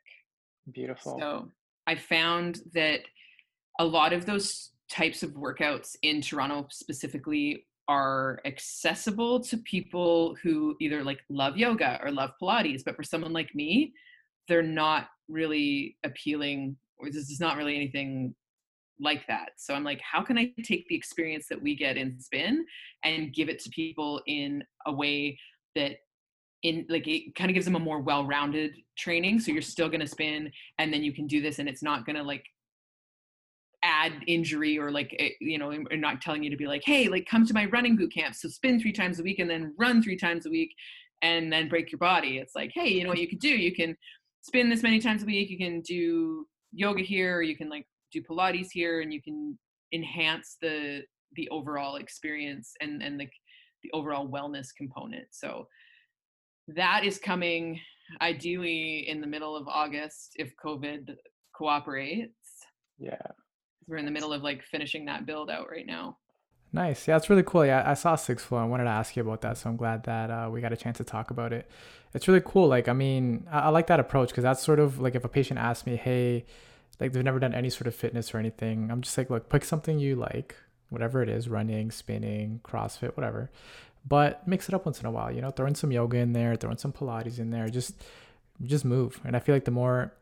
Beautiful. 0.72 1.18
So 1.20 1.50
I 1.88 1.96
found 1.96 2.60
that 2.74 3.02
a 3.80 3.86
lot 3.86 4.14
of 4.14 4.26
those 4.26 4.72
types 4.90 5.24
of 5.24 5.32
workouts 5.32 5.96
in 6.04 6.22
Toronto 6.22 6.68
specifically 6.70 7.66
are 7.88 8.40
accessible 8.46 9.40
to 9.40 9.58
people 9.58 10.36
who 10.42 10.76
either 10.80 11.04
like 11.04 11.20
love 11.30 11.58
yoga 11.58 12.00
or 12.04 12.12
love 12.12 12.32
Pilates, 12.42 12.84
but 12.86 12.96
for 12.96 13.04
someone 13.04 13.34
like 13.34 13.54
me, 13.56 13.94
they're 14.48 14.62
not 14.62 15.08
really 15.28 15.98
appealing 16.04 16.76
or 16.98 17.08
this 17.08 17.30
is 17.30 17.40
not 17.40 17.58
really 17.58 17.76
anything 17.76 18.36
like 19.00 19.26
that. 19.28 19.52
So 19.58 19.74
I'm 19.74 19.84
like, 19.84 20.00
how 20.02 20.22
can 20.22 20.38
I 20.38 20.52
take 20.64 20.88
the 20.88 20.96
experience 20.96 21.48
that 21.50 21.62
we 21.62 21.76
get 21.76 21.98
in 21.98 22.20
spin 22.20 22.66
and 23.04 23.34
give 23.34 23.50
it 23.50 23.60
to 23.60 23.70
people 23.70 24.22
in 24.28 24.64
a 24.86 24.94
way 24.94 25.40
that 25.76 25.98
in 26.64 26.86
like 26.90 27.08
it 27.08 27.34
kind 27.36 27.50
of 27.50 27.56
gives 27.56 27.66
them 27.66 27.76
a 27.76 27.80
more 27.80 28.00
well-rounded 28.00 28.76
training 28.98 29.40
so 29.40 29.52
you're 29.52 29.62
still 29.62 29.90
to 30.02 30.08
spin 30.08 30.52
and 30.78 30.94
then 30.94 31.04
you 31.04 31.12
can 31.12 31.26
do 31.26 31.42
this 31.42 31.60
and 31.60 31.68
it's 31.68 31.82
not 31.82 32.06
to 32.16 32.22
like 32.22 32.46
add 33.84 34.14
injury 34.28 34.78
or 34.78 34.92
like 34.92 35.16
eh, 35.18 35.30
you 35.40 35.58
know 35.58 35.72
and 35.72 36.02
not 36.02 36.22
telling 36.22 36.44
you 36.44 36.52
to 36.52 36.58
be 36.58 36.68
like 36.68 36.84
hey 36.86 37.08
like 37.08 37.26
come 37.26 37.46
to 37.46 37.54
my 37.54 37.66
running 37.66 37.96
boot 37.96 38.14
camp 38.14 38.36
so 38.36 38.48
spin 38.48 38.80
three 38.80 38.92
times 38.92 39.20
a 39.20 39.24
week 39.24 39.40
and 39.40 39.50
then 39.50 39.74
run 39.78 40.04
three 40.04 40.16
times 40.16 40.46
a 40.46 40.50
week 40.50 40.72
and 41.24 41.52
then 41.52 41.68
break 41.68 41.92
your 41.92 41.98
body 41.98 42.38
it's 42.38 42.54
like 42.56 42.72
hey 42.76 42.88
you 42.88 43.04
know 43.04 43.10
what 43.10 43.18
you 43.18 43.28
could 43.28 43.40
do 43.40 43.50
you 43.50 43.74
can 43.74 43.98
spin 44.42 44.70
this 44.70 44.84
many 44.84 45.00
times 45.00 45.24
a 45.24 45.26
week 45.26 45.50
you 45.50 45.58
can 45.58 45.82
do 45.82 46.46
yoga 46.72 47.02
here 47.02 47.38
or 47.38 47.42
you 47.42 47.56
can 47.56 47.70
like 47.70 47.86
do 48.12 48.22
pilates 48.22 48.70
here 48.72 49.02
and 49.02 49.14
you 49.14 49.22
can 49.22 49.58
enhance 49.94 50.58
the 50.62 51.02
the 51.36 51.48
overall 51.50 51.96
experience 51.96 52.74
and 52.82 53.02
and 53.02 53.20
the 53.20 53.28
the 53.84 53.92
overall 53.94 54.28
wellness 54.28 54.68
component 54.78 55.26
so 55.32 55.66
that 56.68 57.04
is 57.04 57.18
coming 57.18 57.80
ideally 58.22 59.08
in 59.08 59.22
the 59.22 59.28
middle 59.28 59.56
of 59.56 59.68
August 59.68 60.34
if 60.36 60.52
COVID 60.64 61.16
cooperates. 61.56 62.34
yeah. 62.98 63.16
We're 63.88 63.98
in 63.98 64.06
the 64.06 64.12
middle 64.12 64.32
of 64.32 64.44
like 64.44 64.64
finishing 64.64 65.06
that 65.06 65.26
build 65.26 65.50
out 65.50 65.70
right 65.70 65.86
now. 65.86 66.18
Nice. 66.74 67.08
Yeah, 67.08 67.18
it's 67.18 67.30
really 67.30 67.44
cool. 67.44 67.66
Yeah, 67.66 67.84
I 67.86 67.96
saw 67.96 68.16
6ix 68.16 68.40
Flow. 68.40 68.58
I 68.58 68.64
wanted 68.64 68.86
to 68.86 68.92
ask 68.92 69.16
you 69.16 69.24
about 69.24 69.42
that, 69.42 69.58
so 69.58 69.70
I'm 69.70 69.76
glad 69.76 70.04
that 70.04 70.32
uh, 70.32 70.50
we 70.50 70.62
got 70.62 70.72
a 70.72 70.78
chance 70.78 70.98
to 70.98 71.04
talk 71.04 71.30
about 71.30 71.52
it. 71.52 71.70
It's 72.14 72.28
really 72.28 72.42
cool. 72.46 72.68
Like, 72.68 72.88
I 72.88 72.94
mean, 72.94 73.46
I, 73.52 73.60
I 73.60 73.70
like 73.70 73.88
that 73.88 74.00
approach 74.00 74.30
because 74.30 74.44
that's 74.44 74.64
sort 74.64 74.80
of 74.80 75.00
like 75.00 75.16
if 75.16 75.26
a 75.26 75.30
patient 75.30 75.60
asks 75.60 75.86
me, 75.86 75.98
"Hey, 75.98 76.46
like 77.00 77.12
they've 77.12 77.24
never 77.24 77.40
done 77.40 77.54
any 77.54 77.70
sort 77.70 77.88
of 77.88 77.96
fitness 77.96 78.34
or 78.34 78.38
anything," 78.38 78.90
I'm 78.90 79.02
just 79.02 79.18
like, 79.18 79.30
"Look, 79.30 79.50
pick 79.50 79.66
something 79.66 80.00
you 80.00 80.16
like, 80.16 80.56
whatever 80.90 81.22
it 81.22 81.28
is, 81.30 81.50
running, 81.50 81.92
spinning, 81.92 82.62
CrossFit, 82.64 83.18
whatever, 83.18 83.52
but 84.08 84.48
mix 84.48 84.70
it 84.70 84.76
up 84.76 84.86
once 84.86 85.00
in 85.00 85.06
a 85.06 85.12
while. 85.12 85.32
You 85.32 85.42
know, 85.42 85.52
throw 85.52 85.68
in 85.68 85.76
some 85.76 85.92
yoga 85.92 86.18
in 86.18 86.34
there, 86.34 86.56
throw 86.56 86.72
in 86.72 86.78
some 86.78 86.94
Pilates 86.94 87.40
in 87.40 87.50
there. 87.50 87.68
Just, 87.70 87.96
just 88.64 88.86
move. 88.86 89.20
And 89.26 89.36
I 89.36 89.40
feel 89.40 89.56
like 89.56 89.66
the 89.66 89.72
more 89.72 90.14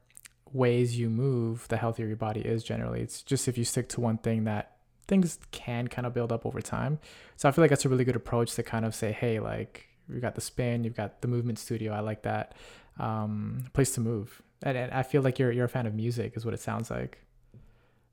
ways 0.52 0.98
you 0.98 1.10
move, 1.10 1.68
the 1.68 1.78
healthier 1.78 2.08
your 2.08 2.18
body 2.18 2.42
is 2.42 2.64
generally. 2.64 3.02
It's 3.02 3.22
just 3.22 3.48
if 3.48 3.58
you 3.58 3.64
stick 3.64 3.90
to 3.90 4.02
one 4.02 4.18
thing 4.18 4.46
that 4.46 4.79
things 5.10 5.40
can 5.52 5.88
kind 5.90 6.06
of 6.06 6.14
build 6.14 6.32
up 6.32 6.46
over 6.46 6.62
time. 6.62 7.00
So 7.36 7.50
I 7.50 7.52
feel 7.52 7.64
like 7.64 7.70
that's 7.70 7.84
a 7.84 7.90
really 7.90 8.06
good 8.06 8.16
approach 8.16 8.54
to 8.56 8.64
kind 8.64 8.86
of 8.86 8.96
say, 8.96 9.12
hey, 9.12 9.40
like 9.40 9.88
you've 10.08 10.22
got 10.22 10.36
the 10.36 10.42
spin, 10.42 10.84
you've 10.86 10.96
got 10.96 11.22
the 11.22 11.28
movement 11.28 11.60
studio. 11.60 11.92
I 11.92 12.00
like 12.00 12.22
that 12.22 12.54
um, 13.00 13.66
place 13.74 13.92
to 13.96 14.02
move. 14.02 14.42
And, 14.64 14.78
and 14.78 14.92
I 14.94 15.04
feel 15.04 15.22
like 15.22 15.40
you're 15.40 15.52
you're 15.52 15.66
a 15.66 15.70
fan 15.70 15.86
of 15.86 15.94
music, 15.96 16.34
is 16.38 16.46
what 16.46 16.54
it 16.54 16.60
sounds 16.62 16.90
like. 16.90 17.18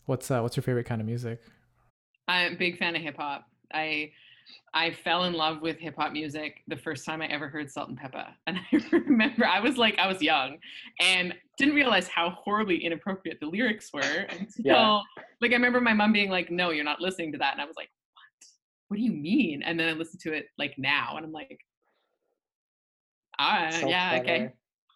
What's 0.07 0.31
uh, 0.31 0.41
what's 0.41 0.57
your 0.57 0.63
favorite 0.63 0.87
kind 0.87 1.01
of 1.01 1.07
music? 1.07 1.41
I'm 2.27 2.55
a 2.55 2.57
big 2.57 2.79
fan 2.79 2.97
of 2.97 3.03
hip 3.03 3.17
hop. 3.17 3.47
I 3.73 4.13
I 4.75 4.91
fell 4.91 5.25
in 5.25 5.33
love 5.33 5.63
with 5.63 5.79
hip 5.79 5.95
hop 5.97 6.13
music 6.13 6.63
the 6.69 6.77
first 6.77 7.05
time 7.05 7.23
I 7.23 7.27
ever 7.27 7.49
heard 7.49 7.71
Salt-N-Pepa 7.71 8.27
And 8.47 8.59
I 8.59 8.77
remember 8.93 9.47
I 9.47 9.61
was 9.61 9.77
like, 9.79 9.99
I 9.99 10.07
was 10.07 10.21
young 10.21 10.59
and 11.01 11.35
didn't 11.59 11.75
realize 11.75 12.09
how 12.09 12.31
horribly 12.31 12.85
inappropriate 12.85 13.39
the 13.41 13.47
lyrics 13.47 13.91
were 13.93 14.01
until, 14.31 14.47
yeah. 14.65 15.01
like, 15.41 15.53
I 15.53 15.55
remember 15.55 15.81
my 15.81 15.95
mom 15.95 16.13
being 16.13 16.31
like, 16.31 16.51
no, 16.51 16.71
you're 16.71 16.85
not 16.85 17.01
listening 17.01 17.33
to 17.33 17.39
that. 17.39 17.53
And 17.53 17.63
I 17.63 17.65
was 17.65 17.77
like, 17.77 17.89
what? 18.15 18.49
What 18.89 18.97
do 18.99 19.03
you 19.03 19.13
mean? 19.13 19.63
And 19.63 19.81
then 19.81 19.89
I 19.89 19.93
listened 19.93 20.21
to 20.23 20.33
it 20.33 20.47
like 20.59 20.75
now 20.77 21.17
and 21.17 21.25
I'm 21.25 21.33
like, 21.33 21.59
ah, 23.39 23.69
so 23.71 23.89
yeah, 23.89 24.19
okay. 24.21 24.53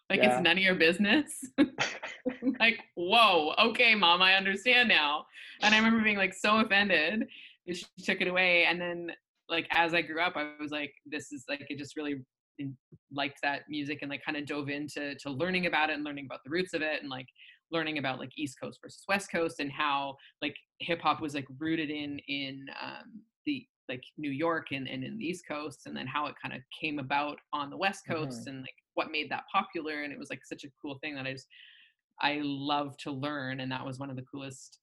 Like, 0.09 0.21
yeah. 0.21 0.35
it's 0.35 0.43
none 0.43 0.57
of 0.57 0.63
your 0.63 0.75
business. 0.75 1.41
like, 2.59 2.79
whoa, 2.95 3.53
okay, 3.57 3.95
mom, 3.95 4.21
I 4.21 4.33
understand 4.35 4.89
now. 4.89 5.25
And 5.61 5.73
I 5.73 5.77
remember 5.77 6.03
being 6.03 6.17
like 6.17 6.33
so 6.33 6.59
offended. 6.59 7.27
She 7.71 7.85
took 8.03 8.19
it 8.19 8.27
away. 8.27 8.65
And 8.65 8.79
then 8.79 9.11
like 9.51 9.67
as 9.71 9.93
I 9.93 10.01
grew 10.01 10.21
up, 10.21 10.35
I 10.35 10.51
was 10.59 10.71
like, 10.71 10.93
this 11.05 11.31
is 11.31 11.43
like 11.47 11.65
it 11.69 11.77
just 11.77 11.95
really 11.95 12.15
liked 13.11 13.39
that 13.43 13.61
music 13.69 13.99
and 14.01 14.09
like 14.09 14.23
kind 14.25 14.37
of 14.37 14.45
dove 14.45 14.69
into 14.69 15.15
to 15.15 15.29
learning 15.29 15.65
about 15.65 15.89
it 15.89 15.93
and 15.93 16.03
learning 16.03 16.25
about 16.25 16.39
the 16.43 16.49
roots 16.49 16.73
of 16.73 16.81
it 16.81 17.01
and 17.01 17.09
like 17.09 17.27
learning 17.71 17.97
about 17.97 18.19
like 18.19 18.31
East 18.37 18.57
Coast 18.61 18.79
versus 18.83 19.03
West 19.07 19.31
Coast 19.31 19.59
and 19.59 19.71
how 19.71 20.15
like 20.41 20.55
hip 20.79 21.01
hop 21.01 21.21
was 21.21 21.35
like 21.35 21.47
rooted 21.59 21.89
in 21.89 22.19
in 22.27 22.65
um, 22.81 23.21
the 23.45 23.65
like 23.89 24.03
New 24.17 24.31
York 24.31 24.67
and, 24.71 24.87
and 24.87 25.03
in 25.03 25.17
the 25.17 25.25
East 25.25 25.43
Coast 25.49 25.81
and 25.85 25.95
then 25.95 26.07
how 26.07 26.27
it 26.27 26.35
kind 26.41 26.55
of 26.55 26.61
came 26.79 26.99
about 26.99 27.37
on 27.51 27.69
the 27.69 27.77
West 27.77 28.03
Coast 28.07 28.41
mm-hmm. 28.41 28.49
and 28.49 28.59
like 28.61 28.75
what 28.93 29.11
made 29.11 29.29
that 29.31 29.43
popular 29.51 30.03
and 30.03 30.13
it 30.13 30.19
was 30.19 30.29
like 30.29 30.41
such 30.45 30.63
a 30.63 30.69
cool 30.81 30.97
thing 31.01 31.15
that 31.15 31.25
I 31.25 31.33
just 31.33 31.47
I 32.21 32.39
love 32.43 32.95
to 32.97 33.11
learn 33.11 33.59
and 33.59 33.71
that 33.71 33.85
was 33.85 33.99
one 33.99 34.09
of 34.09 34.15
the 34.15 34.25
coolest 34.31 34.79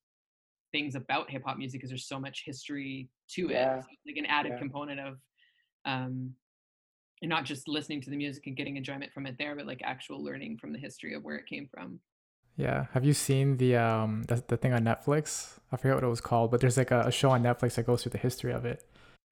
things 0.72 0.94
about 0.94 1.30
hip 1.30 1.42
hop 1.46 1.56
music 1.56 1.82
is 1.84 1.90
there's 1.90 2.08
so 2.08 2.20
much 2.20 2.42
history 2.44 3.08
to 3.34 3.48
yeah. 3.50 3.78
it, 3.78 3.82
so 3.82 3.88
like 4.06 4.16
an 4.16 4.26
added 4.26 4.52
yeah. 4.52 4.58
component 4.58 5.00
of, 5.00 5.18
um, 5.84 6.34
and 7.20 7.28
not 7.28 7.44
just 7.44 7.68
listening 7.68 8.00
to 8.02 8.10
the 8.10 8.16
music 8.16 8.46
and 8.46 8.56
getting 8.56 8.76
enjoyment 8.76 9.12
from 9.12 9.26
it 9.26 9.36
there, 9.38 9.56
but 9.56 9.66
like 9.66 9.80
actual 9.84 10.22
learning 10.22 10.58
from 10.58 10.72
the 10.72 10.78
history 10.78 11.14
of 11.14 11.24
where 11.24 11.36
it 11.36 11.46
came 11.46 11.68
from. 11.72 12.00
Yeah. 12.56 12.86
Have 12.92 13.04
you 13.04 13.14
seen 13.14 13.56
the 13.56 13.76
um 13.76 14.24
the, 14.24 14.42
the 14.46 14.56
thing 14.56 14.72
on 14.72 14.82
Netflix? 14.82 15.58
I 15.70 15.76
forget 15.76 15.96
what 15.96 16.04
it 16.04 16.08
was 16.08 16.20
called, 16.20 16.50
but 16.50 16.60
there's 16.60 16.76
like 16.76 16.90
a, 16.90 17.00
a 17.02 17.12
show 17.12 17.30
on 17.30 17.42
Netflix 17.42 17.76
that 17.76 17.86
goes 17.86 18.02
through 18.02 18.10
the 18.10 18.18
history 18.18 18.52
of 18.52 18.64
it. 18.64 18.84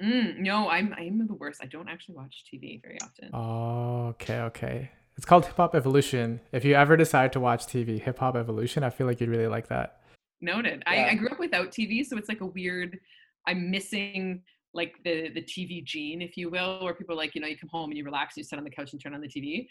Mm, 0.03 0.39
no, 0.39 0.69
I'm 0.69 0.95
I'm 0.97 1.27
the 1.27 1.35
worst. 1.35 1.61
I 1.63 1.67
don't 1.67 1.89
actually 1.89 2.17
watch 2.17 2.45
TV 2.53 2.81
very 2.83 2.99
often. 3.03 3.31
Oh, 3.33 4.09
okay, 4.11 4.41
okay. 4.41 4.91
It's 5.17 5.25
called 5.25 5.47
Hip 5.47 5.57
Hop 5.57 5.75
Evolution. 5.75 6.41
If 6.53 6.65
you 6.65 6.75
ever 6.75 6.97
decide 6.97 7.33
to 7.33 7.41
watch 7.41 7.67
TV, 7.67 8.01
Hip 8.01 8.19
Hop 8.19 8.37
Evolution, 8.37 8.85
I 8.85 8.91
feel 8.91 9.07
like 9.07 9.21
you'd 9.21 9.31
really 9.31 9.47
like 9.47 9.69
that. 9.69 10.03
Noted. 10.43 10.83
Yeah. 10.87 10.93
I, 10.93 11.11
I 11.11 11.15
grew 11.15 11.31
up 11.31 11.39
without 11.39 11.71
TV, 11.71 12.05
so 12.05 12.19
it's 12.19 12.29
like 12.29 12.43
a 12.43 12.47
weird. 12.47 12.99
I'm 13.47 13.71
missing 13.71 14.43
like 14.75 14.95
the 15.05 15.31
the 15.31 15.43
TV 15.43 15.83
gene, 15.85 16.23
if 16.23 16.37
you 16.37 16.51
will, 16.51 16.85
where 16.85 16.95
people 16.95 17.15
are 17.15 17.19
like 17.19 17.35
you 17.35 17.41
know 17.41 17.47
you 17.47 17.57
come 17.57 17.71
home 17.71 17.91
and 17.91 17.99
you 17.99 18.05
relax, 18.05 18.37
you 18.37 18.45
sit 18.45 18.59
on 18.59 18.65
the 18.65 18.71
couch 18.71 18.93
and 18.93 19.03
turn 19.03 19.15
on 19.15 19.21
the 19.21 19.29
TV. 19.29 19.67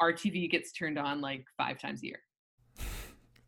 Our 0.00 0.12
TV 0.12 0.50
gets 0.50 0.72
turned 0.72 0.98
on 0.98 1.20
like 1.20 1.44
five 1.56 1.78
times 1.78 2.02
a 2.02 2.06
year. 2.06 2.20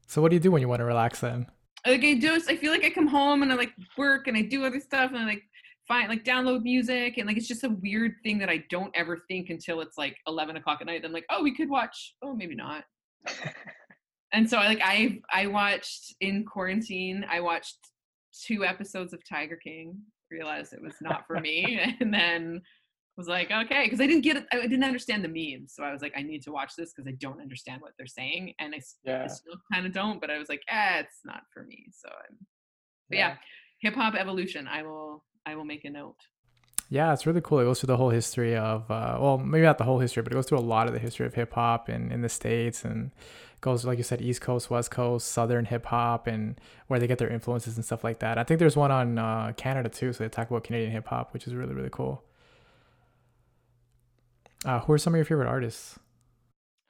So 0.07 0.21
what 0.21 0.31
do 0.31 0.37
you 0.37 0.41
do 0.41 0.51
when 0.51 0.61
you 0.61 0.69
want 0.69 0.81
to 0.81 0.85
relax 0.85 1.21
then? 1.21 1.47
Like 1.87 2.05
I 2.05 2.15
do, 2.15 2.41
I 2.49 2.57
feel 2.57 2.71
like 2.71 2.85
I 2.85 2.91
come 2.91 3.07
home 3.07 3.43
and 3.43 3.51
I 3.51 3.57
like 3.57 3.73
work 3.97 4.29
and 4.29 4.37
I 4.37 4.43
do 4.43 4.65
other 4.65 4.79
stuff 4.79 5.11
and 5.11 5.19
I 5.19 5.25
like 5.25 5.43
find 5.89 6.09
like 6.09 6.25
download 6.25 6.63
music 6.63 7.19
and 7.19 7.27
like 7.27 7.37
it's 7.37 7.49
just 7.49 7.65
a 7.65 7.71
weird 7.71 8.13
thing 8.23 8.39
that 8.39 8.49
I 8.49 8.65
don't 8.71 8.95
ever 8.95 9.25
think 9.29 9.51
until 9.51 9.81
it's 9.81 9.99
like 9.99 10.17
eleven 10.27 10.57
o'clock 10.57 10.79
at 10.81 10.87
night. 10.87 11.03
I'm 11.05 11.13
like, 11.13 11.27
oh, 11.31 11.43
we 11.43 11.55
could 11.55 11.69
watch. 11.69 12.15
Oh, 12.23 12.35
maybe 12.35 12.55
not. 12.55 12.85
and 14.33 14.49
so 14.49 14.59
like 14.59 14.81
I 14.83 15.21
I 15.33 15.47
watched 15.47 16.15
in 16.21 16.45
quarantine. 16.45 17.25
I 17.31 17.41
watched 17.41 17.79
two 18.47 18.65
episodes 18.65 19.13
of 19.13 19.27
Tiger 19.29 19.57
King. 19.57 19.99
Realized 20.31 20.73
it 20.73 20.83
was 20.83 20.95
not 21.01 21.27
for 21.27 21.41
me, 21.41 21.81
and 22.01 22.13
then 22.13 22.63
was 23.19 23.29
like, 23.29 23.51
okay, 23.51 23.85
because 23.85 24.01
I 24.01 24.07
didn't 24.07 24.23
get 24.23 24.39
it. 24.39 24.47
I 24.53 24.61
didn't 24.63 24.85
understand 24.85 25.23
the 25.23 25.29
memes, 25.29 25.75
so 25.75 25.83
I 25.83 25.93
was 25.93 26.01
like, 26.01 26.15
I 26.17 26.23
need 26.23 26.43
to 26.45 26.53
watch 26.53 26.73
this 26.77 26.93
because 26.93 27.07
I 27.07 27.15
don't 27.21 27.41
understand 27.41 27.83
what 27.83 27.93
they're 27.99 28.07
saying, 28.07 28.55
and 28.59 28.75
I, 28.75 28.81
yeah. 29.05 29.25
I 29.25 29.27
still 29.27 29.57
kind 29.73 29.87
of 29.87 29.93
don't. 29.93 30.21
But 30.21 30.31
I 30.31 30.39
was 30.39 30.49
like, 30.49 30.63
eh, 30.69 31.01
it's 31.01 31.21
not 31.25 31.43
for 31.53 31.65
me. 31.65 31.87
So 31.93 32.09
I'm, 32.09 32.37
yeah, 33.11 33.19
yeah 33.19 33.37
hip 33.83 33.95
hop 33.95 34.15
evolution. 34.15 34.67
I 34.67 34.83
will 34.83 35.25
I 35.45 35.55
will 35.55 35.65
make 35.65 35.85
a 35.85 35.91
note. 35.91 36.17
Yeah, 36.89 37.13
it's 37.13 37.27
really 37.27 37.41
cool. 37.41 37.61
It 37.61 37.65
goes 37.65 37.81
through 37.81 37.89
the 37.89 37.97
whole 37.97 38.11
history 38.11 38.55
of, 38.55 38.91
uh, 38.91 39.17
well, 39.19 39.39
maybe 39.39 39.65
not 39.65 39.79
the 39.79 39.85
whole 39.85 39.99
history, 39.99 40.23
but 40.23 40.33
it 40.33 40.35
goes 40.35 40.47
through 40.47 40.59
a 40.59 40.61
lot 40.61 40.87
of 40.87 40.93
the 40.93 40.99
history 40.99 41.25
of 41.25 41.35
hip 41.35 41.55
hop 41.55 41.89
in, 41.89 42.13
in 42.13 42.21
the 42.21 42.29
States 42.29 42.85
and 42.85 43.11
goes, 43.63 43.85
like 43.85 43.97
you 43.97 44.05
said, 44.05 44.21
East 44.21 44.43
Coast, 44.43 44.69
West 44.69 44.91
Coast, 44.91 45.29
Southern 45.29 45.65
hip 45.65 45.87
hop, 45.87 46.27
and 46.27 46.61
where 46.89 47.01
they 47.01 47.07
get 47.07 47.17
their 47.19 47.31
influences 47.31 47.77
and 47.77 47.85
stuff 47.85 48.05
like 48.05 48.19
that. 48.19 48.37
I 48.37 48.45
think 48.45 48.61
there's 48.61 48.77
one 48.77 48.91
on 48.91 49.19
uh, 49.19 49.53
Canada 49.57 49.89
too. 49.89 50.13
So 50.13 50.25
they 50.25 50.29
talk 50.29 50.51
about 50.51 50.65
Canadian 50.65 50.93
hip 50.93 51.07
hop, 51.07 51.33
which 51.33 51.47
is 51.47 51.55
really, 51.55 51.73
really 51.73 51.91
cool. 51.91 52.25
Uh, 54.65 54.81
who 54.81 54.93
are 54.93 54.99
some 54.99 55.15
of 55.15 55.17
your 55.17 55.25
favorite 55.25 55.49
artists? 55.49 55.99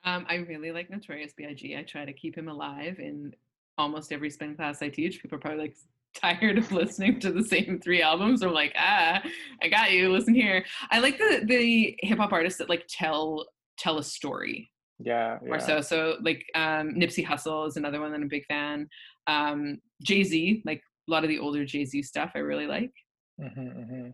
Um, 0.04 0.26
I 0.28 0.36
really 0.36 0.72
like 0.72 0.90
Notorious 0.90 1.32
B.I.G. 1.32 1.76
I 1.76 1.82
try 1.84 2.04
to 2.04 2.12
keep 2.12 2.36
him 2.36 2.48
alive 2.48 2.98
in 2.98 3.34
almost 3.78 4.12
every 4.12 4.30
spin 4.30 4.56
class 4.56 4.82
I 4.82 4.88
teach. 4.88 5.22
People 5.22 5.36
are 5.36 5.40
probably 5.40 5.60
like, 5.60 5.76
tired 6.20 6.58
of 6.58 6.70
listening 6.72 7.20
to 7.20 7.32
the 7.32 7.44
same 7.44 7.80
three 7.82 8.02
albums. 8.02 8.42
I'm 8.42 8.52
like, 8.52 8.72
ah, 8.76 9.22
I 9.62 9.68
got 9.68 9.92
you. 9.92 10.10
Listen 10.10 10.34
here. 10.34 10.64
I 10.90 11.00
like 11.00 11.18
the 11.18 11.42
the 11.44 11.96
hip 12.00 12.18
hop 12.18 12.32
artists 12.32 12.58
that 12.58 12.68
like 12.68 12.84
tell 12.88 13.46
tell 13.78 13.98
a 13.98 14.04
story. 14.04 14.70
Yeah, 14.98 15.38
yeah. 15.44 15.50
Or 15.50 15.60
so. 15.60 15.80
So 15.80 16.16
like 16.22 16.44
um, 16.54 16.94
Nipsey 16.94 17.26
Hussle 17.26 17.66
is 17.66 17.76
another 17.76 18.00
one 18.00 18.10
that 18.10 18.16
I'm 18.16 18.24
a 18.24 18.28
big 18.28 18.46
fan. 18.46 18.88
Um, 19.26 19.78
Jay 20.02 20.22
Z, 20.22 20.62
like 20.64 20.82
a 21.08 21.10
lot 21.10 21.24
of 21.24 21.28
the 21.28 21.38
older 21.38 21.64
Jay 21.64 21.84
Z 21.84 22.02
stuff, 22.02 22.32
I 22.34 22.40
really 22.40 22.66
like. 22.66 22.92
Mm-hmm, 23.40 23.60
mm-hmm. 23.60 24.08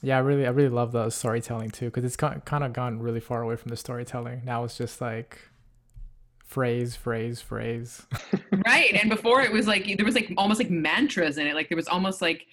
Yeah, 0.00 0.16
I 0.16 0.20
really, 0.20 0.46
I 0.46 0.50
really 0.50 0.68
love 0.68 0.92
the 0.92 1.10
storytelling 1.10 1.70
too, 1.70 1.86
because 1.86 2.04
it's 2.04 2.16
kind 2.16 2.40
of 2.64 2.72
gone 2.72 3.00
really 3.00 3.20
far 3.20 3.42
away 3.42 3.56
from 3.56 3.70
the 3.70 3.76
storytelling. 3.76 4.42
Now 4.44 4.64
it's 4.64 4.78
just 4.78 5.00
like 5.00 5.40
phrase, 6.48 6.96
phrase, 6.96 7.40
phrase. 7.40 8.06
right. 8.66 8.92
And 8.94 9.08
before 9.08 9.42
it 9.42 9.52
was 9.52 9.68
like 9.68 9.96
there 9.96 10.06
was 10.06 10.14
like 10.14 10.32
almost 10.36 10.58
like 10.58 10.70
mantras 10.70 11.38
in 11.38 11.46
it. 11.46 11.54
Like 11.54 11.68
there 11.68 11.76
was 11.76 11.88
almost 11.88 12.20
like 12.20 12.46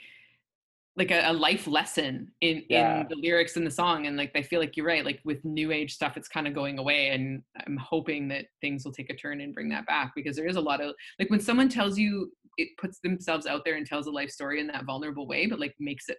like 0.98 1.12
a, 1.12 1.30
a 1.30 1.34
life 1.34 1.68
lesson 1.68 2.32
in 2.42 2.64
yeah. 2.70 3.02
in 3.02 3.08
the 3.10 3.16
lyrics 3.16 3.58
in 3.58 3.64
the 3.64 3.72
song. 3.72 4.06
And 4.06 4.18
like 4.18 4.32
I 4.36 4.42
feel 4.42 4.60
like 4.60 4.78
you're 4.78 4.86
right. 4.86 5.04
Like 5.04 5.22
with 5.24 5.44
new 5.44 5.72
age 5.72 5.94
stuff, 5.94 6.18
it's 6.18 6.28
kind 6.28 6.48
of 6.48 6.54
going 6.54 6.78
away. 6.78 7.10
And 7.10 7.42
I'm 7.66 7.78
hoping 7.78 8.28
that 8.30 8.46
things 8.62 8.86
will 8.86 8.94
take 8.94 9.10
a 9.10 9.16
turn 9.16 9.42
and 9.42 9.54
bring 9.54 9.70
that 9.70 9.88
back 9.88 10.12
because 10.16 10.36
there 10.36 10.48
is 10.48 10.58
a 10.58 10.62
lot 10.62 10.82
of 10.82 10.94
like 11.18 11.30
when 11.30 11.40
someone 11.40 11.70
tells 11.70 11.98
you 11.98 12.32
it 12.58 12.70
puts 12.78 13.00
themselves 13.00 13.48
out 13.48 13.64
there 13.66 13.76
and 13.76 13.86
tells 13.86 14.08
a 14.08 14.12
life 14.12 14.30
story 14.30 14.62
in 14.62 14.68
that 14.68 14.86
vulnerable 14.86 15.28
way, 15.28 15.46
but 15.46 15.60
like 15.60 15.76
makes 15.80 16.08
it 16.10 16.18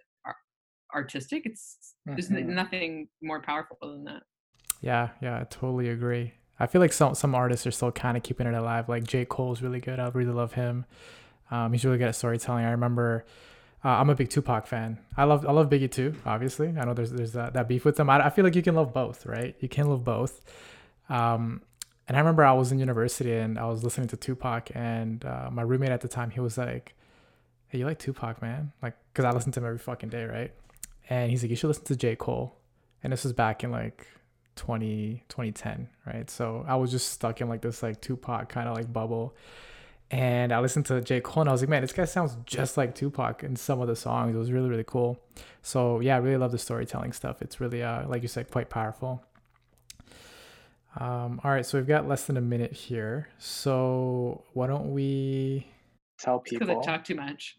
artistic. 0.93 1.43
It's 1.45 1.95
mm-hmm. 2.07 2.15
there's 2.15 2.29
nothing 2.29 3.07
more 3.21 3.41
powerful 3.41 3.77
than 3.81 4.03
that. 4.05 4.23
Yeah, 4.81 5.09
yeah, 5.21 5.39
I 5.39 5.43
totally 5.45 5.89
agree. 5.89 6.33
I 6.59 6.67
feel 6.67 6.81
like 6.81 6.93
some 6.93 7.15
some 7.15 7.35
artists 7.35 7.67
are 7.67 7.71
still 7.71 7.91
kind 7.91 8.17
of 8.17 8.23
keeping 8.23 8.47
it 8.47 8.53
alive. 8.53 8.89
Like 8.89 9.03
J. 9.03 9.25
Cole's 9.25 9.61
really 9.61 9.79
good. 9.79 9.99
I 9.99 10.07
really 10.09 10.31
love 10.33 10.53
him. 10.53 10.85
Um, 11.51 11.71
he's 11.71 11.85
really 11.85 11.97
good 11.97 12.07
at 12.07 12.15
storytelling. 12.15 12.65
I 12.65 12.71
remember 12.71 13.25
uh, 13.83 13.89
I'm 13.89 14.09
a 14.09 14.15
big 14.15 14.29
Tupac 14.29 14.67
fan. 14.67 14.99
I 15.15 15.25
love 15.25 15.45
I 15.45 15.51
love 15.51 15.69
Biggie 15.69 15.91
too. 15.91 16.15
Obviously, 16.25 16.69
I 16.69 16.85
know 16.85 16.93
there's 16.93 17.11
there's 17.11 17.33
that, 17.33 17.53
that 17.53 17.67
beef 17.67 17.85
with 17.85 17.95
them. 17.95 18.09
I, 18.09 18.25
I 18.25 18.29
feel 18.29 18.43
like 18.43 18.55
you 18.55 18.63
can 18.63 18.75
love 18.75 18.93
both, 18.93 19.25
right? 19.25 19.55
You 19.59 19.69
can 19.69 19.87
love 19.87 20.03
both. 20.03 20.41
Um, 21.09 21.61
and 22.07 22.17
I 22.17 22.19
remember 22.19 22.43
I 22.43 22.53
was 22.53 22.71
in 22.71 22.79
university 22.79 23.33
and 23.33 23.59
I 23.59 23.65
was 23.65 23.83
listening 23.83 24.07
to 24.09 24.17
Tupac, 24.17 24.71
and 24.73 25.23
uh, 25.23 25.49
my 25.51 25.61
roommate 25.61 25.91
at 25.91 26.01
the 26.01 26.07
time 26.07 26.31
he 26.31 26.39
was 26.39 26.57
like, 26.57 26.95
"Hey, 27.67 27.77
you 27.79 27.85
like 27.85 27.99
Tupac, 27.99 28.41
man?" 28.41 28.71
Like, 28.81 28.95
cause 29.13 29.25
I 29.25 29.31
listen 29.31 29.51
to 29.53 29.59
him 29.59 29.65
every 29.65 29.79
fucking 29.79 30.09
day, 30.09 30.25
right? 30.25 30.51
And 31.09 31.29
he's 31.29 31.43
like, 31.43 31.51
"You 31.51 31.55
should 31.55 31.67
listen 31.67 31.85
to 31.85 31.95
J. 31.95 32.15
Cole." 32.15 32.55
And 33.03 33.13
this 33.13 33.23
was 33.23 33.33
back 33.33 33.63
in 33.63 33.71
like 33.71 34.07
20 34.57 35.23
2010 35.29 35.87
right 36.05 36.29
so 36.29 36.65
i 36.67 36.75
was 36.75 36.91
just 36.91 37.11
stuck 37.11 37.39
in 37.41 37.47
like 37.47 37.61
this 37.61 37.81
like 37.81 38.01
tupac 38.01 38.49
kind 38.49 38.67
of 38.67 38.75
like 38.75 38.91
bubble 38.91 39.35
and 40.09 40.53
I 40.53 40.59
listened 40.59 40.85
to 40.85 41.01
J. 41.01 41.19
Cole 41.19 41.41
and 41.41 41.49
I 41.49 41.51
was 41.51 41.61
like, 41.61 41.69
man, 41.69 41.81
this 41.81 41.91
guy 41.91 42.05
sounds 42.05 42.37
just 42.45 42.77
like 42.77 42.95
Tupac 42.95 43.43
in 43.43 43.57
some 43.57 43.81
of 43.81 43.89
the 43.89 43.95
songs. 43.95 44.33
It 44.33 44.37
was 44.37 44.53
really, 44.53 44.69
really 44.69 44.85
cool. 44.85 45.19
So 45.61 45.99
yeah, 45.99 46.15
I 46.15 46.19
really 46.19 46.37
love 46.37 46.53
the 46.53 46.57
storytelling 46.57 47.11
stuff. 47.11 47.41
It's 47.41 47.59
really, 47.59 47.83
uh, 47.83 48.07
like 48.07 48.21
you 48.21 48.29
said, 48.29 48.49
quite 48.49 48.69
powerful. 48.69 49.21
Um, 50.97 51.41
all 51.43 51.51
right, 51.51 51.65
so 51.65 51.77
we've 51.77 51.87
got 51.87 52.07
less 52.07 52.23
than 52.23 52.37
a 52.37 52.41
minute 52.41 52.71
here. 52.71 53.27
So 53.37 54.45
why 54.53 54.67
don't 54.67 54.93
we 54.93 55.67
Tell 56.17 56.39
people? 56.39 56.67
Because. 56.67 56.87
I 56.87 56.91
talk 56.91 57.03
too 57.03 57.15
much. 57.15 57.57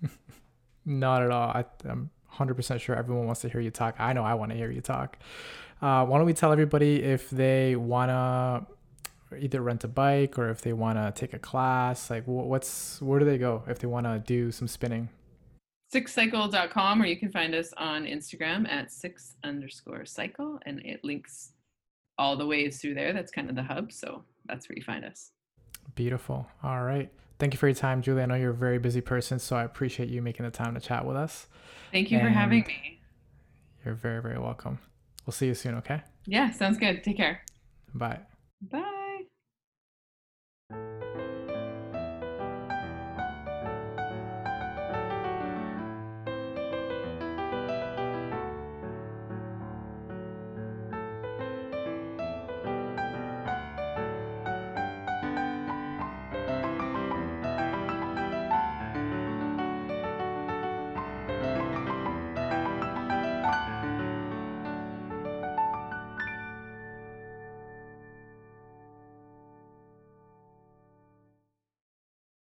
Not 0.86 1.22
at 1.22 1.30
all. 1.30 1.48
I, 1.48 1.64
I'm 1.84 2.10
100% 2.38 2.80
sure 2.80 2.96
everyone 2.96 3.26
wants 3.26 3.40
to 3.42 3.48
hear 3.48 3.60
you 3.60 3.70
talk. 3.70 3.96
I 3.98 4.12
know 4.12 4.24
I 4.24 4.34
want 4.34 4.52
to 4.52 4.56
hear 4.56 4.70
you 4.70 4.80
talk. 4.80 5.18
Uh, 5.82 6.06
why 6.06 6.18
don't 6.18 6.26
we 6.26 6.32
tell 6.32 6.52
everybody 6.52 7.02
if 7.02 7.28
they 7.30 7.76
want 7.76 8.10
to 8.10 9.36
either 9.38 9.60
rent 9.60 9.84
a 9.84 9.88
bike 9.88 10.38
or 10.38 10.48
if 10.48 10.62
they 10.62 10.72
want 10.72 10.98
to 10.98 11.12
take 11.18 11.34
a 11.34 11.38
class? 11.38 12.10
Like, 12.10 12.24
what's 12.24 13.00
where 13.02 13.18
do 13.18 13.24
they 13.24 13.38
go 13.38 13.62
if 13.66 13.78
they 13.78 13.86
want 13.86 14.06
to 14.06 14.18
do 14.18 14.50
some 14.50 14.68
spinning? 14.68 15.08
6ixcycle.com 15.94 17.02
or 17.02 17.06
you 17.06 17.16
can 17.16 17.30
find 17.30 17.54
us 17.54 17.72
on 17.76 18.04
Instagram 18.04 18.68
at 18.68 18.90
six 18.90 19.36
underscore 19.44 20.04
cycle 20.04 20.58
and 20.66 20.80
it 20.84 21.04
links 21.04 21.52
all 22.18 22.36
the 22.36 22.46
ways 22.46 22.80
through 22.80 22.94
there. 22.94 23.12
That's 23.12 23.30
kind 23.30 23.48
of 23.48 23.56
the 23.56 23.62
hub. 23.62 23.92
So 23.92 24.24
that's 24.46 24.68
where 24.68 24.76
you 24.76 24.82
find 24.82 25.04
us. 25.04 25.30
Beautiful. 25.94 26.46
All 26.62 26.82
right. 26.82 27.10
Thank 27.38 27.52
you 27.52 27.58
for 27.58 27.68
your 27.68 27.74
time, 27.74 28.02
Julie. 28.02 28.22
I 28.22 28.26
know 28.26 28.34
you're 28.34 28.50
a 28.50 28.54
very 28.54 28.78
busy 28.78 29.00
person, 29.00 29.38
so 29.38 29.56
I 29.56 29.64
appreciate 29.64 30.08
you 30.08 30.22
making 30.22 30.44
the 30.44 30.50
time 30.50 30.74
to 30.74 30.80
chat 30.80 31.04
with 31.04 31.16
us. 31.16 31.48
Thank 31.92 32.10
you 32.10 32.18
for 32.18 32.28
having 32.28 32.64
me. 32.66 33.00
You're 33.84 33.94
very, 33.94 34.22
very 34.22 34.38
welcome. 34.38 34.78
We'll 35.26 35.32
see 35.32 35.46
you 35.46 35.54
soon, 35.54 35.74
okay? 35.76 36.02
Yeah, 36.24 36.50
sounds 36.50 36.78
good. 36.78 37.04
Take 37.04 37.16
care. 37.16 37.42
Bye. 37.94 38.20
Bye. 38.62 38.92